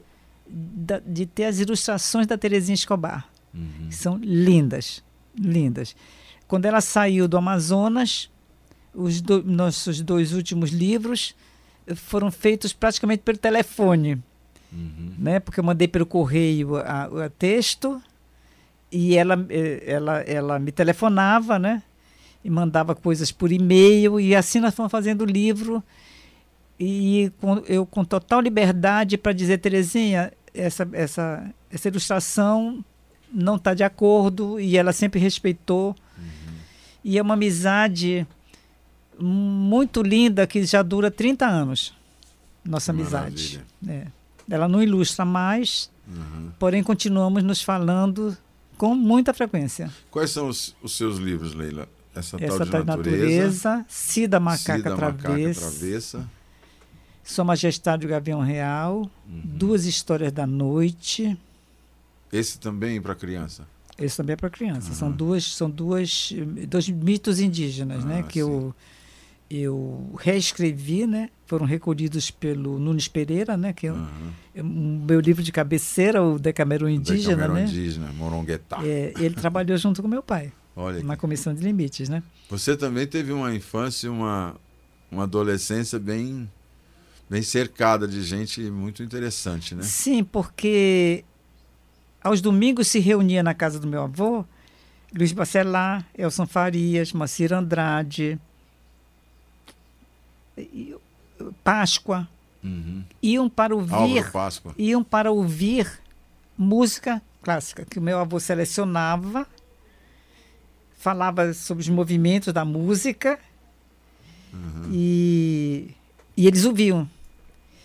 da, 0.50 1.00
de 1.00 1.26
ter 1.26 1.46
as 1.46 1.60
ilustrações 1.60 2.26
da 2.26 2.38
Terezinha 2.38 2.74
Escobar, 2.74 3.28
uhum. 3.54 3.88
que 3.90 3.96
são 3.96 4.18
lindas, 4.18 5.04
lindas. 5.38 5.96
Quando 6.48 6.66
ela 6.66 6.82
saiu 6.82 7.28
do 7.28 7.38
Amazonas, 7.38 8.32
os 8.98 9.22
do, 9.22 9.44
nossos 9.44 10.02
dois 10.02 10.34
últimos 10.34 10.72
livros 10.72 11.36
foram 11.96 12.32
feitos 12.32 12.74
praticamente 12.74 13.22
pelo 13.22 13.38
telefone. 13.38 14.22
uhum. 14.72 15.14
né? 15.20 15.40
Porque 15.40 15.60
eu 15.60 15.64
mandei 15.64 15.88
pelo 15.88 16.06
correio 16.06 16.72
o 16.76 17.30
texto 17.30 18.02
e 18.92 19.16
ela, 19.16 19.46
eh, 19.50 19.84
ela, 19.86 20.20
ela 20.22 20.60
me 20.60 20.72
telefonava, 20.72 21.60
né? 21.60 21.84
E 22.44 22.50
mandava 22.50 22.96
coisas 22.96 23.32
por 23.32 23.52
e-mail 23.52 24.20
e 24.20 24.36
assim 24.36 24.60
nós 24.60 24.74
fomos 24.74 24.92
fazendo 24.92 25.22
o 25.22 25.26
livro 25.26 25.84
e 26.80 27.32
com, 27.40 27.58
eu 27.68 27.86
com 27.86 28.04
total 28.04 28.42
liberdade 28.42 29.18
para 29.18 29.34
dizer 29.34 29.58
Terezinha 29.58 30.32
essa, 30.54 30.88
essa, 30.94 31.54
essa 31.72 31.88
ilustração 31.88 32.84
não 33.32 33.58
está 33.58 33.74
de 33.74 33.84
acordo 33.84 34.60
e 34.60 34.78
ela 34.78 34.94
sempre 34.94 35.20
respeitou 35.20 35.96
uhum. 36.18 36.54
e 37.04 37.18
é 37.18 37.22
uma 37.22 37.34
amizade 37.34 38.26
muito 39.20 40.02
linda 40.02 40.46
que 40.46 40.64
já 40.66 40.82
dura 40.82 41.10
30 41.10 41.46
anos 41.46 41.94
nossa 42.64 42.92
amizade 42.92 43.62
é. 43.88 44.08
ela 44.50 44.68
não 44.68 44.82
ilustra 44.82 45.26
mais 45.26 45.90
uhum. 46.08 46.52
porém 46.60 46.84
continuamos 46.84 47.44
nos 47.44 47.62
falando 47.62 48.38
com 48.78 48.96
muita 48.96 49.34
frequência 49.34 49.92
quais 50.12 50.32
são 50.32 50.48
os, 50.48 50.76
os 50.82 50.96
seus 50.96 51.18
livros 51.18 51.54
Leila 51.54 51.88
essa, 52.14 52.38
essa 52.40 52.66
tal 52.66 52.82
de 52.82 52.88
natureza, 52.88 53.70
natureza 53.70 53.86
Cida 53.88 54.40
Macaca, 54.40 54.78
Cida 54.78 54.96
Travessa, 54.96 55.28
Macaca 55.28 55.60
Travessa 55.60 56.38
sua 57.28 57.44
Majestade 57.44 58.06
o 58.06 58.10
Gavião 58.10 58.40
Real, 58.40 59.02
uhum. 59.28 59.42
Duas 59.44 59.86
Histórias 59.86 60.32
da 60.32 60.48
Noite. 60.48 61.38
Esse 62.32 62.58
também 62.58 63.02
para 63.02 63.14
criança? 63.14 63.68
Esse 63.98 64.16
também 64.16 64.34
é 64.34 64.38
para 64.38 64.50
criança. 64.50 64.90
Uhum. 64.90 64.96
São 64.96 65.12
duas, 65.12 65.56
são 65.56 65.70
duas, 65.70 66.32
dois 66.70 66.88
mitos 66.88 67.40
indígenas, 67.40 68.06
né, 68.06 68.20
ah, 68.20 68.22
né, 68.22 68.28
que 68.28 68.40
eu 68.40 68.74
eu 69.50 70.14
reescrevi, 70.18 71.08
né? 71.08 71.30
Foram 71.46 71.66
recolhidos 71.66 72.30
pelo 72.30 72.78
Nunes 72.78 73.08
Pereira, 73.08 73.56
né? 73.56 73.74
Que 73.74 73.88
é 73.88 73.94
uhum. 73.94 74.32
o 74.58 75.06
meu 75.06 75.20
livro 75.20 75.42
de 75.42 75.52
cabeceira, 75.52 76.22
o 76.22 76.38
Decameron 76.38 76.90
Indígena, 76.90 77.36
Decameron 77.36 77.54
né? 77.54 77.64
Indígena, 77.64 78.12
Moronguetá. 78.14 78.80
É, 78.84 79.14
ele 79.18 79.36
trabalhou 79.40 79.78
junto 79.78 80.02
com 80.02 80.08
meu 80.08 80.22
pai. 80.22 80.52
Olha 80.76 81.02
na 81.04 81.18
comissão 81.18 81.54
de 81.54 81.64
limites, 81.64 82.08
né? 82.08 82.22
Você 82.50 82.78
também 82.78 83.08
teve 83.08 83.32
uma 83.32 83.54
infância, 83.54 84.12
uma 84.12 84.56
uma 85.12 85.24
adolescência 85.24 85.98
bem 85.98 86.50
bem 87.30 87.42
cercada 87.42 88.08
de 88.08 88.22
gente 88.24 88.62
muito 88.70 89.02
interessante, 89.02 89.74
né? 89.74 89.84
Sim, 89.84 90.24
porque 90.24 91.24
aos 92.22 92.42
domingos 92.42 92.88
se 92.88 93.00
reunia 93.00 93.42
na 93.42 93.54
casa 93.54 93.80
do 93.80 93.88
meu 93.88 94.04
avô 94.04 94.46
Luiz 95.16 95.32
Bacelar, 95.32 96.06
Elson 96.18 96.46
Farias, 96.46 97.14
Macir 97.14 97.54
Andrade, 97.54 98.40
Páscoa. 101.64 102.28
Uhum. 102.64 103.04
Iam 103.22 103.50
para 103.50 103.76
ouvir, 103.76 104.26
iam 104.78 105.04
para 105.04 105.32
ouvir 105.32 105.88
música 106.58 107.22
clássica 107.42 107.86
que 107.86 108.00
o 108.00 108.02
meu 108.02 108.20
avô 108.20 108.40
selecionava, 108.40 109.48
falava 110.98 111.54
sobre 111.54 111.82
os 111.82 111.88
movimentos 111.88 112.52
da 112.52 112.66
música 112.66 113.40
uhum. 114.52 114.90
e, 114.92 115.92
e 116.36 116.48
eles 116.48 116.66
ouviam. 116.66 117.10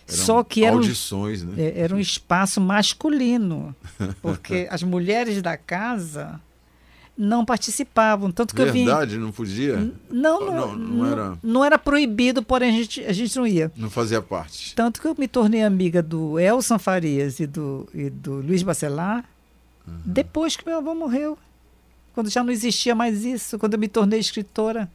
Eram 0.09 0.25
Só 0.25 0.43
que 0.43 0.65
era 0.65 0.75
audições, 0.75 1.45
né? 1.45 1.63
É, 1.63 1.81
era 1.81 1.95
um 1.95 2.01
espaço 2.01 2.61
masculino, 2.61 3.75
porque 4.21 4.67
as 4.73 4.83
mulheres 4.83 5.41
da 5.41 5.57
casa 5.57 6.41
não 7.17 7.45
participavam. 7.45 8.31
Tanto 8.31 8.55
que 8.55 8.65
Verdade, 8.65 9.15
eu 9.15 9.21
vim... 9.21 9.25
não 9.25 9.33
podia? 9.33 9.77
Não, 10.11 10.41
não, 10.41 10.77
não, 10.77 10.77
não, 10.77 11.07
era... 11.07 11.39
não 11.43 11.65
era 11.65 11.79
proibido, 11.79 12.43
porém 12.43 12.71
a 12.71 12.73
gente, 12.73 13.05
a 13.05 13.13
gente 13.13 13.37
não 13.37 13.47
ia. 13.47 13.71
Não 13.77 13.91
fazia 13.91 14.21
parte. 14.21 14.75
Tanto 14.75 15.01
que 15.01 15.07
eu 15.07 15.15
me 15.19 15.29
tornei 15.29 15.63
amiga 15.63 16.03
do 16.03 16.39
Elson 16.39 16.79
Farias 16.79 17.41
e 17.41 17.47
do, 17.47 17.89
e 17.95 18.11
do 18.11 18.35
Luiz 18.35 18.63
Bacelar 18.63 19.25
uhum. 19.87 19.95
depois 20.05 20.57
que 20.57 20.67
meu 20.67 20.79
avô 20.79 20.95
morreu. 20.95 21.39
Quando 22.15 22.29
já 22.29 22.45
não 22.45 22.53
existia 22.53 22.95
mais 22.95 23.25
isso, 23.25 23.59
quando 23.59 23.75
eu 23.75 23.79
me 23.79 23.89
tornei 23.89 24.19
escritora. 24.19 24.91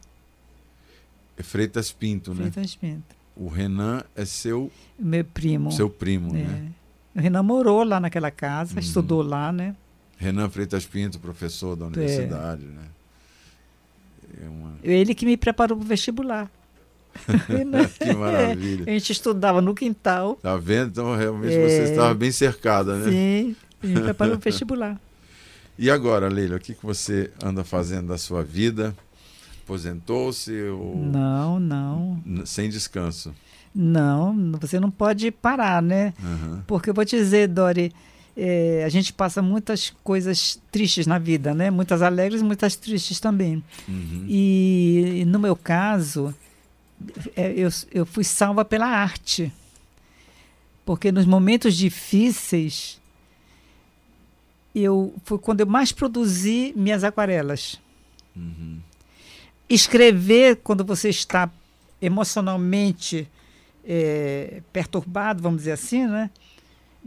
É 1.36 1.42
Freitas 1.42 1.90
Pinto, 1.90 2.32
né? 2.32 2.50
Freitas 2.50 2.76
Pinto. 2.76 3.16
O 3.36 3.48
Renan 3.48 4.02
é 4.16 4.24
seu 4.24 4.70
meu 4.98 5.24
primo. 5.24 5.70
Seu 5.70 5.88
primo, 5.88 6.36
é. 6.36 6.42
né? 6.42 6.68
O 7.14 7.20
Renan 7.20 7.42
morou 7.42 7.84
lá 7.84 7.98
naquela 7.98 8.30
casa, 8.30 8.74
uhum. 8.74 8.80
estudou 8.80 9.22
lá, 9.22 9.52
né? 9.52 9.74
Renan 10.18 10.50
Freitas 10.50 10.84
Pinto, 10.84 11.18
professor 11.18 11.76
da 11.76 11.86
universidade, 11.86 12.64
é. 12.64 12.66
né? 12.66 12.84
É 14.44 14.48
uma... 14.48 14.74
Ele 14.82 15.14
que 15.14 15.24
me 15.24 15.36
preparou 15.36 15.78
para 15.78 15.84
o 15.84 15.88
vestibular. 15.88 16.50
que 17.98 18.12
maravilha. 18.12 18.84
É, 18.86 18.90
a 18.90 18.98
gente 18.98 19.12
estudava 19.12 19.62
no 19.62 19.74
quintal. 19.74 20.36
Tá 20.36 20.56
vendo? 20.56 20.90
Então, 20.90 21.16
realmente 21.16 21.54
é... 21.54 21.68
você 21.68 21.90
estava 21.90 22.12
bem 22.14 22.30
cercada, 22.30 22.96
né? 22.96 23.10
Sim, 23.10 23.56
me 23.82 24.00
preparou 24.00 24.36
para 24.36 24.48
o 24.48 24.52
vestibular. 24.52 25.00
E 25.80 25.92
agora, 25.92 26.26
Leila, 26.26 26.56
o 26.56 26.58
que, 26.58 26.74
que 26.74 26.84
você 26.84 27.30
anda 27.40 27.62
fazendo 27.62 28.08
da 28.08 28.18
sua 28.18 28.42
vida? 28.42 28.92
Aposentou-se? 29.62 30.52
Ou... 30.70 30.96
Não, 30.96 31.60
não. 31.60 32.20
Sem 32.44 32.68
descanso? 32.68 33.32
Não, 33.72 34.34
você 34.60 34.80
não 34.80 34.90
pode 34.90 35.30
parar, 35.30 35.80
né? 35.80 36.12
Uhum. 36.20 36.62
Porque 36.66 36.90
eu 36.90 36.94
vou 36.94 37.04
te 37.04 37.16
dizer, 37.16 37.46
Dori, 37.46 37.92
é, 38.40 38.84
a 38.84 38.88
gente 38.88 39.12
passa 39.12 39.42
muitas 39.42 39.90
coisas 40.04 40.60
tristes 40.70 41.08
na 41.08 41.18
vida, 41.18 41.52
né? 41.52 41.72
Muitas 41.72 42.02
alegres, 42.02 42.40
muitas 42.40 42.76
tristes 42.76 43.18
também. 43.18 43.64
Uhum. 43.88 44.26
E, 44.28 45.24
no 45.26 45.40
meu 45.40 45.56
caso, 45.56 46.32
é, 47.34 47.52
eu, 47.56 47.68
eu 47.92 48.06
fui 48.06 48.22
salva 48.22 48.64
pela 48.64 48.86
arte. 48.86 49.52
Porque 50.86 51.10
nos 51.10 51.26
momentos 51.26 51.76
difíceis, 51.76 53.00
eu 54.72 55.12
foi 55.24 55.38
quando 55.38 55.62
eu 55.62 55.66
mais 55.66 55.90
produzi 55.90 56.72
minhas 56.76 57.02
aquarelas. 57.02 57.80
Uhum. 58.36 58.78
Escrever 59.68 60.60
quando 60.62 60.84
você 60.84 61.08
está 61.08 61.50
emocionalmente 62.00 63.28
é, 63.84 64.62
perturbado, 64.72 65.42
vamos 65.42 65.58
dizer 65.58 65.72
assim, 65.72 66.06
né? 66.06 66.30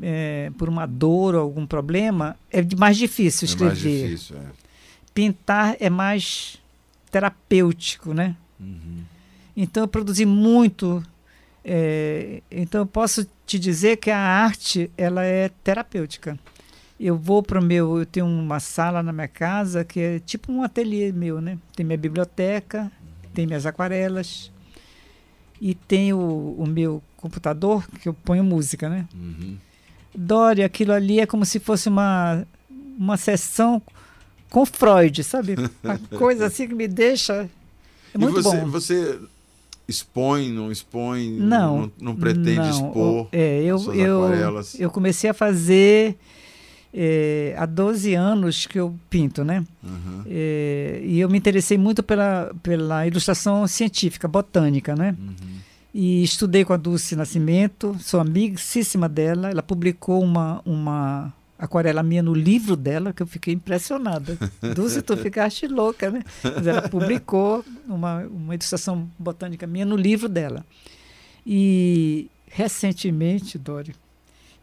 É, 0.01 0.51
por 0.57 0.69
uma 0.69 0.85
dor 0.85 1.35
ou 1.35 1.41
algum 1.41 1.65
problema, 1.65 2.35
é 2.51 2.63
mais 2.77 2.97
difícil 2.97 3.45
escrever. 3.45 3.87
É 3.87 4.01
mais 4.01 4.09
difícil, 4.09 4.37
é. 4.37 4.45
Pintar 5.13 5.75
é 5.79 5.89
mais 5.89 6.57
terapêutico, 7.11 8.13
né? 8.13 8.35
Uhum. 8.59 9.03
Então 9.55 9.83
eu 9.83 9.87
produzi 9.87 10.25
muito. 10.25 11.03
É, 11.63 12.41
então 12.49 12.81
eu 12.81 12.85
posso 12.85 13.27
te 13.45 13.59
dizer 13.59 13.97
que 13.97 14.09
a 14.09 14.17
arte 14.17 14.89
ela 14.97 15.23
é 15.23 15.49
terapêutica. 15.63 16.39
Eu 16.99 17.17
vou 17.17 17.43
para 17.43 17.59
o 17.59 17.63
meu, 17.63 17.99
eu 17.99 18.05
tenho 18.05 18.25
uma 18.25 18.59
sala 18.59 19.03
na 19.03 19.11
minha 19.11 19.27
casa 19.27 19.83
que 19.83 19.99
é 19.99 20.19
tipo 20.19 20.51
um 20.51 20.63
ateliê 20.63 21.11
meu, 21.11 21.41
né? 21.41 21.57
Tem 21.75 21.85
minha 21.85 21.97
biblioteca, 21.97 22.91
tem 23.33 23.47
minhas 23.47 23.65
aquarelas, 23.65 24.51
e 25.59 25.75
tenho 25.75 26.17
o, 26.17 26.63
o 26.63 26.67
meu 26.67 27.03
computador 27.17 27.87
que 28.01 28.09
eu 28.09 28.13
ponho 28.13 28.43
música, 28.43 28.89
né? 28.89 29.07
Uhum. 29.13 29.57
Dória, 30.13 30.65
aquilo 30.65 30.93
ali 30.93 31.19
é 31.19 31.25
como 31.25 31.45
se 31.45 31.59
fosse 31.59 31.89
uma, 31.89 32.45
uma 32.97 33.17
sessão 33.17 33.81
com 34.49 34.65
Freud, 34.65 35.23
sabe? 35.23 35.55
Uma 35.83 35.97
coisa 36.17 36.47
assim 36.47 36.67
que 36.67 36.75
me 36.75 36.87
deixa. 36.87 37.49
É 38.13 38.17
muito 38.17 38.39
e 38.39 38.43
você, 38.43 38.57
bom. 38.57 38.67
Você 38.67 39.19
expõe, 39.87 40.51
não 40.51 40.71
expõe? 40.71 41.31
Não. 41.31 41.81
Não, 41.81 41.91
não 42.01 42.15
pretende 42.15 42.59
não. 42.59 42.69
expor? 42.69 43.27
É, 43.31 43.63
eu, 43.63 43.77
eu, 43.93 44.63
eu 44.77 44.89
comecei 44.89 45.29
a 45.29 45.33
fazer 45.33 46.17
é, 46.93 47.55
há 47.57 47.65
12 47.65 48.13
anos 48.13 48.65
que 48.65 48.79
eu 48.79 48.93
pinto, 49.09 49.43
né? 49.43 49.65
Uhum. 49.83 50.23
É, 50.27 51.01
e 51.03 51.19
eu 51.19 51.29
me 51.29 51.37
interessei 51.37 51.77
muito 51.77 52.03
pela, 52.03 52.53
pela 52.61 53.07
ilustração 53.07 53.65
científica, 53.67 54.27
botânica, 54.27 54.95
né? 54.95 55.15
Uhum. 55.17 55.35
E 55.93 56.23
estudei 56.23 56.63
com 56.63 56.71
a 56.71 56.77
Dulce 56.77 57.15
Nascimento, 57.15 57.97
sou 57.99 58.19
amigíssima 58.19 59.09
dela. 59.09 59.49
Ela 59.49 59.61
publicou 59.61 60.23
uma, 60.23 60.61
uma 60.65 61.33
aquarela 61.59 62.01
minha 62.01 62.23
no 62.23 62.33
livro 62.33 62.75
dela, 62.77 63.11
que 63.11 63.21
eu 63.21 63.27
fiquei 63.27 63.53
impressionada. 63.53 64.37
Dulce, 64.73 65.01
tu 65.01 65.17
ficaste 65.17 65.67
louca, 65.67 66.09
né? 66.09 66.23
Mas 66.43 66.65
ela 66.65 66.87
publicou 66.87 67.63
uma, 67.87 68.21
uma 68.21 68.55
ilustração 68.55 69.09
botânica 69.19 69.67
minha 69.67 69.85
no 69.85 69.97
livro 69.97 70.29
dela. 70.29 70.65
E 71.45 72.29
recentemente, 72.47 73.57
Dório, 73.57 73.93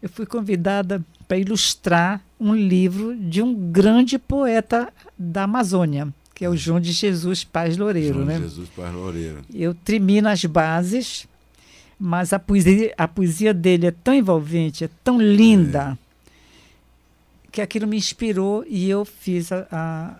eu 0.02 0.08
fui 0.08 0.24
convidada 0.24 1.04
para 1.26 1.36
ilustrar 1.36 2.22
um 2.40 2.54
livro 2.54 3.14
de 3.16 3.42
um 3.42 3.54
grande 3.70 4.18
poeta 4.18 4.92
da 5.18 5.42
Amazônia, 5.42 6.08
que 6.38 6.44
é 6.44 6.48
o 6.48 6.56
João 6.56 6.78
de 6.78 6.92
Jesus 6.92 7.42
Paz 7.42 7.76
Loureiro. 7.76 8.14
João 8.14 8.26
né? 8.26 8.38
Jesus 8.38 8.68
Paz 8.68 8.94
Loureiro. 8.94 9.42
Eu 9.52 9.74
tremi 9.74 10.20
nas 10.20 10.44
bases, 10.44 11.26
mas 11.98 12.32
a 12.32 12.38
poesia, 12.38 12.94
a 12.96 13.08
poesia 13.08 13.52
dele 13.52 13.88
é 13.88 13.90
tão 13.90 14.14
envolvente, 14.14 14.84
é 14.84 14.90
tão 15.02 15.20
linda, 15.20 15.98
é. 16.00 17.48
que 17.50 17.60
aquilo 17.60 17.88
me 17.88 17.96
inspirou 17.96 18.64
e 18.68 18.88
eu 18.88 19.04
fiz 19.04 19.50
a, 19.50 19.66
a, 19.72 20.14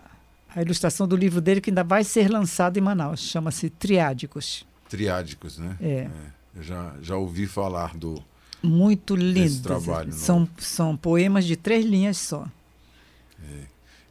a 0.56 0.60
ilustração 0.60 1.06
do 1.06 1.14
livro 1.14 1.40
dele, 1.40 1.60
que 1.60 1.70
ainda 1.70 1.84
vai 1.84 2.02
ser 2.02 2.28
lançado 2.28 2.76
em 2.76 2.80
Manaus. 2.80 3.20
Chama-se 3.20 3.70
Triádicos. 3.70 4.66
Triádicos, 4.88 5.56
né? 5.58 5.76
É. 5.80 5.88
é. 5.88 6.10
Eu 6.56 6.62
já, 6.64 6.94
já 7.00 7.16
ouvi 7.16 7.46
falar 7.46 7.96
do, 7.96 8.20
Muito 8.60 9.14
lindo. 9.14 9.62
trabalho 9.62 10.12
São, 10.12 10.48
são 10.58 10.96
poemas 10.96 11.44
de 11.44 11.54
três 11.54 11.86
linhas 11.86 12.16
só. 12.18 12.44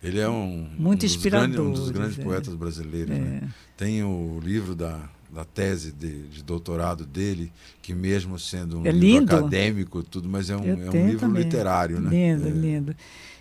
Ele 0.02 0.20
é 0.20 0.30
um, 0.30 0.70
Muito 0.78 1.04
um 1.06 1.08
dos 1.08 1.16
grandes, 1.18 1.60
um 1.60 1.72
dos 1.72 1.89
grandes 1.89 2.20
é. 2.20 2.24
poetas 2.24 2.54
brasileiros. 2.54 3.16
É. 3.16 3.20
Né? 3.20 3.50
Tem 3.76 4.04
o 4.04 4.39
livro 4.43 4.76
da, 4.76 5.10
da 5.30 5.43
tese 5.43 5.91
de, 5.91 6.28
de 6.28 6.43
doutorado 6.43 7.06
dele, 7.06 7.52
que 7.82 7.93
mesmo 7.93 8.38
sendo 8.38 8.80
um 8.80 8.86
É 8.86 8.91
livro 8.91 9.20
lindo. 9.20 9.36
acadêmico, 9.36 10.04
tudo, 10.04 10.30
mas 10.30 10.50
é 10.50 10.56
um, 10.56 10.64
é 10.64 10.89
um 10.89 11.08
livro 11.08 11.20
também. 11.22 11.43
literário, 11.43 12.00
né? 12.00 12.10
Lindo, 12.10 12.48
É. 12.48 12.52
lindo. 12.52 12.95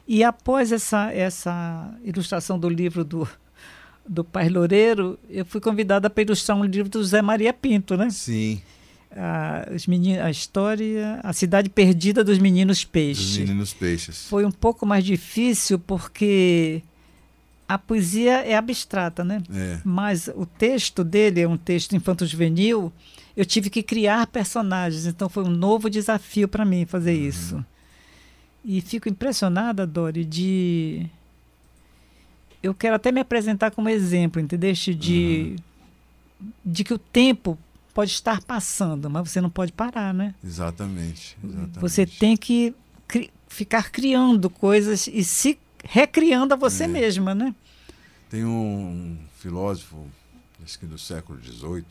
E 0.09 0.22
após 0.24 0.72
essa, 0.72 1.12
essa 1.12 1.92
ilustração 2.04 2.59
do 2.59 2.68
livro 2.68 3.04
do, 3.04 3.28
do 4.09 4.22
Pai 4.24 4.48
Loureiro, 4.48 5.18
eu 5.28 5.44
fui 5.44 5.61
convidada 5.61 6.09
para 6.09 6.22
ilustrar 6.22 6.57
um 6.57 6.64
livro 6.64 6.88
do 6.88 7.04
Zé 7.04 7.20
Maria 7.20 7.52
Pinto, 7.52 7.96
né? 7.96 8.09
Sim, 8.11 8.62
A, 9.16 9.68
os 9.74 9.86
meninos, 9.86 10.20
a 10.20 10.30
história, 10.30 11.20
a 11.22 11.32
cidade 11.32 11.70
perdida 11.70 12.22
dos 12.22 12.38
meninos 12.38 12.78
dos 12.78 12.84
peixes. 12.84 13.38
meninos 13.38 13.72
peixes. 13.72 14.26
Foi 14.28 14.44
um 14.44 14.50
pouco 14.50 14.84
mais 14.84 15.04
difícil 15.04 15.78
porque 15.78 16.82
a 17.68 17.78
poesia 17.78 18.44
é 18.46 18.54
abstrata, 18.54 19.24
né? 19.24 19.42
É, 19.52 19.80
Mas 19.84 20.28
o 20.28 20.44
texto 20.44 21.02
dele 21.02 21.40
é 21.40 21.48
um 21.48 21.56
texto 21.56 21.96
infanto-juvenil. 21.96 22.92
Eu 23.36 23.44
tive 23.44 23.70
que 23.70 23.82
criar 23.82 24.26
personagens, 24.26 25.06
então 25.06 25.28
foi 25.28 25.44
um 25.44 25.50
novo 25.50 25.90
desafio 25.90 26.46
para 26.46 26.64
mim 26.64 26.86
fazer 26.86 27.14
isso. 27.14 27.64
E 28.64 28.80
fico 28.80 29.08
impressionada, 29.08 29.86
Dori, 29.86 30.24
de. 30.24 31.06
Eu 32.62 32.74
quero 32.74 32.96
até 32.96 33.12
me 33.12 33.20
apresentar 33.20 33.70
como 33.70 33.88
exemplo, 33.88 34.40
entendeu? 34.40 34.72
De, 34.72 35.56
de 36.64 36.82
que 36.82 36.92
o 36.94 36.98
tempo 36.98 37.58
pode 37.97 38.11
estar 38.11 38.42
passando, 38.42 39.09
mas 39.09 39.30
você 39.30 39.40
não 39.40 39.49
pode 39.49 39.72
parar, 39.72 40.12
né? 40.12 40.34
exatamente, 40.44 41.36
exatamente. 41.42 41.78
Você 41.80 42.05
tem 42.05 42.36
que 42.36 42.74
cri- 43.09 43.30
ficar 43.49 43.90
criando 43.90 44.51
coisas 44.51 45.07
e 45.07 45.24
se 45.24 45.59
recriando 45.82 46.53
a 46.53 46.57
você 46.59 46.84
É. 46.84 46.88
mesma, 46.88 47.34
né? 47.34 47.55
Tem 48.28 48.44
um 48.44 49.16
filósofo, 49.38 49.97
acho 50.62 50.78
que 50.78 50.84
do 50.84 50.99
século 50.99 51.38
XVIII, 51.42 51.84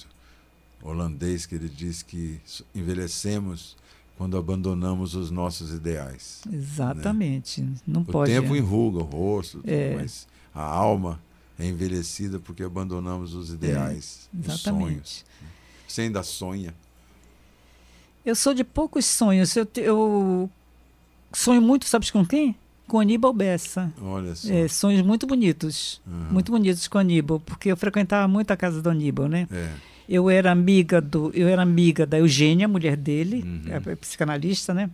holandês, 0.83 1.47
que 1.47 1.55
ele 1.55 1.67
diz 1.69 2.03
que 2.03 2.39
envelhecemos 2.75 3.75
quando 4.17 4.37
abandonamos 4.37 5.15
os 5.15 5.31
nossos 5.31 5.71
ideais. 5.73 6.41
Exatamente. 6.53 7.67
Não 7.87 8.01
O 8.01 8.05
pode. 8.05 8.31
tempo 8.31 8.53
é. 8.53 8.59
enruga 8.59 8.99
o 8.99 9.03
rosto, 9.03 9.61
É. 9.65 9.95
mas 9.95 10.27
a 10.53 10.61
alma 10.63 11.19
é 11.57 11.65
envelhecida 11.67 12.39
porque 12.39 12.63
abandonamos 12.63 13.33
os 13.33 13.49
ideais, 13.49 14.29
os 14.47 14.61
sonhos. 14.61 15.25
Você 15.95 16.01
ainda 16.01 16.23
sonha? 16.23 16.73
Eu 18.25 18.35
sou 18.35 18.53
de 18.53 18.65
poucos 18.65 19.05
sonhos. 19.05 19.55
Eu, 19.55 19.65
eu 19.77 20.49
sonho 21.31 21.61
muito, 21.61 21.85
sabes 21.85 22.11
com 22.11 22.25
quem? 22.25 22.53
Com 22.85 22.99
Aníbal 22.99 23.31
Bessa. 23.31 23.93
Olha 24.01 24.35
só. 24.35 24.51
É, 24.51 24.67
sonhos 24.67 25.01
muito 25.01 25.25
bonitos. 25.25 26.01
Aham. 26.05 26.33
Muito 26.33 26.51
bonitos 26.51 26.85
com 26.89 26.97
Aníbal, 26.97 27.39
porque 27.39 27.71
eu 27.71 27.77
frequentava 27.77 28.27
muito 28.27 28.51
a 28.51 28.57
casa 28.57 28.81
do 28.81 28.89
Aníbal, 28.89 29.29
né? 29.29 29.47
É. 29.49 29.69
Eu 30.09 30.29
era 30.29 30.51
amiga 30.51 30.99
do, 30.99 31.31
eu 31.33 31.47
era 31.47 31.61
amiga 31.61 32.05
da 32.05 32.19
Eugênia, 32.19 32.67
mulher 32.67 32.97
dele, 32.97 33.41
Uhum. 33.43 33.89
é 33.89 33.95
psicanalista, 33.95 34.73
né? 34.73 34.89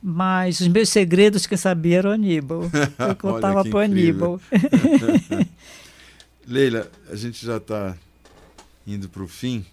Mas 0.00 0.60
os 0.60 0.68
meus 0.68 0.90
segredos 0.90 1.44
quem 1.44 1.58
sabia 1.58 1.98
era 1.98 2.08
o 2.10 2.12
Aníbal. 2.12 2.62
Eu 3.00 3.16
contava 3.16 3.64
que 3.64 3.70
para 3.70 3.78
o. 3.78 3.82
Aníbal. 3.82 4.40
Leila, 6.46 6.88
a 7.10 7.16
gente 7.16 7.44
já 7.44 7.56
está 7.56 7.96
indo 8.86 9.08
para 9.08 9.24
o 9.24 9.28
fim. 9.28 9.66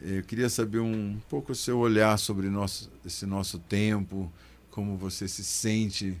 Eu 0.00 0.22
queria 0.22 0.48
saber 0.48 0.80
um 0.80 1.18
pouco 1.28 1.52
o 1.52 1.54
seu 1.54 1.78
olhar 1.78 2.18
sobre 2.18 2.50
nosso, 2.50 2.90
esse 3.04 3.24
nosso 3.24 3.58
tempo, 3.58 4.30
como 4.70 4.96
você 4.96 5.26
se 5.26 5.42
sente 5.42 6.16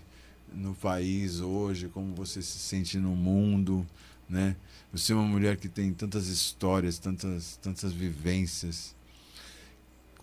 no 0.52 0.74
país 0.74 1.40
hoje, 1.40 1.88
como 1.88 2.14
você 2.14 2.40
se 2.40 2.58
sente 2.58 2.98
no 2.98 3.14
mundo, 3.14 3.86
né? 4.28 4.56
Você 4.92 5.12
é 5.12 5.14
uma 5.14 5.26
mulher 5.26 5.58
que 5.58 5.68
tem 5.68 5.92
tantas 5.92 6.28
histórias, 6.28 6.98
tantas, 6.98 7.58
tantas 7.62 7.92
vivências. 7.92 8.94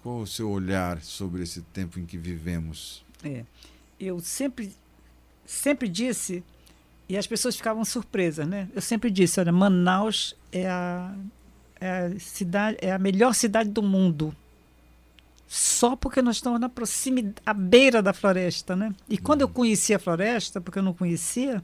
Qual 0.01 0.21
o 0.21 0.27
seu 0.27 0.49
olhar 0.49 1.01
sobre 1.01 1.43
esse 1.43 1.61
tempo 1.61 1.99
em 1.99 2.05
que 2.05 2.17
vivemos? 2.17 3.05
É. 3.23 3.45
Eu 3.99 4.19
sempre, 4.19 4.73
sempre 5.45 5.87
disse, 5.87 6.43
e 7.07 7.15
as 7.15 7.27
pessoas 7.27 7.55
ficavam 7.55 7.85
surpresas, 7.85 8.47
né? 8.47 8.67
Eu 8.73 8.81
sempre 8.81 9.11
disse, 9.11 9.39
olha, 9.39 9.51
Manaus 9.51 10.35
é 10.51 10.67
a, 10.67 11.15
é 11.83 12.05
a 12.15 12.19
cidade, 12.19 12.77
é 12.81 12.93
a 12.93 12.97
melhor 12.97 13.35
cidade 13.35 13.69
do 13.69 13.83
mundo. 13.83 14.33
Só 15.45 15.97
porque 15.97 16.21
nós 16.21 16.37
estamos 16.37 16.57
na 16.57 16.69
proximidade, 16.69 17.35
à 17.45 17.53
beira 17.53 18.01
da 18.01 18.13
floresta, 18.13 18.73
né? 18.73 18.95
E 19.09 19.17
quando 19.17 19.41
eu 19.41 19.49
conheci 19.49 19.93
a 19.93 19.99
floresta, 19.99 20.61
porque 20.61 20.79
eu 20.79 20.83
não 20.83 20.93
conhecia, 20.93 21.61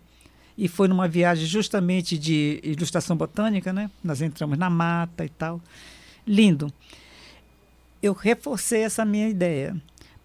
e 0.58 0.68
foi 0.68 0.90
numa 0.90 1.08
viagem 1.08 1.46
justamente 1.46 2.18
de 2.18 2.60
ilustração 2.62 3.16
botânica, 3.16 3.72
né? 3.72 3.90
Nós 4.04 4.22
entramos 4.22 4.58
na 4.58 4.70
mata 4.70 5.24
e 5.24 5.30
tal. 5.30 5.62
Lindo. 6.28 6.72
Eu 8.04 8.12
reforcei 8.12 8.82
essa 8.82 9.06
minha 9.06 9.30
ideia. 9.30 9.76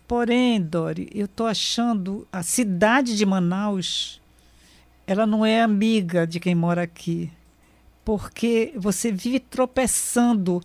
Porém, 0.09 0.61
Dori, 0.61 1.09
eu 1.14 1.26
estou 1.26 1.47
achando 1.47 2.26
a 2.32 2.42
cidade 2.42 3.16
de 3.16 3.24
Manaus, 3.24 4.20
ela 5.07 5.24
não 5.24 5.47
é 5.47 5.62
amiga 5.62 6.26
de 6.26 6.40
quem 6.40 6.55
mora 6.55 6.82
aqui, 6.82 7.30
porque 8.05 8.72
você 8.76 9.11
vive 9.11 9.40
tropeçando 9.40 10.61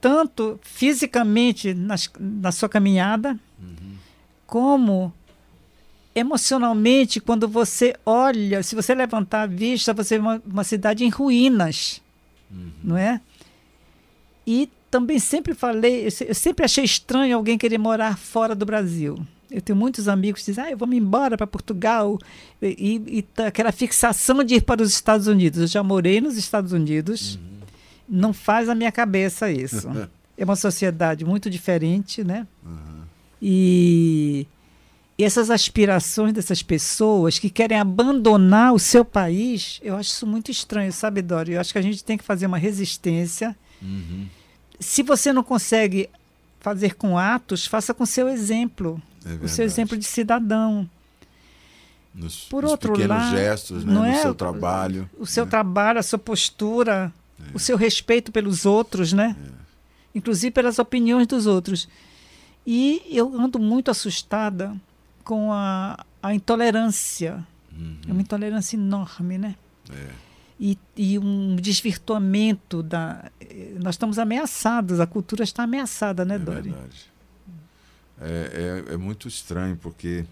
tanto 0.00 0.60
fisicamente 0.62 1.72
nas, 1.72 2.10
na 2.20 2.52
sua 2.52 2.68
caminhada, 2.68 3.38
como 4.46 5.12
emocionalmente 6.14 7.20
quando 7.20 7.48
você 7.48 7.96
olha, 8.04 8.62
se 8.62 8.74
você 8.74 8.94
levantar 8.94 9.42
a 9.42 9.46
vista, 9.46 9.94
você 9.94 10.16
vê 10.16 10.20
uma, 10.20 10.42
uma 10.46 10.64
cidade 10.64 11.04
em 11.04 11.08
ruínas, 11.08 12.02
não 12.82 12.96
é? 12.96 13.20
E 14.46 14.68
também 14.90 15.18
sempre 15.18 15.54
falei, 15.54 16.06
eu 16.06 16.34
sempre 16.34 16.64
achei 16.64 16.84
estranho 16.84 17.36
alguém 17.36 17.58
querer 17.58 17.78
morar 17.78 18.16
fora 18.16 18.54
do 18.54 18.66
Brasil. 18.66 19.26
Eu 19.54 19.62
tenho 19.62 19.78
muitos 19.78 20.08
amigos 20.08 20.40
que 20.40 20.50
dizem, 20.50 20.64
ah, 20.64 20.70
eu 20.72 20.76
vou 20.76 20.88
me 20.88 20.96
embora 20.96 21.36
para 21.36 21.46
Portugal. 21.46 22.18
E, 22.60 23.00
e, 23.06 23.22
tá 23.22 23.46
aquela 23.46 23.70
fixação 23.70 24.42
de 24.42 24.56
ir 24.56 24.62
para 24.62 24.82
os 24.82 24.90
Estados 24.90 25.28
Unidos. 25.28 25.60
Eu 25.60 25.66
já 25.68 25.82
morei 25.82 26.20
nos 26.20 26.36
Estados 26.36 26.72
Unidos. 26.72 27.38
Não 28.08 28.32
faz 28.32 28.68
a 28.68 28.74
minha 28.74 28.90
cabeça 28.90 29.48
isso. 29.48 29.88
é 30.36 30.44
uma 30.44 30.56
sociedade 30.56 31.24
muito 31.24 31.48
diferente, 31.48 32.24
né? 32.24 32.48
E, 33.40 34.44
e 35.16 35.22
essas 35.22 35.50
aspirações 35.50 36.32
dessas 36.32 36.60
pessoas 36.60 37.38
que 37.38 37.48
querem 37.48 37.78
abandonar 37.78 38.74
o 38.74 38.78
seu 38.80 39.04
país, 39.04 39.80
eu 39.84 39.94
acho 39.94 40.10
isso 40.10 40.26
muito 40.26 40.50
estranho, 40.50 40.92
sabe, 40.92 41.22
Dori? 41.22 41.52
Eu 41.52 41.60
acho 41.60 41.72
que 41.72 41.78
a 41.78 41.82
gente 41.82 42.02
tem 42.02 42.18
que 42.18 42.24
fazer 42.24 42.46
uma 42.46 42.58
resistência. 42.58 43.56
Uhum. 43.80 44.26
Se 44.80 45.04
você 45.04 45.32
não 45.32 45.44
consegue 45.44 46.10
fazer 46.58 46.94
com 46.96 47.16
atos, 47.16 47.66
faça 47.66 47.94
com 47.94 48.04
seu 48.04 48.28
exemplo, 48.28 49.00
É 49.24 49.44
o 49.44 49.48
seu 49.48 49.64
exemplo 49.64 49.96
de 49.96 50.04
cidadão. 50.04 50.88
nos, 52.14 52.44
Por 52.44 52.62
nos 52.62 52.72
outro 52.72 52.96
lado, 53.06 53.36
gestos, 53.36 53.84
né? 53.84 53.92
não 53.92 54.02
no 54.02 54.06
é? 54.06 54.20
seu 54.20 54.34
trabalho. 54.34 55.08
O 55.18 55.26
seu 55.26 55.44
né? 55.44 55.50
trabalho, 55.50 55.98
a 55.98 56.02
sua 56.02 56.18
postura, 56.18 57.12
o 57.52 57.58
seu 57.58 57.76
respeito 57.76 58.30
pelos 58.30 58.64
outros, 58.66 59.12
né? 59.12 59.36
Inclusive 60.14 60.50
pelas 60.52 60.78
opiniões 60.78 61.26
dos 61.26 61.46
outros. 61.46 61.88
E 62.66 63.02
eu 63.10 63.34
ando 63.38 63.58
muito 63.58 63.90
assustada 63.90 64.74
com 65.24 65.52
a, 65.52 66.04
a 66.22 66.34
intolerância. 66.34 67.44
Uhum. 67.72 67.96
É 68.08 68.12
uma 68.12 68.20
intolerância 68.22 68.76
enorme, 68.76 69.36
né? 69.38 69.54
É. 69.90 70.08
E, 70.60 70.78
e 70.96 71.18
um 71.18 71.56
desvirtuamento 71.56 72.82
da. 72.82 73.30
eh, 73.40 73.72
Nós 73.82 73.96
estamos 73.96 74.18
ameaçados, 74.20 75.00
a 75.00 75.06
cultura 75.06 75.42
está 75.42 75.64
ameaçada, 75.64 76.24
né, 76.24 76.36
É 76.36 76.38
Dori? 76.38 76.70
verdade. 76.70 77.12
É, 78.20 78.82
é, 78.88 78.94
é 78.94 78.96
muito 78.96 79.26
estranho 79.28 79.76
porque 79.76 80.24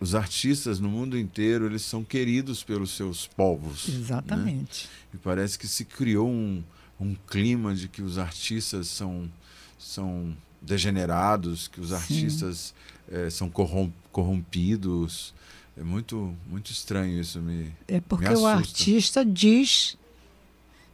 os 0.00 0.14
artistas 0.14 0.80
no 0.80 0.88
mundo 0.88 1.18
inteiro 1.18 1.66
eles 1.66 1.82
são 1.82 2.02
queridos 2.04 2.62
pelos 2.62 2.90
seus 2.96 3.26
povos. 3.26 3.88
né? 3.88 3.94
Exatamente. 4.00 4.88
E 5.12 5.16
parece 5.18 5.58
que 5.58 5.66
se 5.68 5.84
criou 5.84 6.28
um, 6.28 6.62
um 7.00 7.14
clima 7.26 7.74
de 7.74 7.88
que 7.88 8.02
os 8.02 8.18
artistas 8.18 8.88
são, 8.88 9.30
são 9.78 10.34
degenerados, 10.60 11.68
que 11.68 11.80
os 11.80 11.92
artistas 11.92 12.74
eh, 13.10 13.28
são 13.30 13.48
corrom- 13.50 13.90
corrompidos. 14.10 15.32
É 15.76 15.82
muito, 15.82 16.34
muito 16.48 16.70
estranho 16.70 17.20
isso. 17.20 17.38
Me... 17.40 17.70
É 17.88 18.00
porque 18.00 18.28
Me 18.28 18.34
o 18.36 18.46
artista 18.46 19.24
diz 19.24 19.96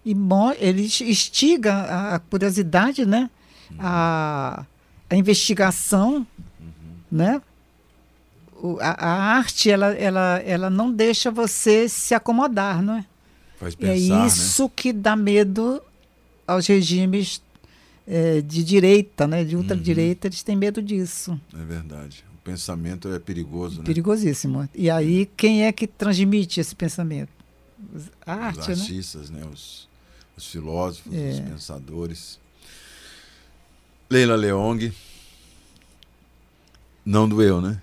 e 0.05 0.15
ele 0.59 0.83
instiga 1.03 2.15
a- 2.15 2.19
curiosidade, 2.19 3.05
né? 3.07 3.31
A, 3.79 4.65
a 5.11 5.17
investigação, 5.17 6.27
né? 7.11 7.43
O- 8.63 8.79
a, 8.81 8.91
a 8.91 9.11
arte 9.37 9.69
ela, 9.69 9.89
ela, 9.95 10.39
ela 10.39 10.71
não 10.71 10.93
deixa 10.93 11.31
você 11.31 11.89
se 11.89 12.15
acomodar, 12.15 12.81
não 12.81 12.97
é? 12.99 13.05
Faz 13.59 13.75
é 13.75 13.77
pensar, 13.77 14.21
né? 14.21 14.27
isso 14.27 14.69
que 14.71 14.93
dá 14.93 15.17
medo 15.17 15.83
aos 16.47 16.67
regimes 16.67 17.43
é, 18.07 18.41
de 18.41 18.65
direita, 18.65 19.27
né, 19.27 19.45
de 19.45 19.57
ultradireita, 19.57 20.27
uhum. 20.27 20.31
eles 20.31 20.43
têm 20.43 20.57
medo 20.57 20.83
disso. 20.83 21.39
É 21.55 21.65
verdade. 21.65 22.25
O 22.35 22.43
pensamento 22.43 23.09
é 23.09 23.19
perigoso, 23.19 23.79
né? 23.79 23.85
Perigosíssimo. 23.85 24.69
E 24.75 24.91
aí, 24.91 25.27
quem 25.37 25.65
é 25.65 25.73
que 25.73 25.87
transmite 25.87 26.59
esse 26.59 26.75
pensamento? 26.75 27.31
A 28.27 28.35
arte, 28.35 28.61
os 28.61 28.67
né? 28.67 28.75
artistas, 28.75 29.31
né? 29.31 29.41
né? 29.41 29.47
Os, 29.53 29.89
os 30.37 30.47
filósofos, 30.47 31.13
é. 31.15 31.31
os 31.31 31.41
pensadores. 31.41 32.41
Leila 34.11 34.35
Leong. 34.35 34.93
Não 37.07 37.29
doeu, 37.29 37.61
né? 37.61 37.81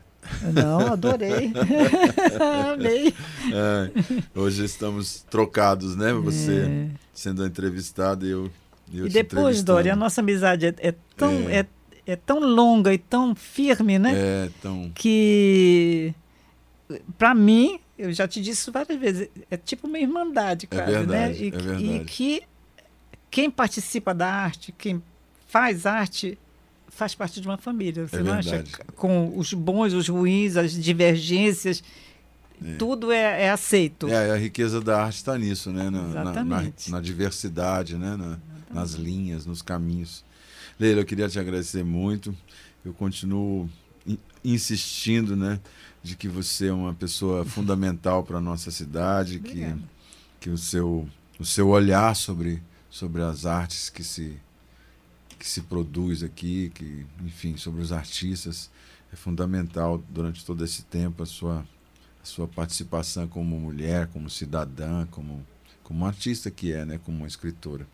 Não, 0.53 0.91
adorei. 0.91 1.53
Amei. 2.73 3.13
É, 3.53 3.91
hoje 4.37 4.65
estamos 4.65 5.25
trocados, 5.29 5.95
né? 5.95 6.11
Você 6.11 6.65
é. 6.65 6.89
sendo 7.13 7.45
entrevistada 7.45 8.25
e 8.25 8.31
eu. 8.31 8.51
E, 8.91 8.99
eu 8.99 9.07
e 9.07 9.09
depois, 9.09 9.63
Dori, 9.63 9.89
a 9.89 9.95
nossa 9.95 10.19
amizade 10.19 10.65
é, 10.65 10.75
é 10.79 10.93
tão, 11.15 11.31
é. 11.49 11.59
é. 11.59 11.65
É, 12.05 12.15
tão 12.15 12.39
longa 12.39 12.93
e 12.93 12.97
tão 12.97 13.35
firme, 13.35 13.97
né? 13.99 14.13
É, 14.15 14.49
tão. 14.61 14.91
Que, 14.95 16.13
para 17.17 17.35
mim, 17.35 17.79
eu 17.97 18.13
já 18.13 18.25
te 18.25 18.41
disse 18.41 18.71
várias 18.71 18.97
vezes, 18.97 19.29
é 19.51 19.57
tipo 19.57 19.87
uma 19.87 19.99
irmandade, 19.99 20.67
cara. 20.67 20.89
É 20.89 20.97
verdade, 20.99 21.39
né? 21.39 21.45
E, 21.45 21.47
é 21.47 21.51
verdade. 21.51 21.83
e 21.83 22.05
que 22.05 22.43
quem 23.29 23.51
participa 23.51 24.13
da 24.13 24.29
arte, 24.29 24.73
quem 24.77 25.03
faz 25.47 25.85
arte, 25.85 26.37
faz 26.89 27.15
parte 27.15 27.41
de 27.41 27.47
uma 27.47 27.57
família. 27.57 28.07
Você 28.07 28.17
é 28.17 28.23
não 28.23 28.33
acha? 28.33 28.63
Com 28.95 29.37
os 29.37 29.53
bons, 29.53 29.93
os 29.93 30.07
ruins, 30.07 30.55
as 30.57 30.73
divergências. 30.73 31.83
É. 32.63 32.75
Tudo 32.75 33.11
é, 33.11 33.43
é, 33.43 33.49
aceito. 33.51 34.07
É, 34.07 34.31
a 34.31 34.37
riqueza 34.37 34.81
da 34.81 35.03
arte 35.03 35.17
está 35.17 35.37
nisso, 35.37 35.71
né? 35.71 35.89
Na. 35.89 36.01
Na, 36.01 36.43
na, 36.43 36.71
na 36.89 37.01
diversidade, 37.01 37.95
né? 37.95 38.15
Na, 38.15 38.39
nas 38.71 38.93
linhas, 38.93 39.45
nos 39.45 39.61
caminhos. 39.61 40.23
Leila, 40.79 41.01
eu 41.01 41.05
queria 41.05 41.29
te 41.29 41.39
agradecer 41.39 41.83
muito. 41.83 42.35
Eu 42.83 42.93
continuo 42.93 43.69
insistindo, 44.43 45.35
né, 45.35 45.59
de 46.01 46.15
que 46.15 46.27
você 46.27 46.67
é 46.67 46.73
uma 46.73 46.93
pessoa 46.93 47.43
fundamental 47.45 48.23
para 48.23 48.37
a 48.37 48.41
nossa 48.41 48.71
cidade, 48.71 49.39
que, 49.39 49.75
que 50.39 50.49
o 50.49 50.57
seu, 50.57 51.07
o 51.39 51.45
seu 51.45 51.67
olhar 51.67 52.15
sobre, 52.15 52.61
sobre 52.89 53.21
as 53.21 53.45
artes 53.45 53.89
que 53.89 54.03
se 54.03 54.37
que 55.37 55.47
se 55.47 55.61
produz 55.61 56.23
aqui, 56.23 56.71
que, 56.73 57.05
enfim, 57.23 57.57
sobre 57.57 57.81
os 57.81 57.91
artistas, 57.91 58.69
é 59.11 59.15
fundamental 59.15 60.03
durante 60.09 60.45
todo 60.45 60.63
esse 60.63 60.83
tempo 60.83 61.23
a 61.23 61.25
sua, 61.25 61.65
a 62.21 62.25
sua 62.25 62.47
participação 62.47 63.27
como 63.27 63.59
mulher, 63.59 64.07
como 64.07 64.29
cidadã, 64.29 65.05
como, 65.07 65.45
como 65.83 66.05
artista 66.05 66.51
que 66.51 66.73
é, 66.73 66.85
né, 66.85 66.99
como 67.03 67.19
uma 67.19 67.27
escritora. 67.27 67.87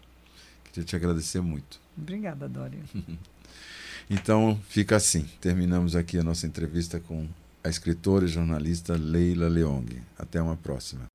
Queria 0.66 0.86
te 0.86 0.96
agradecer 0.96 1.42
muito. 1.42 1.80
Obrigada, 1.96 2.50
Dória. 2.50 2.80
então, 4.10 4.60
fica 4.68 4.96
assim. 4.96 5.30
Terminamos 5.40 5.96
aqui 5.96 6.18
a 6.18 6.24
nossa 6.24 6.48
entrevista 6.48 7.00
com 7.00 7.28
a 7.64 7.70
escritora 7.70 8.26
e 8.26 8.28
jornalista 8.28 8.96
Leila 8.96 9.48
Leong. 9.48 10.02
Até 10.18 10.42
uma 10.42 10.56
próxima. 10.56 11.06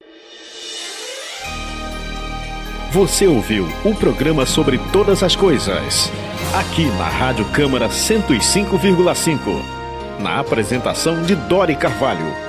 Você 2.91 3.27
ouviu 3.27 3.69
o 3.85 3.95
programa 3.95 4.47
sobre 4.47 4.79
todas 4.91 5.23
as 5.23 5.37
coisas, 5.37 6.11
aqui 6.59 6.87
na 6.97 7.07
Rádio 7.07 7.45
Câmara 7.47 7.87
105,5. 7.91 9.63
Na 10.19 10.41
apresentação 10.41 11.23
de 11.23 11.35
Dori 11.35 11.77
Carvalho. 11.77 12.48